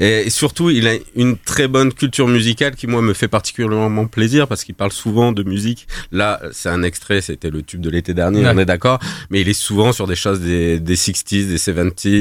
Et, 0.00 0.26
et 0.26 0.30
surtout, 0.30 0.70
il 0.70 0.86
a 0.86 0.92
une 1.16 1.36
très 1.36 1.66
bonne 1.68 1.92
culture 1.92 2.28
musicale 2.28 2.76
qui, 2.76 2.86
moi, 2.86 3.02
me 3.02 3.14
fait 3.14 3.28
particulièrement 3.28 4.06
plaisir 4.06 4.46
parce 4.46 4.64
qu'il 4.64 4.74
parle 4.74 4.92
souvent 4.92 5.32
de 5.32 5.42
musique. 5.42 5.86
Là, 6.12 6.40
c'est 6.52 6.68
un 6.68 6.82
extrait, 6.82 7.20
c'était 7.20 7.50
le 7.50 7.62
tube 7.62 7.80
de 7.80 7.90
l'été 7.90 8.14
dernier, 8.14 8.42
Ouais. 8.44 8.52
on 8.54 8.58
est 8.58 8.64
d'accord. 8.64 8.98
Mais 9.30 9.40
il 9.40 9.48
est 9.48 9.52
souvent 9.52 9.92
sur 9.92 10.06
des 10.06 10.14
choses 10.16 10.40
des, 10.40 10.78
des 10.80 10.96
60s, 10.96 11.48
des 11.48 11.58
70s. 11.58 12.11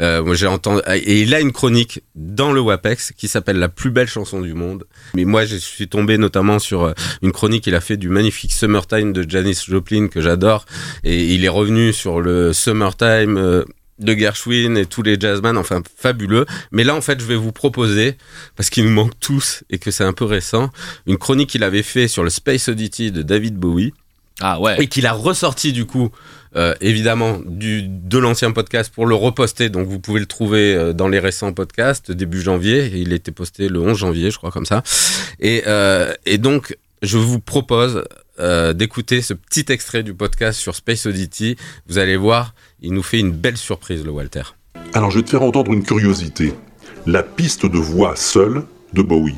Euh, 0.00 0.34
j'ai 0.34 0.46
entendu, 0.46 0.80
et 0.92 1.20
il 1.22 1.34
a 1.34 1.40
une 1.40 1.52
chronique 1.52 2.02
dans 2.14 2.52
le 2.52 2.60
WAPEX 2.60 3.12
qui 3.16 3.28
s'appelle 3.28 3.58
La 3.58 3.68
plus 3.68 3.90
belle 3.90 4.08
chanson 4.08 4.40
du 4.40 4.54
monde. 4.54 4.84
Mais 5.14 5.24
moi, 5.24 5.44
je 5.44 5.56
suis 5.56 5.88
tombé 5.88 6.18
notamment 6.18 6.58
sur 6.58 6.84
euh, 6.84 6.92
une 7.22 7.32
chronique 7.32 7.64
qu'il 7.64 7.74
a 7.74 7.80
fait 7.80 7.96
du 7.96 8.08
magnifique 8.08 8.52
Summertime 8.52 9.12
de 9.12 9.28
Janis 9.28 9.64
Joplin 9.66 10.08
que 10.08 10.20
j'adore. 10.20 10.64
Et 11.04 11.34
il 11.34 11.44
est 11.44 11.48
revenu 11.48 11.92
sur 11.92 12.20
le 12.20 12.52
Summertime 12.52 13.36
euh, 13.36 13.64
de 14.00 14.14
Gershwin 14.14 14.76
et 14.76 14.86
tous 14.86 15.02
les 15.02 15.18
jazzman, 15.20 15.56
enfin 15.56 15.82
fabuleux. 15.96 16.46
Mais 16.72 16.84
là, 16.84 16.94
en 16.94 17.00
fait, 17.00 17.20
je 17.20 17.26
vais 17.26 17.36
vous 17.36 17.52
proposer, 17.52 18.16
parce 18.56 18.70
qu'il 18.70 18.84
nous 18.84 18.90
manque 18.90 19.18
tous 19.20 19.62
et 19.70 19.78
que 19.78 19.90
c'est 19.90 20.04
un 20.04 20.12
peu 20.12 20.24
récent, 20.24 20.70
une 21.06 21.18
chronique 21.18 21.50
qu'il 21.50 21.64
avait 21.64 21.82
fait 21.82 22.08
sur 22.08 22.24
le 22.24 22.30
Space 22.30 22.68
Oddity 22.68 23.12
de 23.12 23.22
David 23.22 23.56
Bowie 23.56 23.92
Ah 24.40 24.60
ouais. 24.60 24.82
et 24.82 24.86
qu'il 24.86 25.06
a 25.06 25.12
ressorti 25.12 25.72
du 25.72 25.84
coup 25.84 26.10
euh, 26.56 26.74
évidemment 26.80 27.38
du 27.44 27.82
de 27.86 28.18
l'ancien 28.18 28.50
podcast 28.52 28.92
pour 28.92 29.06
le 29.06 29.14
reposter 29.14 29.68
donc 29.68 29.86
vous 29.86 30.00
pouvez 30.00 30.20
le 30.20 30.26
trouver 30.26 30.74
euh, 30.74 30.92
dans 30.92 31.08
les 31.08 31.18
récents 31.20 31.52
podcasts 31.52 32.10
début 32.10 32.40
janvier 32.40 32.86
Et 32.86 32.98
il 32.98 33.12
était 33.12 33.32
posté 33.32 33.68
le 33.68 33.80
11 33.80 33.96
janvier 33.96 34.30
je 34.30 34.38
crois 34.38 34.50
comme 34.50 34.66
ça 34.66 34.82
et 35.38 35.62
euh, 35.66 36.12
et 36.26 36.38
donc 36.38 36.76
je 37.02 37.18
vous 37.18 37.38
propose 37.40 38.04
euh, 38.40 38.72
d'écouter 38.72 39.22
ce 39.22 39.34
petit 39.34 39.66
extrait 39.68 40.02
du 40.02 40.14
podcast 40.14 40.58
sur 40.58 40.74
Space 40.74 41.06
Oddity 41.06 41.56
vous 41.86 41.98
allez 41.98 42.16
voir 42.16 42.54
il 42.80 42.92
nous 42.92 43.02
fait 43.02 43.18
une 43.20 43.32
belle 43.32 43.56
surprise 43.58 44.04
le 44.04 44.10
Walter 44.10 44.42
Alors 44.94 45.10
je 45.10 45.18
vais 45.18 45.24
te 45.24 45.30
faire 45.30 45.42
entendre 45.42 45.72
une 45.72 45.82
curiosité. 45.84 46.54
La 47.06 47.22
piste 47.22 47.64
de 47.66 47.78
voix 47.78 48.16
seule 48.16 48.64
de 48.92 49.02
Bowie. 49.02 49.36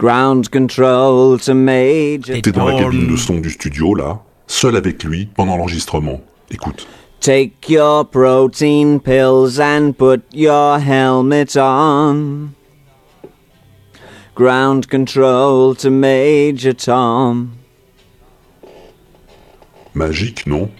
Ground 0.00 0.50
control 0.50 1.38
to 1.40 1.52
Major. 1.52 2.40
T'es 2.40 2.52
dans 2.52 2.64
la 2.64 2.80
cabine 2.80 3.06
de 3.06 3.16
son 3.16 3.38
du 3.38 3.50
studio, 3.50 3.94
là, 3.94 4.22
seul 4.46 4.74
avec 4.76 5.04
lui, 5.04 5.26
pendant 5.26 5.58
l'enregistrement. 5.58 6.22
Écoute. 6.50 6.88
Take 7.20 7.68
your 7.68 8.06
protein 8.06 8.98
pills 8.98 9.60
and 9.60 9.92
put 9.92 10.22
your 10.32 10.78
helmet 10.78 11.54
on. 11.54 12.54
Ground 14.34 14.88
control 14.88 15.74
to 15.74 15.90
Major 15.90 16.72
Tom. 16.72 17.50
Magique, 19.94 20.46
non? 20.46 20.70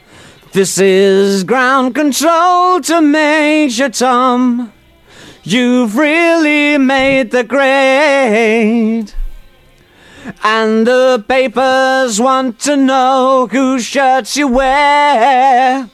This 0.53 0.79
is 0.79 1.45
ground 1.45 1.95
control 1.95 2.81
to 2.81 3.03
Major 3.03 3.91
Tom. 3.91 4.73
You've 5.43 5.97
really 5.97 6.77
made 6.79 7.31
the 7.31 7.45
grade. 7.45 9.13
And 10.45 10.87
the 10.87 11.25
papers 11.27 12.21
want 12.21 12.59
to 12.61 12.77
know 12.77 13.49
whose 13.51 13.85
shirts 13.85 14.37
you 14.37 14.49
wear. 14.49 15.89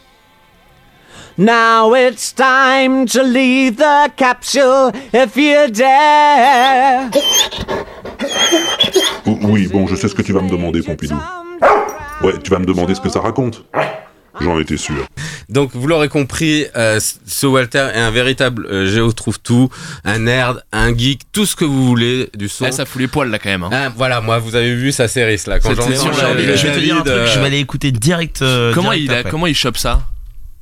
Now 1.38 1.92
it's 1.94 2.32
time 2.32 3.06
to 3.09 3.22
leave 3.22 3.76
the 3.76 4.11
capsule 4.16 4.90
if 5.12 5.37
you 5.37 5.68
dare. 5.70 7.11
O- 9.26 9.38
Oui, 9.42 9.68
bon, 9.68 9.87
je 9.87 9.94
sais 9.96 10.09
ce 10.09 10.14
que 10.14 10.22
tu 10.22 10.32
vas 10.32 10.40
me 10.42 10.48
demander, 10.50 10.82
Pompidou. 10.82 11.16
Ouais, 12.22 12.32
tu 12.42 12.50
vas 12.50 12.59
me 12.59 12.64
demander 12.66 12.94
ce 12.94 13.00
que 13.00 13.11
ça 13.11 13.20
raconte. 13.20 13.62
J'en 14.40 14.59
étais 14.61 14.77
sûr. 14.77 15.07
Donc 15.49 15.70
vous 15.75 15.87
l'aurez 15.87 16.09
compris, 16.09 16.66
euh, 16.77 16.99
ce 17.27 17.46
Walter 17.46 17.88
est 17.94 17.99
un 17.99 18.11
véritable 18.11 18.66
euh, 18.66 18.87
géo 18.87 19.12
trouve 19.12 19.38
tout, 19.40 19.70
un 20.05 20.18
nerd, 20.18 20.62
un 20.72 20.96
geek, 20.96 21.20
tout 21.33 21.46
ce 21.46 21.55
que 21.57 21.64
vous 21.64 21.87
voulez 21.87 22.29
du 22.37 22.49
son. 22.49 22.66
Eh, 22.66 22.72
ça 22.72 22.85
fout 22.85 23.01
les 23.01 23.09
poils 23.09 23.31
là 23.31 23.38
quand 23.38 23.49
même. 23.51 23.62
hein. 23.64 23.70
Ah, 23.72 23.92
voilà, 23.96 24.20
moi 24.20 24.38
vous 24.38 24.57
avez 24.57 24.75
vu 24.75 24.92
sa 24.92 25.09
série 25.09 25.40
là. 25.46 25.61
Quand 25.61 25.75
j'en 25.75 25.88
là, 25.88 25.94
je 26.57 26.66
vais 26.66 26.72
te 26.75 26.81
dire 26.81 26.96
un 26.96 27.03
truc, 27.03 27.14
je 27.27 27.38
vais 27.38 27.44
euh, 27.44 27.44
aller 27.46 27.59
écouter 27.59 27.92
direct. 27.92 28.42
euh, 28.42 28.72
Comment 28.75 28.90
direct 28.92 29.05
il 29.05 29.12
a, 29.12 29.22
comment 29.31 29.46
il 29.46 29.55
chope 29.55 29.77
ça? 29.79 30.03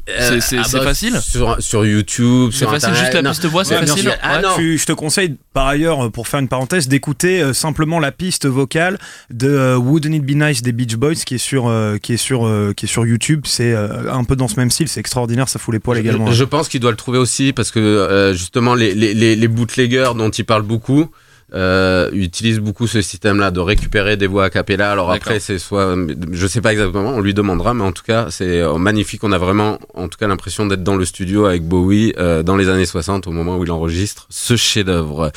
C'est- 0.06 0.40
c'est- 0.42 0.58
ah 0.58 0.64
c'est 0.64 0.76
bah, 0.78 0.84
facile 0.84 1.18
sur, 1.22 1.56
sur 1.60 1.86
YouTube, 1.86 2.50
C'est 2.52 2.58
sur 2.58 2.70
facile, 2.70 2.90
Internet. 2.90 3.00
juste 3.00 3.14
la 3.14 3.22
Non. 3.22 3.30
piste 3.30 3.46
voix, 3.46 3.64
c'est 3.64 3.74
Ouais, 3.78 3.86
facile. 3.86 4.14
Ah 4.22 4.36
Ouais. 4.38 4.42
Tu- 4.56 4.76
je 4.78 4.84
te 4.84 4.92
conseille 4.92 5.36
par 5.54 5.66
ailleurs, 5.66 6.04
euh, 6.06 6.10
pour 6.10 6.28
faire 6.28 6.40
une 6.40 6.48
parenthèse, 6.48 6.88
d'écouter 6.88 7.40
euh, 7.42 7.54
simplement 7.54 7.98
la 7.98 8.12
piste 8.12 8.44
vocale 8.46 8.98
de 9.30 9.48
euh, 9.48 9.76
Wouldn't 9.76 10.14
It 10.14 10.22
Be 10.22 10.32
Nice 10.32 10.62
des 10.62 10.72
Beach 10.72 10.96
Boys 10.96 11.14
qui 11.24 11.36
est 11.36 11.38
sur, 11.38 11.68
euh, 11.68 11.96
qui 11.96 12.12
est 12.12 12.16
sur, 12.18 12.46
euh, 12.46 12.74
qui 12.76 12.84
est 12.84 12.88
sur 12.88 13.06
YouTube. 13.06 13.42
C'est 13.46 13.72
euh, 13.72 14.12
un 14.12 14.24
peu 14.24 14.36
dans 14.36 14.48
ce 14.48 14.56
même 14.56 14.70
style, 14.70 14.88
c'est 14.88 15.00
extraordinaire, 15.00 15.48
ça 15.48 15.58
fout 15.58 15.72
les 15.72 15.80
poils 15.80 15.98
également. 15.98 16.26
Je, 16.26 16.32
je 16.34 16.44
pense 16.44 16.68
qu'il 16.68 16.80
doit 16.80 16.90
le 16.90 16.96
trouver 16.98 17.18
aussi 17.18 17.54
parce 17.54 17.70
que 17.70 17.78
euh, 17.80 18.34
justement 18.34 18.74
les, 18.74 18.94
les, 18.94 19.14
les, 19.14 19.36
les 19.36 19.48
bootleggers 19.48 20.10
dont 20.16 20.28
il 20.30 20.44
parle 20.44 20.62
beaucoup 20.62 21.10
euh, 21.54 22.10
utilisent 22.12 22.58
beaucoup 22.58 22.86
ce 22.86 23.00
système-là 23.00 23.50
de 23.50 23.60
récupérer 23.60 24.16
des 24.16 24.26
voix 24.26 24.44
a 24.46 24.50
cappella. 24.50 24.90
Alors 24.90 25.10
après 25.12 25.38
c'est 25.40 25.58
soit, 25.58 25.96
je 26.32 26.46
sais 26.46 26.60
pas 26.60 26.72
exactement, 26.72 27.10
on 27.10 27.20
lui 27.20 27.32
demandera, 27.34 27.74
mais 27.74 27.84
en 27.84 27.92
tout 27.92 28.02
cas 28.02 28.26
c'est 28.30 28.60
euh, 28.60 28.76
magnifique. 28.78 29.22
On 29.24 29.32
a 29.32 29.38
vraiment, 29.38 29.78
en 29.94 30.08
tout 30.08 30.18
cas 30.18 30.26
l'impression 30.26 30.66
d'être 30.66 30.82
dans 30.82 30.96
le 30.96 31.04
studio 31.04 31.46
avec 31.46 31.62
Bowie 31.62 32.12
euh, 32.18 32.42
dans 32.42 32.56
les 32.56 32.68
années 32.68 32.86
60 32.86 33.26
au 33.26 33.30
moment 33.30 33.56
où 33.58 33.64
il 33.64 33.70
enregistre 33.70 34.26
ce 34.30 34.56
chef-d'œuvre. 34.56 35.30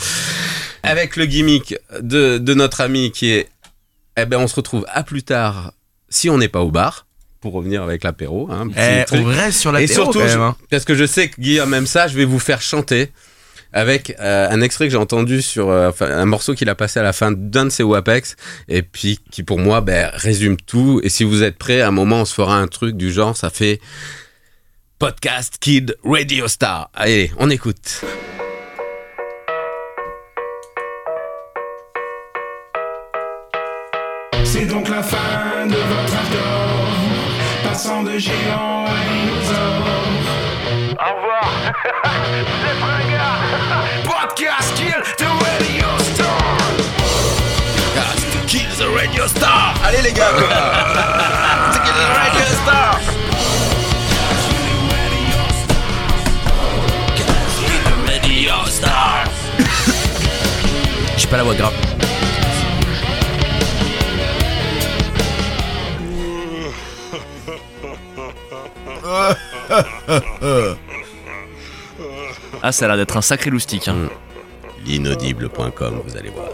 Avec 0.83 1.15
le 1.17 1.25
gimmick 1.25 1.75
de, 2.01 2.37
de 2.37 2.53
notre 2.53 2.81
ami 2.81 3.11
qui 3.11 3.29
est, 3.31 3.49
eh 4.19 4.25
ben 4.25 4.37
on 4.39 4.47
se 4.47 4.55
retrouve 4.55 4.85
à 4.89 5.03
plus 5.03 5.23
tard 5.23 5.71
si 6.09 6.29
on 6.29 6.37
n'est 6.37 6.47
pas 6.47 6.61
au 6.61 6.71
bar. 6.71 7.05
Pour 7.39 7.53
revenir 7.53 7.83
avec 7.83 8.03
l'apéro, 8.03 8.49
hein, 8.51 8.67
Eh, 8.75 9.03
on 9.15 9.23
reste 9.25 9.59
sur 9.59 9.71
la 9.71 9.81
Et 9.83 9.87
surtout, 9.87 10.19
je- 10.21 10.39
parce 10.71 10.85
que 10.85 10.95
je 10.95 11.05
sais 11.05 11.29
que 11.29 11.39
Guillaume 11.39 11.71
aime 11.75 11.85
ça, 11.85 12.07
je 12.07 12.17
vais 12.17 12.25
vous 12.25 12.39
faire 12.39 12.63
chanter 12.63 13.11
avec 13.73 14.15
euh, 14.19 14.49
un 14.49 14.61
extrait 14.61 14.85
que 14.85 14.91
j'ai 14.91 14.97
entendu 14.97 15.41
sur 15.41 15.69
euh, 15.69 15.91
un 15.99 16.25
morceau 16.25 16.53
qu'il 16.53 16.69
a 16.69 16.75
passé 16.75 16.99
à 16.99 17.03
la 17.03 17.13
fin 17.13 17.31
d'un 17.31 17.65
de 17.65 17.69
ses 17.69 17.83
WAPEX 17.83 18.35
et 18.67 18.81
puis 18.81 19.19
qui 19.31 19.43
pour 19.43 19.59
moi 19.59 19.81
ben, 19.81 20.09
résume 20.13 20.57
tout. 20.57 20.99
Et 21.03 21.09
si 21.09 21.23
vous 21.23 21.43
êtes 21.43 21.57
prêts, 21.57 21.81
à 21.81 21.87
un 21.87 21.91
moment 21.91 22.21
on 22.21 22.25
se 22.25 22.33
fera 22.33 22.57
un 22.57 22.67
truc 22.67 22.95
du 22.97 23.11
genre, 23.11 23.35
ça 23.35 23.49
fait 23.49 23.79
Podcast 24.99 25.57
Kid 25.59 25.95
Radio 26.03 26.47
Star. 26.47 26.89
Allez, 26.93 27.31
on 27.37 27.49
écoute. 27.49 28.01
C'est 34.43 34.65
donc 34.65 34.89
la 34.89 35.03
fin 35.03 35.67
de 35.67 35.75
votre 35.75 36.15
hardcore, 36.15 36.87
passant 37.63 38.01
de 38.01 38.17
géant 38.17 38.85
à 38.85 38.95
dinosaure. 39.13 39.87
Au 40.99 41.15
revoir, 41.15 41.73
the 48.77 48.89
radio 48.89 49.25
star. 49.27 49.73
Allez 49.83 50.01
les 50.03 50.13
gars 50.13 50.29
Kill 50.37 51.95
the 52.01 52.09
radio 52.21 52.45
star. 52.61 52.99
Kill 57.15 57.81
the 57.83 57.95
radio 58.05 58.65
star. 58.67 59.25
J'ai 61.17 61.27
pas 61.27 61.37
la 61.37 61.43
voix 61.43 61.55
grave. 61.55 61.73
Ah, 72.61 72.71
ça 72.71 72.85
a 72.85 72.87
l'air 72.89 72.97
d'être 72.97 73.17
un 73.17 73.21
sacré 73.21 73.49
loustique. 73.49 73.87
Hein. 73.87 74.09
L'inaudible.com, 74.85 76.01
vous 76.05 76.17
allez 76.17 76.29
voir. 76.29 76.49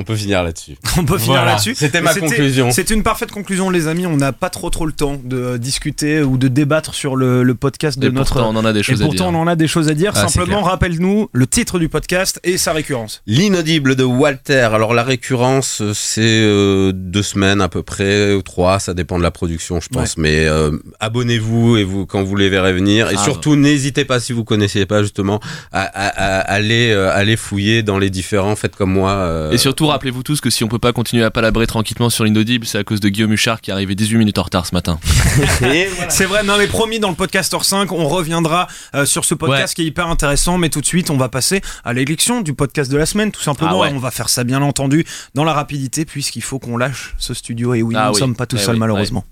On 0.00 0.04
peut 0.04 0.14
finir 0.16 0.44
là-dessus. 0.44 0.76
On 0.96 1.04
peut 1.04 1.18
finir 1.18 1.38
Voilà. 1.38 1.50
là-dessus. 1.52 1.74
C'était 1.74 2.00
ma 2.00 2.14
conclusion. 2.14 2.70
C'est 2.70 2.90
une 2.90 3.02
parfaite 3.02 3.32
conclusion, 3.32 3.68
les 3.68 3.88
amis. 3.88 4.06
On 4.06 4.16
n'a 4.16 4.32
pas 4.32 4.48
trop 4.48 4.70
trop 4.70 4.86
le 4.86 4.92
temps 4.92 5.20
de 5.22 5.56
discuter 5.56 6.22
ou 6.22 6.38
de 6.38 6.46
débattre 6.48 6.94
sur 6.94 7.16
le, 7.16 7.42
le 7.42 7.54
podcast 7.56 7.98
de 7.98 8.06
Et 8.06 8.10
notre. 8.12 8.32
pourtant, 8.34 8.50
on 8.50 8.56
en 8.56 8.64
a 8.64 8.72
des 8.72 8.84
choses 8.84 9.00
et 9.00 9.04
à 9.04 9.06
pourtant, 9.06 9.30
dire. 9.32 9.38
on 9.38 9.42
en 9.42 9.46
a 9.48 9.56
des 9.56 9.66
choses 9.66 9.88
à 9.88 9.94
dire. 9.94 10.12
Ah, 10.14 10.28
Simplement, 10.28 10.62
rappelle-nous 10.62 11.28
le 11.32 11.46
titre 11.48 11.78
du 11.80 11.88
podcast 11.88 12.38
et 12.44 12.58
sa 12.58 12.72
récurrence. 12.72 13.22
L'inaudible 13.26 13.96
de 13.96 14.04
Walter. 14.04 14.68
Alors 14.72 14.94
la 14.94 15.02
récurrence, 15.02 15.82
c'est 15.94 16.20
euh, 16.22 16.92
deux 16.94 17.24
semaines 17.24 17.60
à 17.60 17.68
peu 17.68 17.82
près, 17.82 18.34
ou 18.34 18.42
trois, 18.42 18.78
ça 18.78 18.94
dépend 18.94 19.18
de 19.18 19.24
la 19.24 19.32
production, 19.32 19.80
je 19.80 19.88
pense. 19.88 20.16
Mais 20.16 20.46
euh, 20.46 20.70
abonnez-vous 21.00 21.76
et 21.76 21.82
vous 21.84 22.06
quand 22.06 22.22
vous 22.22 22.36
les 22.36 22.48
verrez 22.48 22.72
venir. 22.72 23.10
Et 23.10 23.14
Ah, 23.18 23.24
surtout, 23.24 23.56
n'hésitez 23.56 24.04
pas 24.04 24.20
si 24.20 24.32
vous 24.32 24.44
connaissiez 24.44 24.86
pas 24.86 25.02
justement 25.02 25.40
à, 25.72 25.82
à- 25.82 26.06
à 26.08 26.38
aller 26.52 26.90
euh, 26.92 27.10
aller 27.12 27.36
fouiller 27.36 27.82
dans 27.82 27.98
les 27.98 28.10
différents. 28.10 28.54
Faites 28.54 28.76
comme 28.76 28.92
moi. 28.92 29.10
euh, 29.12 29.50
Et 29.50 29.58
surtout, 29.58 29.87
rappelez-vous 29.90 30.22
tous 30.22 30.40
que 30.40 30.50
si 30.50 30.64
on 30.64 30.68
peut 30.68 30.78
pas 30.78 30.92
continuer 30.92 31.24
à 31.24 31.30
palabrer 31.30 31.66
tranquillement 31.66 32.10
sur 32.10 32.24
l'inaudible, 32.24 32.66
c'est 32.66 32.78
à 32.78 32.84
cause 32.84 33.00
de 33.00 33.08
Guillaume 33.08 33.32
Huchard 33.32 33.60
qui 33.60 33.70
est 33.70 33.72
arrivé 33.72 33.94
18 33.94 34.16
minutes 34.18 34.38
en 34.38 34.42
retard 34.42 34.66
ce 34.66 34.74
matin. 34.74 34.98
voilà. 35.60 36.10
C'est 36.10 36.24
vrai, 36.24 36.42
non 36.44 36.56
mais 36.58 36.66
promis, 36.66 36.98
dans 37.00 37.08
le 37.10 37.14
podcast 37.14 37.52
hors 37.54 37.64
5, 37.64 37.92
on 37.92 38.08
reviendra 38.08 38.66
euh, 38.94 39.04
sur 39.06 39.24
ce 39.24 39.34
podcast 39.34 39.72
Ouais. 39.72 39.74
qui 39.74 39.82
est 39.82 39.86
hyper 39.86 40.08
intéressant, 40.08 40.58
mais 40.58 40.68
tout 40.70 40.80
de 40.80 40.86
suite, 40.86 41.10
on 41.10 41.16
va 41.16 41.28
passer 41.28 41.60
à 41.84 41.92
l'élection 41.92 42.40
du 42.40 42.54
podcast 42.54 42.90
de 42.90 42.96
la 42.96 43.06
semaine, 43.06 43.30
tout 43.32 43.40
simplement. 43.42 43.82
Ah 43.82 43.88
ouais. 43.88 43.92
On 43.94 43.98
va 43.98 44.10
faire 44.10 44.28
ça 44.28 44.44
bien 44.44 44.62
entendu 44.62 45.04
dans 45.34 45.44
la 45.44 45.52
rapidité, 45.52 46.04
puisqu'il 46.04 46.42
faut 46.42 46.58
qu'on 46.58 46.76
lâche 46.76 47.14
ce 47.18 47.34
studio. 47.34 47.74
Et 47.74 47.82
oui, 47.82 47.94
Ah 47.96 48.04
nous 48.04 48.08
ne 48.10 48.14
oui. 48.14 48.18
sommes 48.18 48.36
pas 48.36 48.46
tout 48.46 48.56
Eh 48.56 48.62
seuls, 48.62 48.74
oui, 48.74 48.80
malheureusement. 48.80 49.24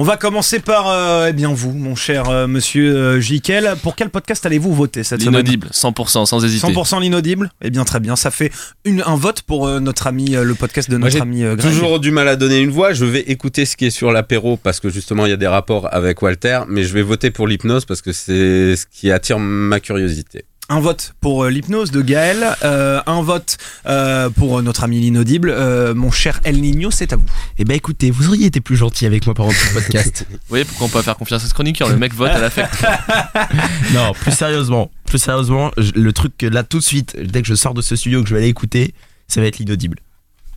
On 0.00 0.02
va 0.02 0.16
commencer 0.16 0.60
par, 0.60 0.88
euh, 0.88 1.26
eh 1.28 1.34
bien 1.34 1.52
vous, 1.52 1.72
mon 1.72 1.94
cher 1.94 2.30
euh, 2.30 2.46
monsieur 2.46 2.96
euh, 2.96 3.20
Jiquel. 3.20 3.74
Pour 3.82 3.96
quel 3.96 4.08
podcast 4.08 4.46
allez-vous 4.46 4.72
voter 4.72 5.04
cette 5.04 5.20
semaine? 5.20 5.42
L'inaudible, 5.44 5.68
100%, 5.74 6.24
sans 6.24 6.42
hésiter. 6.42 6.66
100% 6.66 7.02
l'inaudible? 7.02 7.50
Eh 7.60 7.68
bien 7.68 7.84
très 7.84 8.00
bien, 8.00 8.16
ça 8.16 8.30
fait 8.30 8.50
une, 8.86 9.02
un 9.04 9.16
vote 9.16 9.42
pour 9.42 9.66
euh, 9.66 9.78
notre 9.78 10.06
ami, 10.06 10.34
euh, 10.36 10.42
le 10.42 10.54
podcast 10.54 10.88
de 10.90 10.96
notre 10.96 11.20
ami 11.20 11.44
euh, 11.44 11.54
Greg. 11.54 11.70
Toujours 11.74 12.00
du 12.00 12.12
mal 12.12 12.28
à 12.28 12.36
donner 12.36 12.60
une 12.60 12.70
voix. 12.70 12.94
Je 12.94 13.04
vais 13.04 13.20
écouter 13.20 13.66
ce 13.66 13.76
qui 13.76 13.84
est 13.84 13.90
sur 13.90 14.10
l'apéro 14.10 14.56
parce 14.56 14.80
que 14.80 14.88
justement 14.88 15.26
il 15.26 15.30
y 15.30 15.34
a 15.34 15.36
des 15.36 15.46
rapports 15.46 15.92
avec 15.92 16.22
Walter, 16.22 16.60
mais 16.66 16.82
je 16.84 16.94
vais 16.94 17.02
voter 17.02 17.30
pour 17.30 17.46
l'hypnose 17.46 17.84
parce 17.84 18.00
que 18.00 18.12
c'est 18.12 18.76
ce 18.76 18.86
qui 18.86 19.12
attire 19.12 19.38
ma 19.38 19.80
curiosité. 19.80 20.46
Un 20.72 20.78
vote 20.78 21.14
pour 21.20 21.42
euh, 21.44 21.50
l'hypnose 21.50 21.90
de 21.90 22.00
Gaël, 22.00 22.56
euh, 22.62 23.00
un 23.06 23.22
vote 23.22 23.58
euh, 23.86 24.30
pour 24.30 24.62
notre 24.62 24.84
ami 24.84 25.00
l'inaudible. 25.00 25.50
Euh, 25.50 25.94
mon 25.96 26.12
cher 26.12 26.38
El 26.44 26.60
Nino, 26.60 26.92
c'est 26.92 27.12
à 27.12 27.16
vous. 27.16 27.24
Eh 27.58 27.64
ben 27.64 27.74
écoutez, 27.74 28.12
vous 28.12 28.28
auriez 28.28 28.46
été 28.46 28.60
plus 28.60 28.76
gentil 28.76 29.04
avec 29.04 29.26
moi 29.26 29.34
pendant 29.34 29.50
tout 29.50 29.56
le 29.74 29.80
podcast. 29.80 30.26
Vous 30.30 30.36
voyez 30.48 30.64
pourquoi 30.64 30.86
on 30.86 30.88
peut 30.88 30.98
pas 30.98 31.02
faire 31.02 31.16
confiance 31.16 31.44
à 31.44 31.48
ce 31.48 31.54
chroniqueur 31.54 31.88
Le 31.88 31.96
mec 31.96 32.14
vote 32.14 32.30
à 32.30 32.38
l'affect. 32.38 32.72
non, 33.94 34.12
plus 34.12 34.30
sérieusement, 34.30 34.92
plus 35.06 35.18
sérieusement, 35.18 35.72
je- 35.76 35.90
le 35.96 36.12
truc 36.12 36.38
que 36.38 36.46
là 36.46 36.62
tout 36.62 36.78
de 36.78 36.84
suite, 36.84 37.16
dès 37.20 37.42
que 37.42 37.48
je 37.48 37.54
sors 37.56 37.74
de 37.74 37.82
ce 37.82 37.96
studio 37.96 38.22
que 38.22 38.28
je 38.28 38.34
vais 38.34 38.40
aller 38.40 38.48
écouter, 38.48 38.94
ça 39.26 39.40
va 39.40 39.48
être 39.48 39.58
l'inaudible. 39.58 39.98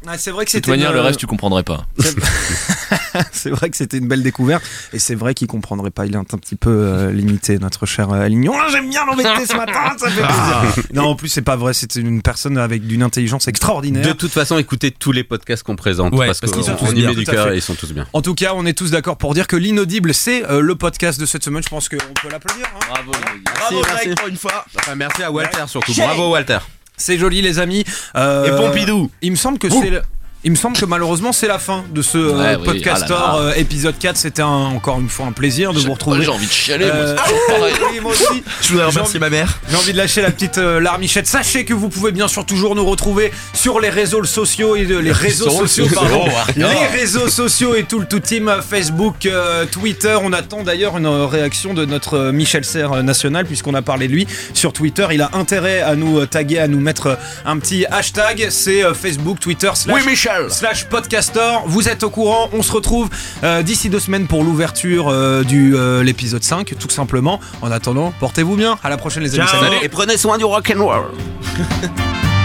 Ah, 0.07 0.17
c'est 0.17 0.31
vrai 0.31 0.45
que 0.45 0.51
De 0.51 0.57
toute 0.57 0.65
c'était 0.65 0.71
manière, 0.71 0.89
une- 0.91 0.95
le 0.97 1.01
reste, 1.01 1.19
tu 1.19 1.27
comprendrais 1.27 1.63
pas. 1.63 1.85
c'est 3.31 3.49
vrai 3.49 3.69
que 3.69 3.77
c'était 3.77 3.97
une 3.97 4.07
belle 4.07 4.23
découverte 4.23 4.63
et 4.91 4.99
c'est 4.99 5.15
vrai 5.15 5.33
qu'il 5.33 5.47
comprendrait 5.47 5.91
pas. 5.91 6.05
Il 6.05 6.13
est 6.13 6.17
un, 6.17 6.21
un 6.21 6.37
petit 6.37 6.55
peu 6.55 6.69
euh, 6.71 7.11
limité, 7.11 7.57
notre 7.59 7.85
cher 7.85 8.11
euh, 8.11 8.21
Alignon. 8.21 8.53
Ah, 8.59 8.67
J'aime 8.71 8.89
bien 8.89 9.05
l'embêter 9.05 9.45
ce 9.45 9.55
matin, 9.55 9.93
ça 9.97 10.09
fait 10.09 10.21
plaisir. 10.21 10.83
Non, 10.93 11.03
en 11.09 11.15
plus 11.15 11.27
c'est 11.29 11.41
pas 11.41 11.55
vrai. 11.55 11.73
C'était 11.73 11.99
une 11.99 12.21
personne 12.21 12.57
avec 12.57 12.85
d'une 12.87 13.03
intelligence 13.03 13.47
extraordinaire. 13.47 14.05
De 14.05 14.13
toute 14.13 14.31
façon, 14.31 14.57
écoutez 14.57 14.91
tous 14.91 15.11
les 15.11 15.23
podcasts 15.23 15.63
qu'on 15.63 15.75
présente 15.75 16.13
Ouais, 16.13 16.27
parce, 16.27 16.39
parce 16.39 16.51
qu'ils 16.53 16.63
sont 16.63 16.75
tous 16.75 16.93
bien. 16.93 17.11
du 17.13 17.23
cœur 17.23 17.53
ils 17.53 17.61
sont 17.61 17.75
tous 17.75 17.91
bien. 17.93 18.05
En 18.13 18.21
tout 18.21 18.35
cas, 18.35 18.53
on 18.55 18.65
est 18.65 18.77
tous 18.77 18.91
d'accord 18.91 19.17
pour 19.17 19.33
dire 19.33 19.47
que 19.47 19.55
l'inaudible, 19.55 20.13
c'est 20.13 20.45
euh, 20.49 20.59
le 20.61 20.75
podcast 20.75 21.19
de 21.19 21.25
cette 21.25 21.43
semaine. 21.43 21.63
Je 21.63 21.69
pense 21.69 21.89
qu'on 21.89 21.97
peut 21.97 22.29
l'applaudir. 22.31 22.65
hein. 22.75 22.85
Bravo, 22.89 23.11
Bravo, 23.55 23.81
Greg. 23.81 24.15
pour 24.17 24.27
une 24.27 24.37
fois. 24.37 24.65
Enfin, 24.77 24.95
merci 24.95 25.23
à 25.23 25.31
Walter 25.31 25.63
surtout. 25.67 25.93
Bravo 25.93 26.31
Walter. 26.31 26.57
C'est 26.97 27.17
joli, 27.17 27.41
les 27.41 27.59
amis. 27.59 27.83
Euh, 28.15 28.45
Et 28.45 28.51
Pompidou. 28.55 29.09
Il 29.21 29.31
me 29.31 29.35
semble 29.35 29.57
que 29.59 29.69
c'est. 29.69 29.89
le- 29.89 30.01
Il 30.45 30.51
me 30.51 30.57
semble 30.57 30.75
que 30.77 30.83
malheureusement 30.85 31.31
c'est 31.31 31.47
la 31.47 31.57
fin 31.57 31.85
de 31.93 32.01
ce 32.01 32.17
euh, 32.17 32.33
Ouais, 32.37 32.55
oui, 32.57 32.65
podcaster 32.65 33.13
ah 33.17 33.35
là 33.37 33.39
là. 33.43 33.49
euh, 33.49 33.53
épisode 33.53 33.97
4. 33.97 34.17
C'était 34.17 34.41
un- 34.41 34.45
encore 34.47 34.99
une 34.99 35.07
fois 35.07 35.25
un 35.27 35.31
plaisir 35.31 35.71
de 35.71 35.79
vous 35.79 35.93
retrouver. 35.93 36.21
J'ai 36.23 36.29
envie 36.31 36.47
de 36.47 36.51
chialer, 36.51 36.85
moi, 36.85 36.93
Euh, 36.95 37.15
toujours 37.15 37.39
pareil. 37.47 37.73
oui, 37.93 37.99
moi 38.01 38.11
aussi. 38.11 38.43
Je 38.61 38.67
voudrais 38.73 38.87
remercier 38.87 39.19
ma 39.21 39.29
mère. 39.29 39.57
J'ai 39.69 39.77
envie 39.77 39.93
de 39.93 39.97
lâcher 39.97 40.21
la 40.21 40.31
petite 40.31 40.57
euh, 40.57 40.81
larmichette. 40.81 41.27
Sachez 41.27 41.63
que 41.63 41.73
vous 41.73 41.87
pouvez 41.87 42.11
bien 42.11 42.27
sûr 42.27 42.45
toujours 42.45 42.75
nous 42.75 42.85
retrouver 42.85 43.31
sur 43.53 43.79
les 43.79 43.89
réseaux 43.89 44.21
sociaux 44.25 44.75
et 44.75 44.83
de- 44.85 44.97
les 44.97 45.13
réseaux 45.13 45.49
sociaux, 45.49 45.87
pardon. 45.93 46.25
les 46.57 46.87
réseaux 46.87 47.29
sociaux 47.29 47.75
et 47.75 47.83
tout 47.83 47.99
le 47.99 48.05
tout 48.05 48.19
team 48.19 48.49
euh, 48.49 48.61
Facebook, 48.61 49.25
euh, 49.25 49.65
Twitter. 49.65 50.17
On 50.21 50.33
attend 50.33 50.63
d'ailleurs 50.63 50.97
une 50.97 51.05
euh, 51.05 51.25
réaction 51.25 51.73
de 51.73 51.85
notre 51.85 52.15
euh, 52.17 52.31
Michel 52.33 52.65
Serre 52.65 52.91
euh, 52.91 53.01
national 53.01 53.45
puisqu'on 53.45 53.75
a 53.75 53.81
parlé 53.81 54.09
de 54.09 54.13
lui 54.13 54.27
sur 54.53 54.73
Twitter. 54.73 55.07
Il 55.13 55.21
a 55.21 55.29
intérêt 55.35 55.79
à 55.81 55.95
nous 55.95 56.19
euh, 56.19 56.25
taguer, 56.27 56.59
à 56.59 56.67
nous 56.67 56.81
mettre 56.81 57.07
euh, 57.07 57.15
un 57.45 57.57
petit 57.59 57.85
hashtag. 57.85 58.47
C'est 58.49 58.83
euh, 58.83 58.93
Facebook, 58.93 59.39
Twitter 59.39 59.71
slash 59.73 60.05
Michel. 60.05 60.32
Slash 60.49 60.85
podcaster. 60.85 61.59
Vous 61.65 61.89
êtes 61.89 62.03
au 62.03 62.09
courant. 62.09 62.49
On 62.53 62.61
se 62.61 62.71
retrouve 62.71 63.09
euh, 63.43 63.63
d'ici 63.63 63.89
deux 63.89 63.99
semaines 63.99 64.27
pour 64.27 64.43
l'ouverture 64.43 65.09
euh, 65.09 65.43
du 65.43 65.75
euh, 65.75 66.03
l'épisode 66.03 66.43
5, 66.43 66.75
tout 66.79 66.89
simplement. 66.89 67.39
En 67.61 67.71
attendant, 67.71 68.13
portez-vous 68.19 68.55
bien. 68.55 68.77
À 68.83 68.89
la 68.89 68.97
prochaine 68.97 69.23
les 69.23 69.39
amis. 69.39 69.47
Ciao. 69.47 69.63
Salut. 69.63 69.77
Et 69.81 69.89
prenez 69.89 70.17
soin 70.17 70.37
du 70.37 70.45
rock'n'roll. 70.45 71.11